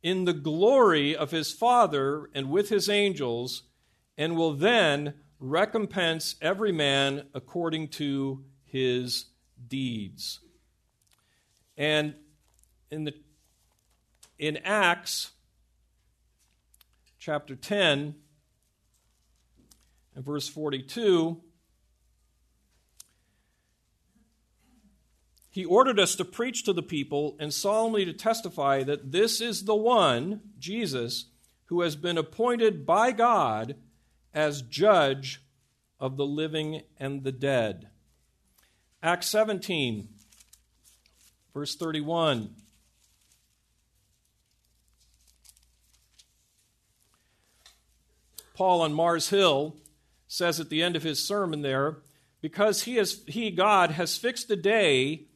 in 0.06 0.24
the 0.24 0.32
glory 0.32 1.16
of 1.16 1.32
his 1.32 1.50
Father 1.50 2.30
and 2.32 2.48
with 2.48 2.68
his 2.68 2.88
angels, 2.88 3.64
and 4.16 4.36
will 4.36 4.52
then 4.52 5.12
recompense 5.40 6.36
every 6.40 6.70
man 6.70 7.26
according 7.34 7.88
to 7.88 8.44
his 8.62 9.24
deeds. 9.66 10.38
And 11.76 12.14
in 12.88 13.02
the 13.02 13.14
in 14.38 14.58
Acts 14.58 15.32
chapter 17.18 17.56
10 17.56 18.14
and 20.14 20.24
verse 20.24 20.46
42 20.46 21.42
he 25.56 25.64
ordered 25.64 25.98
us 25.98 26.14
to 26.14 26.22
preach 26.22 26.64
to 26.64 26.72
the 26.74 26.82
people 26.82 27.34
and 27.40 27.52
solemnly 27.52 28.04
to 28.04 28.12
testify 28.12 28.82
that 28.82 29.10
this 29.10 29.40
is 29.40 29.64
the 29.64 29.74
one, 29.74 30.42
Jesus, 30.58 31.30
who 31.68 31.80
has 31.80 31.96
been 31.96 32.18
appointed 32.18 32.84
by 32.84 33.10
God 33.10 33.74
as 34.34 34.60
judge 34.60 35.40
of 35.98 36.18
the 36.18 36.26
living 36.26 36.82
and 37.00 37.24
the 37.24 37.32
dead. 37.32 37.88
Acts 39.02 39.28
17, 39.28 40.10
verse 41.54 41.74
31. 41.74 42.54
Paul 48.52 48.82
on 48.82 48.92
Mars 48.92 49.30
Hill 49.30 49.74
says 50.28 50.60
at 50.60 50.68
the 50.68 50.82
end 50.82 50.96
of 50.96 51.02
his 51.02 51.26
sermon 51.26 51.62
there, 51.62 52.02
because 52.42 52.82
he, 52.82 52.96
has, 52.96 53.22
he, 53.26 53.50
God, 53.50 53.92
has 53.92 54.18
fixed 54.18 54.50
a 54.50 54.56
day 54.56 55.28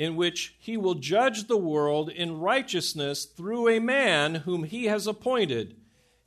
in 0.00 0.16
which 0.16 0.56
he 0.58 0.78
will 0.78 0.94
judge 0.94 1.46
the 1.46 1.58
world 1.58 2.08
in 2.08 2.40
righteousness 2.40 3.26
through 3.26 3.68
a 3.68 3.78
man 3.78 4.34
whom 4.34 4.64
he 4.64 4.86
has 4.86 5.06
appointed, 5.06 5.76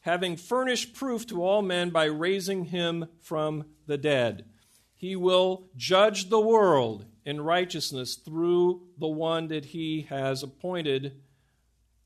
having 0.01 0.38
furnished 0.38 0.93
proof 0.93 1.26
to 1.26 1.43
all 1.43 1.63
men 1.63 1.89
by 1.89 2.03
raising 2.03 2.65
him 2.65 3.07
from 3.19 3.65
the 3.88 3.97
dead. 3.97 4.45
He 4.93 5.15
will 5.15 5.71
judge 5.76 6.30
the 6.30 6.39
world 6.39 7.05
in 7.26 7.41
righteousness 7.41 8.13
through 8.13 8.84
the 8.99 9.07
one 9.07 9.47
that 9.47 9.65
he 9.65 10.03
has 10.03 10.43
appointed, 10.43 11.19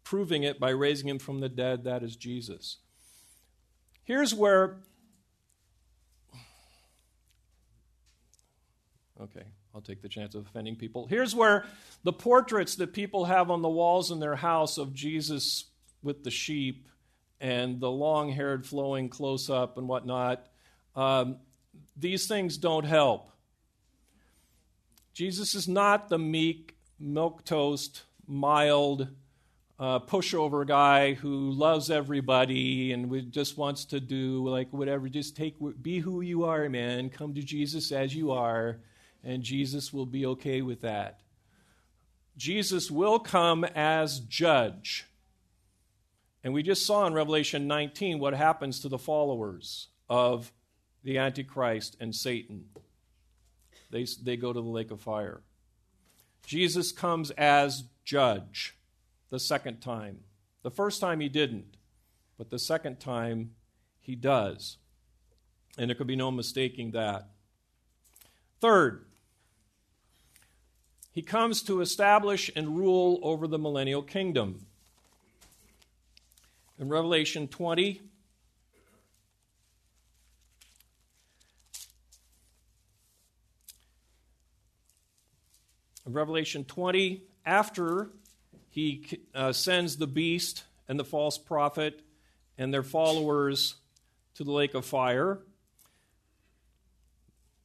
proving 0.05 0.43
it 0.43 0.61
by 0.61 0.70
raising 0.70 1.09
him 1.09 1.20
from 1.20 1.41
the 1.41 1.49
dead, 1.49 1.84
that 1.84 2.01
is 2.01 2.15
Jesus. 2.15 2.78
Here's 4.05 4.34
where. 4.34 4.78
Okay, 9.20 9.47
I'll 9.78 9.82
take 9.82 10.01
the 10.01 10.09
chance 10.09 10.34
of 10.34 10.47
offending 10.47 10.75
people. 10.75 11.05
Here's 11.05 11.36
where 11.36 11.63
the 12.03 12.11
portraits 12.11 12.78
that 12.78 12.93
people 12.93 13.25
have 13.25 13.51
on 13.51 13.61
the 13.61 13.69
walls 13.69 14.09
in 14.09 14.19
their 14.19 14.36
house 14.36 14.80
of 14.80 14.91
Jesus 14.91 15.65
with 16.01 16.23
the 16.23 16.32
sheep 16.32 16.88
and 17.39 17.80
the 17.80 17.91
long 17.91 18.32
haired 18.32 18.65
flowing 18.65 19.07
close 19.07 19.51
up 19.51 19.78
and 19.78 19.88
whatnot, 19.88 20.47
um, 20.95 21.38
these 21.95 22.28
things 22.28 22.57
don't 22.57 22.86
help. 22.86 23.30
Jesus 25.13 25.53
is 25.53 25.67
not 25.67 26.09
the 26.09 26.17
meek, 26.17 26.75
milk 26.99 27.45
toast, 27.45 28.01
mild, 28.25 29.07
uh, 29.78 29.99
pushover 29.99 30.65
guy 30.65 31.13
who 31.13 31.51
loves 31.51 31.91
everybody 31.91 32.93
and 32.93 33.32
just 33.32 33.59
wants 33.59 33.86
to 33.86 33.99
do 33.99 34.43
like 34.49 34.73
whatever. 34.73 35.07
Just 35.07 35.36
take, 35.36 35.53
be 35.84 35.99
who 35.99 36.21
you 36.21 36.45
are, 36.45 36.67
man. 36.67 37.11
Come 37.11 37.36
to 37.36 37.43
Jesus 37.43 37.91
as 37.91 38.15
you 38.15 38.32
are, 38.32 38.80
and 39.24 39.43
Jesus 39.43 39.91
will 39.91 40.05
be 40.05 40.26
okay 40.26 40.61
with 40.61 40.82
that. 40.82 41.22
Jesus 42.38 42.91
will 42.91 43.20
come 43.20 43.63
as 43.63 44.20
judge. 44.20 45.05
And 46.43 46.53
we 46.53 46.63
just 46.63 46.86
saw 46.86 47.05
in 47.07 47.13
Revelation 47.13 47.68
19 47.68 48.20
what 48.20 48.34
happens 48.34 48.80
to 48.80 48.89
the 48.89 48.99
followers 48.99 49.88
of 50.07 50.53
the 51.03 51.18
Antichrist 51.18 51.97
and 51.99 52.15
Satan. 52.15 52.65
They, 53.89 54.05
they 54.22 54.38
go 54.38 54.53
to 54.53 54.61
the 54.61 54.68
lake 54.68 54.91
of 54.91 55.01
fire. 55.01 55.41
Jesus 56.45 56.91
comes 56.91 57.32
as 57.32 57.84
judge 58.05 58.78
the 59.30 59.39
second 59.39 59.82
time. 59.82 60.20
The 60.63 60.72
first 60.72 61.01
time 61.01 61.20
he 61.20 61.30
didn't, 61.30 61.76
but 62.38 62.49
the 62.49 62.59
second 62.59 62.99
time 62.99 63.51
he 63.99 64.15
does. 64.15 64.78
And 65.78 65.89
there 65.89 65.95
could 65.95 66.07
be 66.07 66.15
no 66.15 66.32
mistaking 66.32 66.91
that. 66.91 67.30
Third, 68.59 69.07
he 71.18 71.24
comes 71.24 71.63
to 71.63 71.82
establish 71.82 72.51
and 72.55 72.78
rule 72.78 73.20
over 73.24 73.47
the 73.47 73.57
millennial 73.57 74.03
kingdom. 74.03 74.63
In 76.78 76.89
Revelation 76.89 77.47
20, 77.47 77.99
in 86.05 86.13
Revelation 86.13 86.63
20, 86.65 87.24
after 87.47 88.11
he 88.70 89.20
uh, 89.34 89.51
sends 89.51 89.97
the 89.97 90.05
beast 90.05 90.65
and 90.88 90.99
the 90.99 91.03
false 91.03 91.39
prophet 91.39 91.99
and 92.59 92.72
their 92.72 92.84
followers 92.84 93.74
to 94.36 94.43
the 94.43 94.51
lake 94.51 94.76
of 94.76 94.86
fire. 94.86 95.39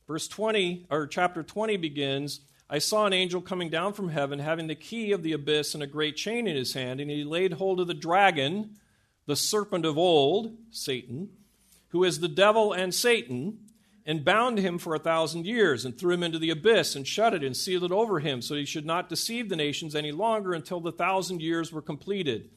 Verse 0.08 0.26
20, 0.26 0.86
or 0.88 1.06
chapter 1.06 1.42
20 1.42 1.76
begins 1.76 2.40
I 2.72 2.78
saw 2.78 3.04
an 3.04 3.12
angel 3.12 3.42
coming 3.42 3.68
down 3.68 3.92
from 3.92 4.08
heaven, 4.08 4.38
having 4.38 4.66
the 4.66 4.74
key 4.74 5.12
of 5.12 5.22
the 5.22 5.34
abyss 5.34 5.74
and 5.74 5.82
a 5.82 5.86
great 5.86 6.16
chain 6.16 6.46
in 6.46 6.56
his 6.56 6.72
hand, 6.72 7.02
and 7.02 7.10
he 7.10 7.22
laid 7.22 7.52
hold 7.52 7.80
of 7.80 7.86
the 7.86 7.92
dragon, 7.92 8.76
the 9.26 9.36
serpent 9.36 9.84
of 9.84 9.98
old, 9.98 10.56
Satan, 10.70 11.28
who 11.88 12.02
is 12.02 12.20
the 12.20 12.28
devil 12.28 12.72
and 12.72 12.94
Satan, 12.94 13.58
and 14.06 14.24
bound 14.24 14.56
him 14.56 14.78
for 14.78 14.94
a 14.94 14.98
thousand 14.98 15.44
years, 15.44 15.84
and 15.84 15.98
threw 15.98 16.14
him 16.14 16.22
into 16.22 16.38
the 16.38 16.48
abyss, 16.48 16.96
and 16.96 17.06
shut 17.06 17.34
it, 17.34 17.44
and 17.44 17.54
sealed 17.54 17.84
it 17.84 17.92
over 17.92 18.20
him, 18.20 18.40
so 18.40 18.54
he 18.54 18.64
should 18.64 18.86
not 18.86 19.10
deceive 19.10 19.50
the 19.50 19.54
nations 19.54 19.94
any 19.94 20.10
longer 20.10 20.54
until 20.54 20.80
the 20.80 20.90
thousand 20.90 21.42
years 21.42 21.72
were 21.72 21.82
completed. 21.82 22.48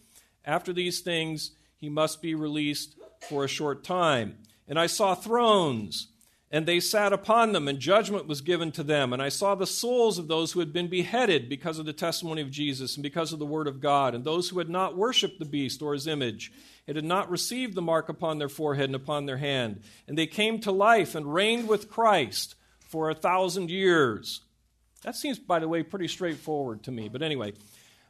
After 0.45 0.71
these 0.71 1.01
things, 1.01 1.51
he 1.75 1.89
must 1.89 2.21
be 2.21 2.35
released 2.35 2.95
for 3.27 3.43
a 3.43 3.49
short 3.49 3.83
time. 3.83 4.37
And 4.65 4.79
I 4.79 4.87
saw 4.87 5.13
thrones 5.13 6.07
and 6.55 6.65
they 6.65 6.79
sat 6.79 7.11
upon 7.11 7.51
them, 7.51 7.67
and 7.67 7.79
judgment 7.79 8.27
was 8.27 8.39
given 8.39 8.71
to 8.71 8.81
them. 8.81 9.11
And 9.11 9.21
I 9.21 9.27
saw 9.27 9.55
the 9.55 9.67
souls 9.67 10.17
of 10.17 10.29
those 10.29 10.53
who 10.53 10.61
had 10.61 10.71
been 10.71 10.87
beheaded 10.87 11.49
because 11.49 11.79
of 11.79 11.85
the 11.85 11.91
testimony 11.91 12.41
of 12.41 12.49
Jesus 12.49 12.95
and 12.95 13.03
because 13.03 13.33
of 13.33 13.39
the 13.39 13.45
word 13.45 13.67
of 13.67 13.81
God, 13.81 14.15
and 14.15 14.23
those 14.23 14.47
who 14.47 14.59
had 14.59 14.69
not 14.69 14.95
worshipped 14.95 15.37
the 15.37 15.43
beast 15.43 15.81
or 15.81 15.91
his 15.91 16.07
image, 16.07 16.53
and 16.87 16.95
had 16.95 17.03
not 17.03 17.29
received 17.29 17.75
the 17.75 17.81
mark 17.81 18.07
upon 18.07 18.37
their 18.37 18.47
forehead 18.47 18.85
and 18.85 18.95
upon 18.95 19.25
their 19.25 19.35
hand. 19.35 19.81
And 20.07 20.17
they 20.17 20.27
came 20.27 20.59
to 20.59 20.71
life 20.71 21.13
and 21.13 21.33
reigned 21.33 21.67
with 21.67 21.89
Christ 21.91 22.55
for 22.79 23.09
a 23.09 23.15
thousand 23.15 23.69
years. 23.69 24.39
That 25.03 25.17
seems, 25.17 25.37
by 25.37 25.59
the 25.59 25.67
way, 25.67 25.83
pretty 25.83 26.07
straightforward 26.07 26.83
to 26.83 26.91
me. 26.91 27.09
But 27.09 27.21
anyway, 27.21 27.51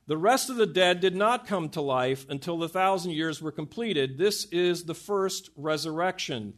the 0.05 0.17
rest 0.17 0.51
of 0.51 0.57
the 0.57 0.67
dead 0.67 0.99
did 0.99 1.15
not 1.15 1.47
come 1.47 1.69
to 1.69 1.81
life 1.81 2.27
until 2.29 2.59
the 2.59 2.69
thousand 2.69 3.13
years 3.13 3.41
were 3.41 3.51
completed. 3.51 4.19
This 4.19 4.45
is 4.51 4.83
the 4.83 4.93
first 4.93 5.49
resurrection. 5.55 6.53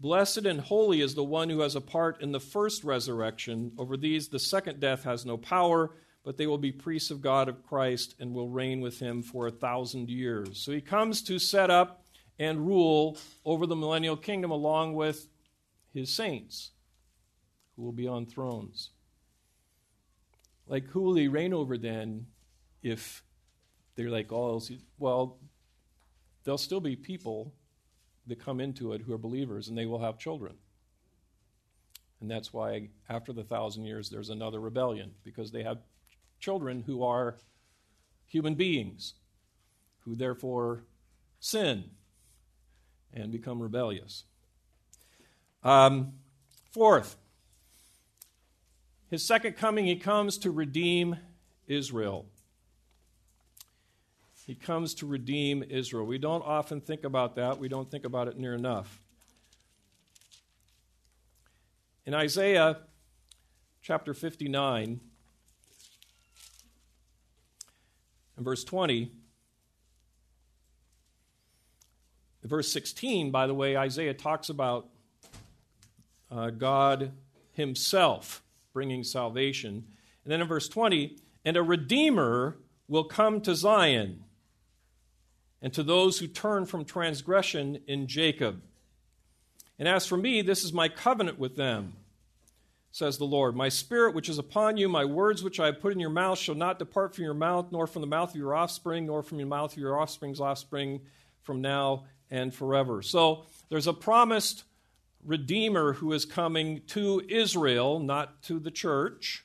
Blessed 0.00 0.46
and 0.46 0.60
holy 0.60 1.00
is 1.00 1.14
the 1.14 1.24
one 1.24 1.50
who 1.50 1.60
has 1.60 1.74
a 1.74 1.80
part 1.80 2.22
in 2.22 2.30
the 2.30 2.38
first 2.38 2.84
resurrection. 2.84 3.72
Over 3.76 3.96
these, 3.96 4.28
the 4.28 4.38
second 4.38 4.78
death 4.78 5.02
has 5.02 5.26
no 5.26 5.36
power, 5.36 5.90
but 6.24 6.36
they 6.36 6.46
will 6.46 6.58
be 6.58 6.70
priests 6.70 7.10
of 7.10 7.20
God 7.20 7.48
of 7.48 7.66
Christ 7.66 8.14
and 8.20 8.32
will 8.32 8.48
reign 8.48 8.80
with 8.80 9.00
him 9.00 9.22
for 9.22 9.48
a 9.48 9.50
thousand 9.50 10.08
years. 10.08 10.60
So 10.60 10.70
he 10.70 10.80
comes 10.80 11.22
to 11.22 11.40
set 11.40 11.70
up 11.70 12.04
and 12.38 12.64
rule 12.64 13.18
over 13.44 13.66
the 13.66 13.74
millennial 13.74 14.16
kingdom 14.16 14.52
along 14.52 14.94
with 14.94 15.26
his 15.92 16.14
saints 16.14 16.70
who 17.74 17.82
will 17.82 17.92
be 17.92 18.06
on 18.06 18.26
thrones. 18.26 18.90
Like, 20.68 20.86
who 20.86 21.00
will 21.00 21.14
he 21.14 21.26
reign 21.26 21.52
over 21.52 21.76
then 21.76 22.26
if 22.82 23.24
they're 23.96 24.10
like, 24.10 24.30
oh, 24.32 24.62
well, 24.98 25.38
there'll 26.44 26.58
still 26.58 26.80
be 26.80 26.94
people 26.94 27.52
that 28.28 28.44
come 28.44 28.60
into 28.60 28.92
it 28.92 29.02
who 29.02 29.12
are 29.12 29.18
believers, 29.18 29.68
and 29.68 29.76
they 29.76 29.86
will 29.86 30.00
have 30.00 30.18
children. 30.18 30.54
And 32.20 32.30
that's 32.30 32.52
why, 32.52 32.88
after 33.08 33.32
the 33.32 33.44
thousand 33.44 33.84
years, 33.84 34.10
there's 34.10 34.30
another 34.30 34.60
rebellion, 34.60 35.12
because 35.24 35.50
they 35.50 35.62
have 35.62 35.78
children 36.40 36.82
who 36.86 37.02
are 37.02 37.36
human 38.26 38.54
beings, 38.54 39.14
who 40.04 40.14
therefore 40.14 40.84
sin 41.40 41.84
and 43.12 43.32
become 43.32 43.60
rebellious. 43.60 44.24
Um, 45.62 46.14
fourth, 46.72 47.16
his 49.10 49.26
second 49.26 49.56
coming, 49.56 49.86
he 49.86 49.96
comes 49.96 50.38
to 50.38 50.50
redeem 50.50 51.16
Israel. 51.66 52.26
He 54.48 54.54
comes 54.54 54.94
to 54.94 55.06
redeem 55.06 55.62
Israel. 55.68 56.06
We 56.06 56.16
don't 56.16 56.40
often 56.40 56.80
think 56.80 57.04
about 57.04 57.36
that. 57.36 57.58
We 57.58 57.68
don't 57.68 57.90
think 57.90 58.06
about 58.06 58.28
it 58.28 58.38
near 58.38 58.54
enough. 58.54 59.02
In 62.06 62.14
Isaiah 62.14 62.78
chapter 63.82 64.14
59 64.14 65.00
and 68.36 68.44
verse 68.44 68.64
20, 68.64 69.12
verse 72.42 72.72
16, 72.72 73.30
by 73.30 73.46
the 73.46 73.52
way, 73.52 73.76
Isaiah 73.76 74.14
talks 74.14 74.48
about 74.48 74.88
uh, 76.30 76.48
God 76.48 77.12
Himself 77.52 78.42
bringing 78.72 79.04
salvation. 79.04 79.84
And 80.24 80.32
then 80.32 80.40
in 80.40 80.48
verse 80.48 80.70
20, 80.70 81.18
and 81.44 81.58
a 81.58 81.62
redeemer 81.62 82.56
will 82.88 83.04
come 83.04 83.42
to 83.42 83.54
Zion 83.54 84.24
and 85.60 85.72
to 85.72 85.82
those 85.82 86.18
who 86.18 86.26
turn 86.26 86.66
from 86.66 86.84
transgression 86.84 87.80
in 87.86 88.06
Jacob. 88.06 88.62
And 89.78 89.88
as 89.88 90.06
for 90.06 90.16
me, 90.16 90.42
this 90.42 90.64
is 90.64 90.72
my 90.72 90.88
covenant 90.88 91.38
with 91.38 91.56
them, 91.56 91.94
says 92.90 93.18
the 93.18 93.24
Lord. 93.24 93.54
My 93.54 93.68
spirit 93.68 94.14
which 94.14 94.28
is 94.28 94.38
upon 94.38 94.76
you, 94.76 94.88
my 94.88 95.04
words 95.04 95.42
which 95.42 95.60
I 95.60 95.66
have 95.66 95.80
put 95.80 95.92
in 95.92 96.00
your 96.00 96.10
mouth, 96.10 96.38
shall 96.38 96.54
not 96.54 96.78
depart 96.78 97.14
from 97.14 97.24
your 97.24 97.34
mouth, 97.34 97.66
nor 97.70 97.86
from 97.86 98.02
the 98.02 98.08
mouth 98.08 98.30
of 98.30 98.36
your 98.36 98.54
offspring, 98.54 99.06
nor 99.06 99.22
from 99.22 99.38
the 99.38 99.44
mouth 99.44 99.72
of 99.72 99.78
your 99.78 99.98
offspring's 99.98 100.40
offspring, 100.40 101.00
from 101.42 101.60
now 101.60 102.04
and 102.30 102.52
forever. 102.52 103.02
So 103.02 103.46
there's 103.68 103.86
a 103.86 103.92
promised 103.92 104.64
Redeemer 105.24 105.94
who 105.94 106.12
is 106.12 106.24
coming 106.24 106.82
to 106.88 107.22
Israel, 107.28 107.98
not 107.98 108.42
to 108.44 108.58
the 108.58 108.70
church. 108.70 109.44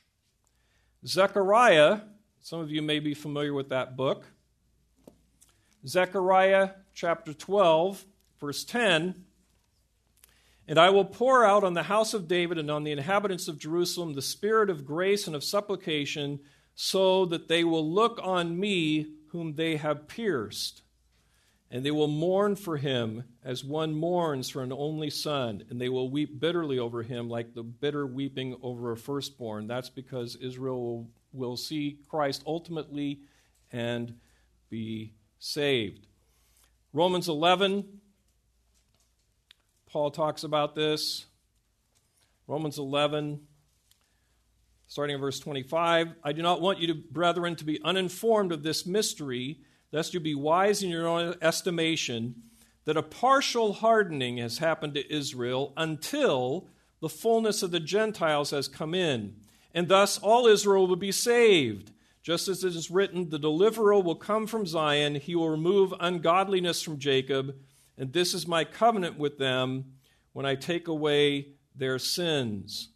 Zechariah, 1.06 2.00
some 2.40 2.60
of 2.60 2.70
you 2.70 2.82
may 2.82 3.00
be 3.00 3.14
familiar 3.14 3.52
with 3.52 3.70
that 3.70 3.96
book. 3.96 4.24
Zechariah 5.86 6.70
chapter 6.94 7.34
12, 7.34 8.04
verse 8.40 8.64
10. 8.64 9.24
And 10.66 10.78
I 10.78 10.90
will 10.90 11.04
pour 11.04 11.44
out 11.44 11.62
on 11.62 11.74
the 11.74 11.82
house 11.82 12.14
of 12.14 12.26
David 12.26 12.56
and 12.56 12.70
on 12.70 12.84
the 12.84 12.92
inhabitants 12.92 13.48
of 13.48 13.58
Jerusalem 13.58 14.14
the 14.14 14.22
spirit 14.22 14.70
of 14.70 14.86
grace 14.86 15.26
and 15.26 15.36
of 15.36 15.44
supplication, 15.44 16.40
so 16.74 17.26
that 17.26 17.48
they 17.48 17.62
will 17.64 17.88
look 17.88 18.18
on 18.22 18.58
me 18.58 19.06
whom 19.28 19.54
they 19.54 19.76
have 19.76 20.08
pierced. 20.08 20.82
And 21.70 21.84
they 21.84 21.90
will 21.90 22.08
mourn 22.08 22.56
for 22.56 22.76
him 22.76 23.24
as 23.44 23.64
one 23.64 23.94
mourns 23.94 24.48
for 24.48 24.62
an 24.62 24.72
only 24.72 25.10
son, 25.10 25.64
and 25.68 25.80
they 25.80 25.88
will 25.88 26.08
weep 26.08 26.40
bitterly 26.40 26.78
over 26.78 27.02
him 27.02 27.28
like 27.28 27.52
the 27.52 27.62
bitter 27.62 28.06
weeping 28.06 28.56
over 28.62 28.92
a 28.92 28.96
firstborn. 28.96 29.66
That's 29.66 29.90
because 29.90 30.36
Israel 30.36 31.08
will, 31.32 31.56
see 31.56 31.98
Christ 32.08 32.42
ultimately 32.46 33.20
and 33.72 34.14
be 34.70 35.12
saved. 35.44 36.06
Romans 36.94 37.28
11, 37.28 37.84
Paul 39.86 40.10
talks 40.10 40.42
about 40.42 40.74
this. 40.74 41.26
Romans 42.46 42.78
11, 42.78 43.40
starting 44.86 45.14
in 45.14 45.20
verse 45.20 45.38
25. 45.38 46.14
I 46.24 46.32
do 46.32 46.40
not 46.40 46.62
want 46.62 46.78
you, 46.78 46.86
to, 46.86 46.94
brethren, 46.94 47.56
to 47.56 47.64
be 47.64 47.78
uninformed 47.84 48.52
of 48.52 48.62
this 48.62 48.86
mystery, 48.86 49.60
lest 49.92 50.14
you 50.14 50.20
be 50.20 50.34
wise 50.34 50.82
in 50.82 50.88
your 50.88 51.06
own 51.06 51.34
estimation, 51.42 52.36
that 52.86 52.96
a 52.96 53.02
partial 53.02 53.74
hardening 53.74 54.38
has 54.38 54.58
happened 54.58 54.94
to 54.94 55.14
Israel 55.14 55.74
until 55.76 56.68
the 57.00 57.08
fullness 57.10 57.62
of 57.62 57.70
the 57.70 57.80
Gentiles 57.80 58.50
has 58.50 58.66
come 58.66 58.94
in, 58.94 59.36
and 59.74 59.88
thus 59.88 60.18
all 60.18 60.46
Israel 60.46 60.86
will 60.86 60.96
be 60.96 61.12
saved. 61.12 61.90
Just 62.24 62.48
as 62.48 62.64
it 62.64 62.74
is 62.74 62.90
written, 62.90 63.28
the 63.28 63.38
deliverer 63.38 64.00
will 64.00 64.14
come 64.14 64.46
from 64.46 64.64
Zion, 64.64 65.16
he 65.16 65.34
will 65.34 65.50
remove 65.50 65.92
ungodliness 66.00 66.80
from 66.80 66.98
Jacob, 66.98 67.54
and 67.98 68.14
this 68.14 68.32
is 68.32 68.48
my 68.48 68.64
covenant 68.64 69.18
with 69.18 69.36
them 69.36 69.84
when 70.32 70.46
I 70.46 70.54
take 70.54 70.88
away 70.88 71.48
their 71.76 71.98
sins. 71.98 72.88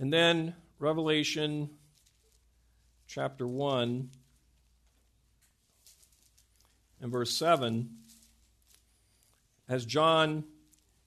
And 0.00 0.12
then 0.12 0.56
Revelation 0.80 1.70
chapter 3.06 3.46
1 3.46 4.10
and 7.00 7.12
verse 7.12 7.32
7, 7.36 7.90
as 9.68 9.86
John 9.86 10.42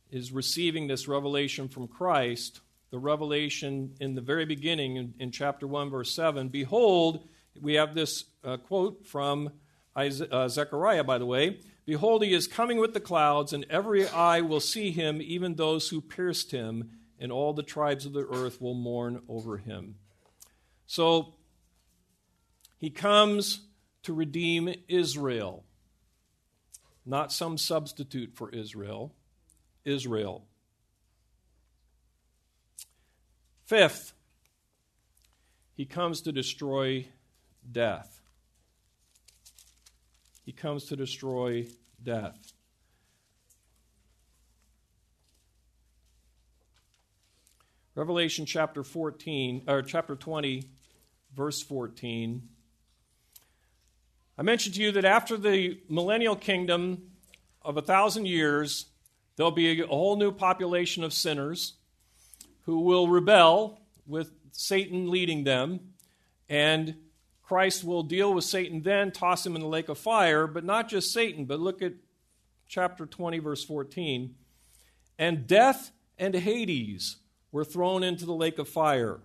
is 0.09 0.31
receiving 0.31 0.87
this 0.87 1.09
revelation 1.09 1.67
from 1.67 1.89
Christ, 1.89 2.61
the 2.95 2.99
revelation 2.99 3.93
in 3.99 4.15
the 4.15 4.21
very 4.21 4.45
beginning 4.45 4.95
in, 4.95 5.13
in 5.19 5.29
chapter 5.29 5.67
1, 5.67 5.89
verse 5.89 6.15
7. 6.15 6.47
Behold, 6.47 7.27
we 7.59 7.73
have 7.73 7.93
this 7.93 8.23
uh, 8.41 8.55
quote 8.55 9.05
from 9.05 9.49
Isaiah, 9.97 10.29
uh, 10.29 10.47
Zechariah, 10.47 11.03
by 11.03 11.17
the 11.17 11.25
way. 11.25 11.59
Behold, 11.85 12.23
he 12.23 12.33
is 12.33 12.47
coming 12.47 12.77
with 12.77 12.93
the 12.93 13.01
clouds, 13.01 13.51
and 13.51 13.65
every 13.69 14.07
eye 14.07 14.39
will 14.39 14.61
see 14.61 14.91
him, 14.91 15.21
even 15.21 15.55
those 15.55 15.89
who 15.89 15.99
pierced 15.99 16.51
him, 16.51 16.91
and 17.19 17.33
all 17.33 17.51
the 17.51 17.63
tribes 17.63 18.05
of 18.05 18.13
the 18.13 18.25
earth 18.31 18.61
will 18.61 18.73
mourn 18.73 19.21
over 19.27 19.57
him. 19.57 19.95
So, 20.85 21.33
he 22.77 22.91
comes 22.91 23.67
to 24.03 24.13
redeem 24.13 24.73
Israel, 24.87 25.65
not 27.05 27.33
some 27.33 27.57
substitute 27.57 28.37
for 28.37 28.49
Israel, 28.51 29.13
Israel. 29.83 30.45
Fifth, 33.65 34.13
he 35.73 35.85
comes 35.85 36.21
to 36.21 36.31
destroy 36.31 37.07
death. 37.71 38.21
He 40.45 40.51
comes 40.51 40.85
to 40.85 40.95
destroy 40.95 41.65
death. 42.01 42.53
Revelation 47.95 48.45
chapter 48.45 48.83
14 48.83 49.63
or 49.67 49.81
chapter 49.81 50.15
20 50.15 50.63
verse 51.33 51.61
14 51.61 52.49
I 54.37 54.41
mentioned 54.41 54.75
to 54.75 54.81
you 54.81 54.91
that 54.91 55.05
after 55.05 55.37
the 55.37 55.79
millennial 55.89 56.35
kingdom 56.35 57.11
of 57.61 57.77
a 57.77 57.81
thousand 57.81 58.27
years, 58.27 58.87
there'll 59.37 59.49
be 59.49 59.81
a 59.81 59.87
whole 59.87 60.17
new 60.17 60.33
population 60.33 61.05
of 61.05 61.13
sinners 61.13 61.75
who 62.65 62.79
will 62.79 63.07
rebel 63.07 63.79
with 64.05 64.31
Satan 64.51 65.09
leading 65.09 65.43
them, 65.43 65.79
and 66.49 66.95
Christ 67.43 67.83
will 67.83 68.03
deal 68.03 68.33
with 68.33 68.43
Satan 68.43 68.81
then, 68.81 69.11
toss 69.11 69.45
him 69.45 69.55
in 69.55 69.61
the 69.61 69.67
lake 69.67 69.89
of 69.89 69.97
fire, 69.97 70.47
but 70.47 70.63
not 70.63 70.89
just 70.89 71.13
Satan, 71.13 71.45
but 71.45 71.59
look 71.59 71.81
at 71.81 71.93
chapter 72.67 73.05
20, 73.05 73.39
verse 73.39 73.63
14. 73.63 74.35
And 75.19 75.47
death 75.47 75.91
and 76.17 76.33
Hades 76.33 77.17
were 77.51 77.63
thrown 77.63 78.03
into 78.03 78.25
the 78.25 78.33
lake 78.33 78.57
of 78.57 78.67
fire. 78.67 79.19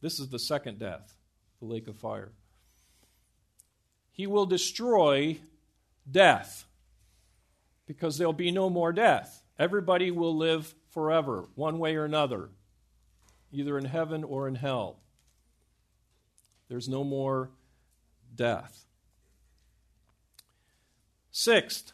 This 0.00 0.18
is 0.18 0.28
the 0.28 0.38
second 0.38 0.78
death, 0.78 1.14
the 1.60 1.66
lake 1.66 1.86
of 1.86 1.96
fire. 1.96 2.32
He 4.12 4.26
will 4.26 4.46
destroy 4.46 5.38
death 6.10 6.64
because 7.86 8.16
there'll 8.16 8.32
be 8.32 8.50
no 8.50 8.70
more 8.70 8.92
death. 8.92 9.42
Everybody 9.58 10.10
will 10.10 10.36
live 10.36 10.74
forever, 10.90 11.48
one 11.54 11.78
way 11.78 11.96
or 11.96 12.04
another, 12.04 12.50
either 13.52 13.78
in 13.78 13.84
heaven 13.84 14.24
or 14.24 14.48
in 14.48 14.54
hell. 14.56 15.00
There's 16.68 16.88
no 16.88 17.02
more 17.04 17.50
death. 18.34 18.84
Sixth, 21.30 21.92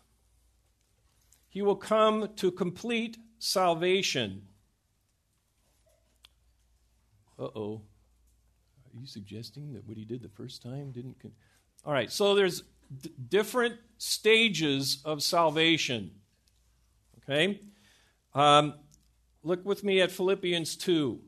he 1.49 1.62
will 1.62 1.76
come 1.76 2.28
to 2.36 2.51
complete 2.51 3.16
salvation. 3.38 4.42
Uh 7.38 7.49
oh. 7.55 7.82
Are 8.94 9.01
you 9.01 9.07
suggesting 9.07 9.72
that 9.74 9.86
what 9.86 9.97
he 9.97 10.05
did 10.05 10.22
the 10.22 10.28
first 10.28 10.62
time 10.62 10.90
didn't. 10.90 11.20
Con- 11.20 11.32
All 11.84 11.92
right, 11.92 12.11
so 12.11 12.34
there's 12.34 12.62
d- 13.03 13.11
different 13.28 13.76
stages 13.99 15.03
of 15.05 15.22
salvation. 15.22 16.11
Okay? 17.18 17.61
Um, 18.34 18.74
look 19.47 19.64
with 19.64 19.84
me 19.84 20.01
at 20.01 20.11
Philippians 20.11 20.74
2. 20.76 21.20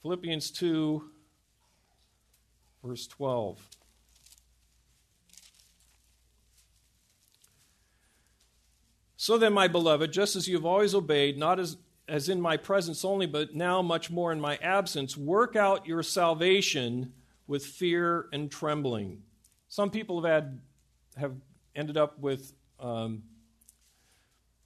Philippians 0.00 0.50
2, 0.50 1.10
verse 2.82 3.06
12. 3.06 3.68
So 9.16 9.36
then, 9.36 9.52
my 9.52 9.68
beloved, 9.68 10.10
just 10.10 10.36
as 10.36 10.48
you 10.48 10.56
have 10.56 10.64
always 10.64 10.94
obeyed, 10.94 11.36
not 11.36 11.60
as, 11.60 11.76
as 12.08 12.30
in 12.30 12.40
my 12.40 12.56
presence 12.56 13.04
only, 13.04 13.26
but 13.26 13.54
now 13.54 13.82
much 13.82 14.10
more 14.10 14.32
in 14.32 14.40
my 14.40 14.56
absence, 14.56 15.18
work 15.18 15.54
out 15.54 15.86
your 15.86 16.02
salvation 16.02 17.12
with 17.46 17.66
fear 17.66 18.26
and 18.32 18.50
trembling. 18.50 19.22
Some 19.68 19.90
people 19.90 20.22
have 20.22 20.32
had 20.32 20.60
have 21.18 21.34
ended 21.76 21.98
up 21.98 22.18
with 22.18 22.54
um, 22.80 23.22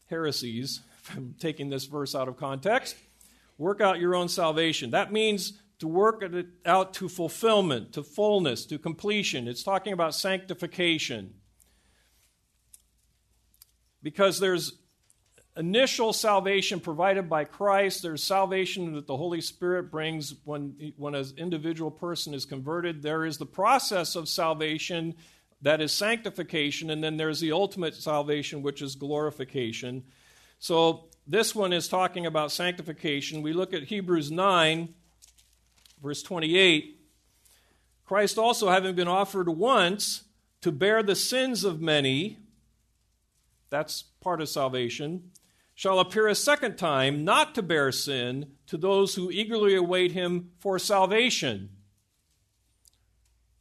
heresies 0.07 0.81
from 1.03 1.35
taking 1.39 1.71
this 1.71 1.87
verse 1.87 2.15
out 2.15 2.29
of 2.29 2.37
context. 2.37 2.97
Work 3.59 3.81
out 3.81 4.01
your 4.01 4.15
own 4.15 4.29
salvation. 4.29 4.91
That 4.91 5.13
means 5.13 5.55
to 5.79 5.89
work 5.89 6.23
it 6.23 6.47
out 6.65 6.95
to 6.95 7.09
fulfillment, 7.09 7.93
to 7.93 8.03
fullness, 8.03 8.65
to 8.67 8.79
completion. 8.79 9.47
It's 9.47 9.63
talking 9.63 9.93
about 9.93 10.15
sanctification. 10.15 11.35
Because 14.03 14.39
there's 14.41 14.75
initial 15.57 16.13
salvation 16.13 16.81
provided 16.81 17.29
by 17.29 17.45
Christ, 17.45 18.03
there's 18.03 18.23
salvation 18.23 18.95
that 18.95 19.07
the 19.07 19.17
Holy 19.17 19.41
Spirit 19.41 19.91
brings 19.91 20.35
when, 20.45 20.93
when 20.97 21.15
an 21.15 21.27
individual 21.37 21.91
person 21.91 22.35
is 22.35 22.45
converted. 22.45 23.03
There 23.03 23.25
is 23.25 23.39
the 23.39 23.47
process 23.47 24.17
of 24.17 24.29
salvation 24.29 25.15
that 25.63 25.81
is 25.81 25.93
sanctification, 25.93 26.91
and 26.91 27.03
then 27.03 27.17
there's 27.17 27.41
the 27.41 27.53
ultimate 27.53 27.95
salvation, 27.95 28.63
which 28.63 28.83
is 28.83 28.95
glorification. 28.95 30.05
So 30.59 31.07
this 31.27 31.55
one 31.55 31.73
is 31.73 31.89
talking 31.89 32.27
about 32.27 32.53
sanctification. 32.53 33.43
We 33.43 33.53
look 33.53 33.73
at 33.73 33.85
Hebrews 33.85 34.31
9, 34.31 34.95
verse 36.03 36.23
28. 36.23 37.01
Christ 38.05 38.39
also, 38.39 38.69
having 38.69 38.95
been 38.95 39.09
offered 39.09 39.49
once 39.49 40.25
to 40.61 40.71
bear 40.71 41.03
the 41.03 41.17
sins 41.17 41.65
of 41.65 41.81
many, 41.81 42.39
that's 43.71 44.03
part 44.21 44.41
of 44.41 44.49
salvation, 44.49 45.31
shall 45.75 45.99
appear 45.99 46.29
a 46.29 46.35
second 46.35 46.77
time, 46.77 47.25
not 47.25 47.55
to 47.55 47.63
bear 47.63 47.91
sin, 47.93 48.53
to 48.67 48.77
those 48.77 49.15
who 49.15 49.31
eagerly 49.31 49.75
await 49.75 50.13
him 50.13 50.51
for 50.59 50.79
salvation. 50.79 51.69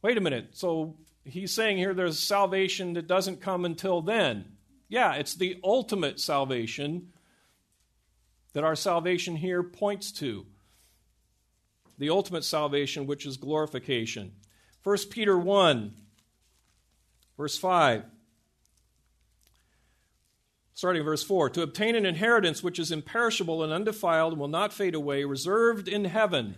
Wait 0.02 0.16
a 0.16 0.20
minute. 0.20 0.50
So 0.52 0.96
he's 1.26 1.52
saying 1.52 1.78
here 1.78 1.94
there's 1.94 2.18
salvation 2.18 2.94
that 2.94 3.06
doesn't 3.06 3.40
come 3.40 3.64
until 3.64 4.00
then. 4.00 4.44
Yeah, 4.88 5.14
it's 5.14 5.34
the 5.34 5.58
ultimate 5.64 6.20
salvation 6.20 7.12
that 8.52 8.64
our 8.64 8.76
salvation 8.76 9.36
here 9.36 9.62
points 9.62 10.12
to. 10.12 10.46
The 11.98 12.10
ultimate 12.10 12.44
salvation, 12.44 13.06
which 13.06 13.26
is 13.26 13.36
glorification. 13.36 14.32
1 14.84 14.96
Peter 15.10 15.36
1, 15.36 15.94
verse 17.36 17.58
5. 17.58 18.04
Starting 20.74 21.02
verse 21.02 21.24
4 21.24 21.50
To 21.50 21.62
obtain 21.62 21.96
an 21.96 22.06
inheritance 22.06 22.62
which 22.62 22.78
is 22.78 22.92
imperishable 22.92 23.64
and 23.64 23.72
undefiled 23.72 24.34
and 24.34 24.40
will 24.40 24.48
not 24.48 24.72
fade 24.72 24.94
away, 24.94 25.24
reserved 25.24 25.88
in 25.88 26.04
heaven 26.04 26.56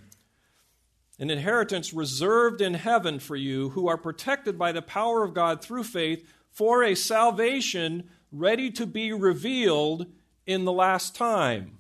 an 1.18 1.30
inheritance 1.30 1.92
reserved 1.92 2.60
in 2.60 2.74
heaven 2.74 3.18
for 3.18 3.36
you 3.36 3.70
who 3.70 3.88
are 3.88 3.96
protected 3.96 4.58
by 4.58 4.72
the 4.72 4.82
power 4.82 5.24
of 5.24 5.34
God 5.34 5.60
through 5.60 5.84
faith 5.84 6.24
for 6.50 6.82
a 6.82 6.94
salvation 6.94 8.08
ready 8.30 8.70
to 8.70 8.86
be 8.86 9.12
revealed 9.12 10.06
in 10.46 10.64
the 10.64 10.72
last 10.72 11.14
time. 11.16 11.78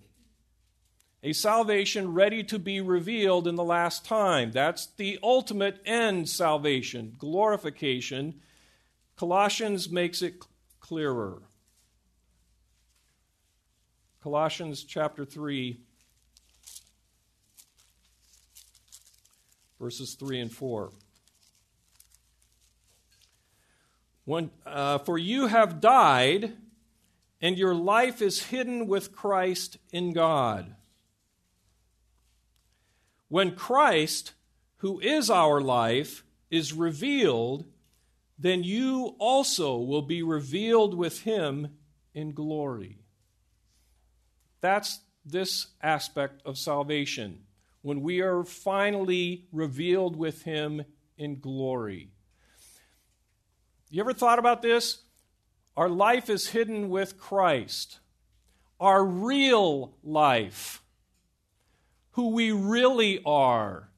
A 1.22 1.32
salvation 1.32 2.14
ready 2.14 2.44
to 2.44 2.58
be 2.58 2.80
revealed 2.80 3.48
in 3.48 3.56
the 3.56 3.64
last 3.64 4.04
time. 4.04 4.52
That's 4.52 4.86
the 4.86 5.18
ultimate 5.22 5.80
end 5.84 6.28
salvation, 6.28 7.14
glorification. 7.18 8.40
Colossians 9.16 9.90
makes 9.90 10.22
it 10.22 10.44
clearer. 10.80 11.42
Colossians 14.22 14.84
chapter 14.84 15.24
3 15.24 15.80
verses 19.78 20.14
3 20.14 20.40
and 20.40 20.52
4. 20.52 20.90
When, 24.24 24.50
uh, 24.66 24.98
For 24.98 25.16
you 25.16 25.46
have 25.46 25.80
died, 25.80 26.52
and 27.40 27.56
your 27.56 27.74
life 27.74 28.20
is 28.20 28.46
hidden 28.46 28.86
with 28.86 29.14
Christ 29.14 29.78
in 29.92 30.12
God. 30.12 30.74
When 33.28 33.54
Christ, 33.54 34.32
who 34.78 35.00
is 35.00 35.30
our 35.30 35.60
life, 35.60 36.24
is 36.50 36.72
revealed, 36.72 37.64
then 38.38 38.64
you 38.64 39.14
also 39.18 39.76
will 39.76 40.02
be 40.02 40.22
revealed 40.22 40.94
with 40.94 41.22
him 41.22 41.76
in 42.14 42.32
glory. 42.32 42.98
That's 44.60 45.00
this 45.24 45.68
aspect 45.82 46.42
of 46.44 46.58
salvation 46.58 47.44
when 47.88 48.02
we 48.02 48.20
are 48.20 48.44
finally 48.44 49.46
revealed 49.50 50.14
with 50.14 50.42
Him 50.42 50.84
in 51.16 51.40
glory. 51.40 52.10
You 53.88 54.02
ever 54.02 54.12
thought 54.12 54.38
about 54.38 54.60
this? 54.60 54.98
Our 55.74 55.88
life 55.88 56.28
is 56.28 56.48
hidden 56.48 56.90
with 56.90 57.16
Christ. 57.16 58.00
Our 58.78 59.02
real 59.02 59.94
life, 60.04 60.82
who 62.10 62.28
we 62.28 62.52
really 62.52 63.22
are 63.24 63.88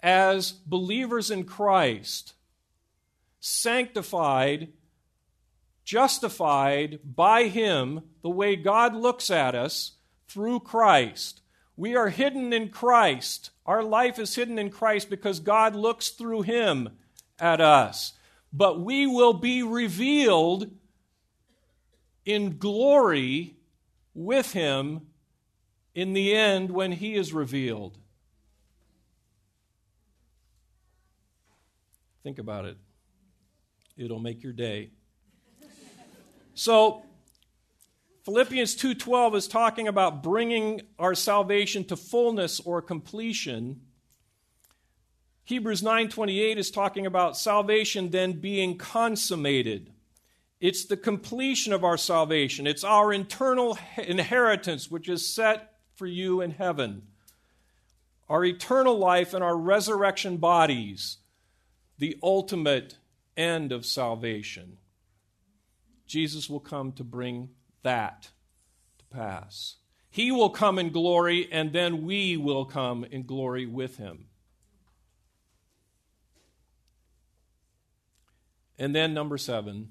as 0.00 0.52
believers 0.52 1.30
in 1.30 1.44
Christ, 1.44 2.32
sanctified, 3.40 4.72
justified 5.84 6.98
by 7.04 7.48
Him, 7.48 8.04
the 8.22 8.30
way 8.30 8.56
God 8.56 8.94
looks 8.94 9.30
at 9.30 9.54
us 9.54 9.98
through 10.28 10.60
Christ. 10.60 11.42
We 11.76 11.96
are 11.96 12.08
hidden 12.08 12.52
in 12.52 12.68
Christ. 12.68 13.50
Our 13.66 13.82
life 13.82 14.18
is 14.18 14.34
hidden 14.34 14.58
in 14.58 14.70
Christ 14.70 15.10
because 15.10 15.40
God 15.40 15.74
looks 15.74 16.10
through 16.10 16.42
him 16.42 16.90
at 17.38 17.60
us. 17.60 18.12
But 18.52 18.80
we 18.80 19.06
will 19.06 19.32
be 19.32 19.62
revealed 19.62 20.70
in 22.24 22.58
glory 22.58 23.56
with 24.14 24.52
him 24.52 25.02
in 25.94 26.12
the 26.12 26.34
end 26.34 26.70
when 26.70 26.92
he 26.92 27.14
is 27.14 27.32
revealed. 27.32 27.98
Think 32.22 32.38
about 32.38 32.64
it. 32.64 32.78
It'll 33.96 34.18
make 34.18 34.42
your 34.42 34.52
day. 34.52 34.90
So, 36.54 37.02
Philippians 38.24 38.74
2:12 38.74 39.34
is 39.34 39.46
talking 39.46 39.86
about 39.86 40.22
bringing 40.22 40.80
our 40.98 41.14
salvation 41.14 41.84
to 41.84 41.96
fullness 41.96 42.58
or 42.58 42.80
completion. 42.80 43.82
Hebrews 45.44 45.82
9:28 45.82 46.56
is 46.56 46.70
talking 46.70 47.04
about 47.04 47.36
salvation 47.36 48.10
then 48.10 48.40
being 48.40 48.78
consummated. 48.78 49.92
It's 50.58 50.86
the 50.86 50.96
completion 50.96 51.74
of 51.74 51.84
our 51.84 51.98
salvation. 51.98 52.66
It's 52.66 52.82
our 52.82 53.12
internal 53.12 53.76
inheritance 53.98 54.90
which 54.90 55.06
is 55.06 55.28
set 55.28 55.78
for 55.94 56.06
you 56.06 56.40
in 56.40 56.52
heaven. 56.52 57.06
Our 58.30 58.46
eternal 58.46 58.96
life 58.96 59.34
and 59.34 59.44
our 59.44 59.58
resurrection 59.58 60.38
bodies, 60.38 61.18
the 61.98 62.16
ultimate 62.22 62.96
end 63.36 63.70
of 63.70 63.84
salvation. 63.84 64.78
Jesus 66.06 66.48
will 66.48 66.60
come 66.60 66.92
to 66.92 67.04
bring 67.04 67.50
that 67.84 68.30
to 68.98 69.04
pass. 69.16 69.76
He 70.10 70.30
will 70.30 70.50
come 70.50 70.78
in 70.78 70.90
glory, 70.90 71.48
and 71.50 71.72
then 71.72 72.04
we 72.04 72.36
will 72.36 72.64
come 72.64 73.04
in 73.04 73.24
glory 73.24 73.66
with 73.66 73.96
him. 73.96 74.26
And 78.78 78.94
then, 78.94 79.14
number 79.14 79.38
seven, 79.38 79.90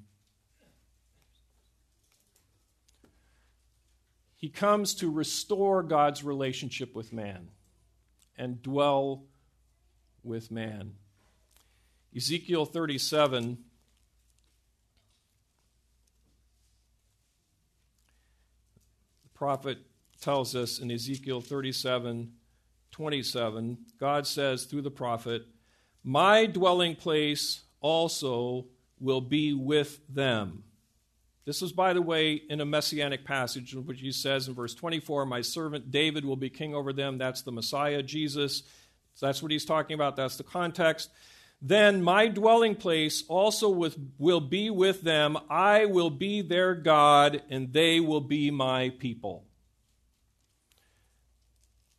he 4.36 4.50
comes 4.50 4.94
to 4.96 5.10
restore 5.10 5.84
God's 5.84 6.24
relationship 6.24 6.94
with 6.94 7.14
man 7.14 7.48
and 8.38 8.62
dwell 8.62 9.24
with 10.22 10.52
man. 10.52 10.96
Ezekiel 12.16 12.66
37 12.66 13.58
prophet 19.44 19.78
tells 20.22 20.56
us 20.56 20.80
in 20.80 20.90
Ezekiel 20.90 21.42
37 21.42 22.32
27, 22.92 23.78
God 24.00 24.26
says 24.26 24.64
through 24.64 24.84
the 24.84 24.90
prophet, 24.90 25.42
My 26.02 26.46
dwelling 26.46 26.96
place 26.96 27.64
also 27.82 28.68
will 29.02 29.20
be 29.20 29.54
with 29.54 30.00
them. 30.08 30.64
This 31.44 31.62
is, 31.62 31.74
by 31.74 31.92
the 31.92 32.02
way, 32.02 32.36
in 32.36 32.62
a 32.62 32.66
messianic 32.66 33.26
passage, 33.26 33.74
in 33.74 33.86
which 33.86 34.00
he 34.00 34.14
says 34.14 34.48
in 34.48 34.54
verse 34.54 34.74
24, 34.76 35.26
My 35.26 35.42
servant 35.42 35.92
David 35.92 36.24
will 36.24 36.38
be 36.38 36.50
king 36.50 36.74
over 36.74 36.94
them. 36.94 37.18
That's 37.18 37.42
the 37.42 37.52
Messiah, 37.52 38.02
Jesus. 38.02 38.64
So 39.16 39.26
that's 39.26 39.44
what 39.44 39.52
he's 39.52 39.66
talking 39.66 39.96
about. 39.96 40.16
That's 40.16 40.38
the 40.38 40.44
context. 40.44 41.10
Then 41.66 42.04
my 42.04 42.28
dwelling 42.28 42.76
place 42.76 43.24
also 43.30 43.70
with, 43.70 43.98
will 44.18 44.42
be 44.42 44.70
with 44.70 45.02
them. 45.02 45.38
I 45.50 45.86
will 45.86 46.10
be 46.10 46.42
their 46.42 46.76
God, 46.76 47.42
and 47.50 47.72
they 47.72 48.02
will 48.02 48.20
be 48.20 48.52
my 48.52 48.90
people. 48.90 49.46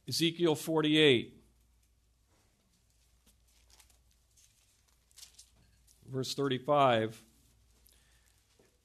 Ezekiel 0.06 0.54
48, 0.54 1.34
verse 6.12 6.34
35, 6.34 7.22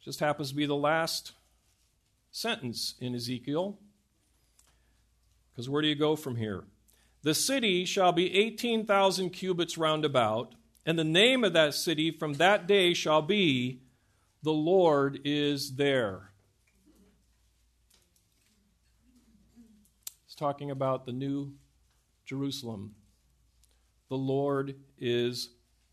just 0.01 0.21
happens 0.21 0.51
to 0.51 0.55
be 0.55 0.65
the 0.65 0.77
last 0.77 1.33
sentence 2.31 2.95
in 3.01 3.13
Ezekiel. 3.13 3.77
Because 5.51 5.67
where 5.67 5.81
do 5.81 5.89
you 5.89 5.95
go 5.95 6.15
from 6.15 6.37
here? 6.37 6.63
The 7.23 7.33
city 7.33 7.83
shall 7.83 8.13
be 8.13 8.33
18,000 8.33 9.31
cubits 9.31 9.77
round 9.77 10.05
about 10.05 10.55
and 10.85 10.97
the 10.97 11.03
name 11.03 11.43
of 11.43 11.53
that 11.53 11.73
city 11.73 12.11
from 12.11 12.33
that 12.33 12.67
day 12.67 12.93
shall 12.93 13.21
be, 13.21 13.81
The 14.43 14.51
Lord 14.51 15.19
is 15.23 15.75
there. 15.75 16.31
It's 20.25 20.35
talking 20.35 20.71
about 20.71 21.05
the 21.05 21.11
new 21.11 21.53
Jerusalem. 22.25 22.95
The 24.09 24.17
Lord 24.17 24.75
is 24.97 25.49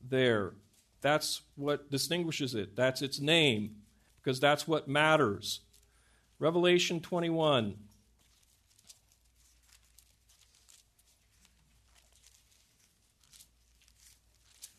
there. 0.06 0.54
That's 1.00 1.42
what 1.54 1.90
distinguishes 1.90 2.54
it. 2.54 2.74
That's 2.74 3.02
its 3.02 3.20
name, 3.20 3.76
because 4.22 4.40
that's 4.40 4.66
what 4.66 4.88
matters. 4.88 5.60
Revelation 6.38 7.00
21. 7.00 7.76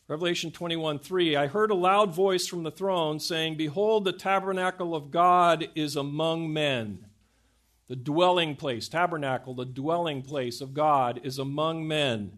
Revelation 0.08 0.50
21 0.50 1.00
3, 1.00 1.36
I 1.36 1.48
heard 1.48 1.70
a 1.70 1.74
loud 1.74 2.14
voice 2.14 2.46
from 2.46 2.62
the 2.62 2.70
throne 2.70 3.20
saying, 3.20 3.56
Behold, 3.56 4.06
the 4.06 4.12
tabernacle 4.12 4.94
of 4.94 5.10
God 5.10 5.68
is 5.74 5.96
among 5.96 6.50
men. 6.50 7.04
The 7.88 7.96
dwelling 7.96 8.56
place, 8.56 8.88
tabernacle, 8.88 9.52
the 9.52 9.66
dwelling 9.66 10.22
place 10.22 10.62
of 10.62 10.72
God 10.72 11.20
is 11.24 11.38
among 11.38 11.86
men. 11.86 12.32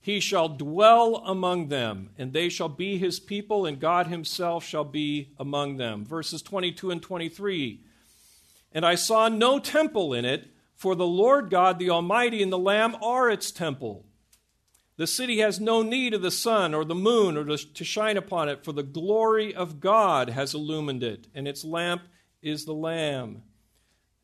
He 0.00 0.20
shall 0.20 0.48
dwell 0.48 1.16
among 1.26 1.66
them, 1.66 2.10
and 2.16 2.32
they 2.32 2.48
shall 2.48 2.68
be 2.68 2.96
his 2.96 3.18
people, 3.18 3.66
and 3.66 3.80
God 3.80 4.06
himself 4.06 4.64
shall 4.64 4.84
be 4.84 5.32
among 5.36 5.78
them. 5.78 6.04
Verses 6.04 6.42
22 6.42 6.92
and 6.92 7.02
23. 7.02 7.80
And 8.70 8.86
I 8.86 8.94
saw 8.94 9.26
no 9.26 9.58
temple 9.58 10.14
in 10.14 10.24
it, 10.24 10.46
for 10.76 10.94
the 10.94 11.08
Lord 11.08 11.50
God, 11.50 11.80
the 11.80 11.90
Almighty, 11.90 12.40
and 12.40 12.52
the 12.52 12.58
Lamb 12.58 12.96
are 13.02 13.28
its 13.28 13.50
temple. 13.50 14.06
The 15.00 15.06
city 15.06 15.38
has 15.38 15.58
no 15.58 15.80
need 15.80 16.12
of 16.12 16.20
the 16.20 16.30
sun 16.30 16.74
or 16.74 16.84
the 16.84 16.94
moon 16.94 17.38
or 17.38 17.56
to 17.56 17.84
shine 17.84 18.18
upon 18.18 18.50
it, 18.50 18.62
for 18.62 18.72
the 18.72 18.82
glory 18.82 19.54
of 19.54 19.80
God 19.80 20.28
has 20.28 20.52
illumined 20.52 21.02
it, 21.02 21.26
and 21.34 21.48
its 21.48 21.64
lamp 21.64 22.02
is 22.42 22.66
the 22.66 22.74
Lamb. 22.74 23.40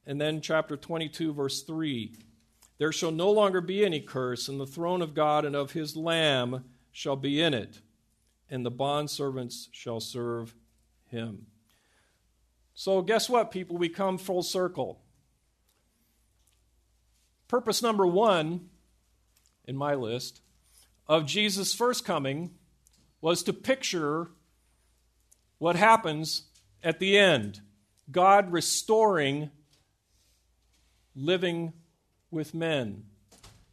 And 0.05 0.21
then, 0.21 0.43
chapter 0.43 0.77
22, 0.77 1.33
verse 1.33 1.63
3 1.63 2.15
There 2.77 2.93
shall 2.93 3.11
no 3.11 3.31
longer 3.31 3.63
be 3.63 3.87
any 3.87 4.01
curse, 4.01 4.49
and 4.49 4.61
the 4.61 4.67
throne 4.67 5.01
of 5.01 5.15
God 5.15 5.47
and 5.47 5.57
of 5.57 5.73
his 5.73 5.97
Lamb 5.97 6.65
shall 6.93 7.17
be 7.17 7.41
in 7.41 7.55
it, 7.55 7.81
and 8.51 8.63
the 8.63 8.71
bondservants 8.71 9.69
shall 9.73 10.01
serve 10.01 10.55
him. 11.07 11.47
So, 12.75 13.01
guess 13.01 13.31
what, 13.31 13.51
people? 13.51 13.79
We 13.79 13.89
come 13.89 14.19
full 14.19 14.43
circle. 14.43 15.01
Purpose 17.49 17.81
number 17.81 18.07
one 18.07 18.69
in 19.65 19.75
my 19.75 19.95
list 19.95 20.43
of 21.09 21.27
Jesus' 21.27 21.75
first 21.75 22.05
coming 22.05 22.51
was 23.21 23.43
to 23.45 23.53
picture 23.53 24.29
what 25.59 25.77
happens 25.77 26.43
at 26.83 26.99
the 26.99 27.19
end 27.19 27.61
God 28.11 28.53
restoring 28.53 29.51
living 31.15 31.73
with 32.31 32.55
men, 32.55 33.05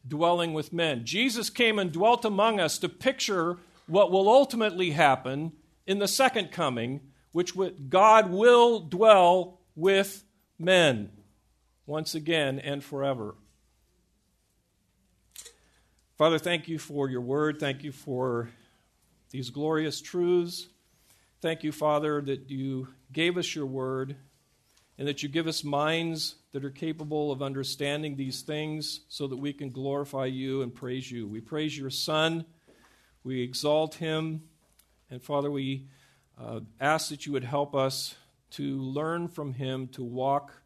dwelling 0.07 0.53
with 0.53 0.73
men. 0.73 1.05
Jesus 1.05 1.49
came 1.49 1.77
and 1.77 1.91
dwelt 1.91 2.25
among 2.25 2.59
us 2.59 2.77
to 2.79 2.89
picture 2.89 3.57
what 3.88 4.11
will 4.11 4.29
ultimately 4.29 4.91
happen 4.91 5.51
in 5.86 5.99
the 5.99 6.07
second 6.07 6.51
coming, 6.51 7.01
which 7.31 7.53
God 7.89 8.31
will 8.31 8.79
dwell 8.79 9.59
with 9.75 10.23
men 10.57 11.11
once 11.86 12.15
again 12.15 12.59
and 12.59 12.84
forever. 12.84 13.36
Father, 16.16 16.38
thank 16.38 16.68
you 16.68 16.78
for 16.78 17.09
your 17.09 17.22
word. 17.22 17.59
Thank 17.59 17.84
you 17.84 17.91
for 17.91 18.51
these 19.32 19.49
glorious 19.49 19.99
truths. 19.99 20.68
Thank 21.41 21.64
you, 21.64 21.72
Father, 21.72 22.22
that 22.22 22.51
you 22.51 22.89
gave 23.11 23.36
us 23.36 23.55
your 23.55 23.66
word 23.66 24.16
and 24.99 25.07
that 25.07 25.24
you 25.24 25.30
give 25.30 25.47
us 25.47 25.64
minds 25.64 26.36
that 26.51 26.64
are 26.64 26.70
capable 26.70 27.32
of 27.32 27.41
understanding 27.41 28.16
these 28.16 28.43
things 28.43 28.99
so 29.09 29.26
that 29.26 29.38
we 29.38 29.53
can 29.53 29.72
glorify 29.72 30.26
you 30.26 30.61
and 30.61 30.76
praise 30.76 31.11
you. 31.11 31.28
We 31.28 31.41
praise 31.41 31.76
your 31.76 31.89
Son, 31.89 32.45
we 33.24 33.41
exalt 33.41 33.95
him, 33.95 34.43
and 35.09 35.20
Father, 35.20 35.49
we 35.49 35.88
uh, 36.39 36.59
ask 36.80 37.09
that 37.09 37.26
you 37.26 37.32
would 37.32 37.43
help 37.43 37.74
us 37.74 38.14
to 38.51 38.78
learn 38.78 39.30
from 39.30 39.53
him 39.53 39.88
to 39.88 40.03
walk 40.03 40.61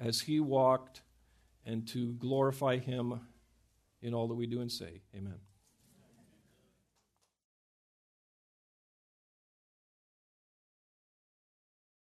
as 0.00 0.22
he 0.22 0.40
walked 0.40 1.02
and 1.64 1.86
to 1.88 2.14
glorify 2.14 2.78
him 2.78 3.20
in 4.02 4.14
all 4.14 4.28
that 4.28 4.34
we 4.34 4.46
do 4.46 4.60
and 4.60 4.70
say. 4.70 5.02
Amen. 5.14 5.38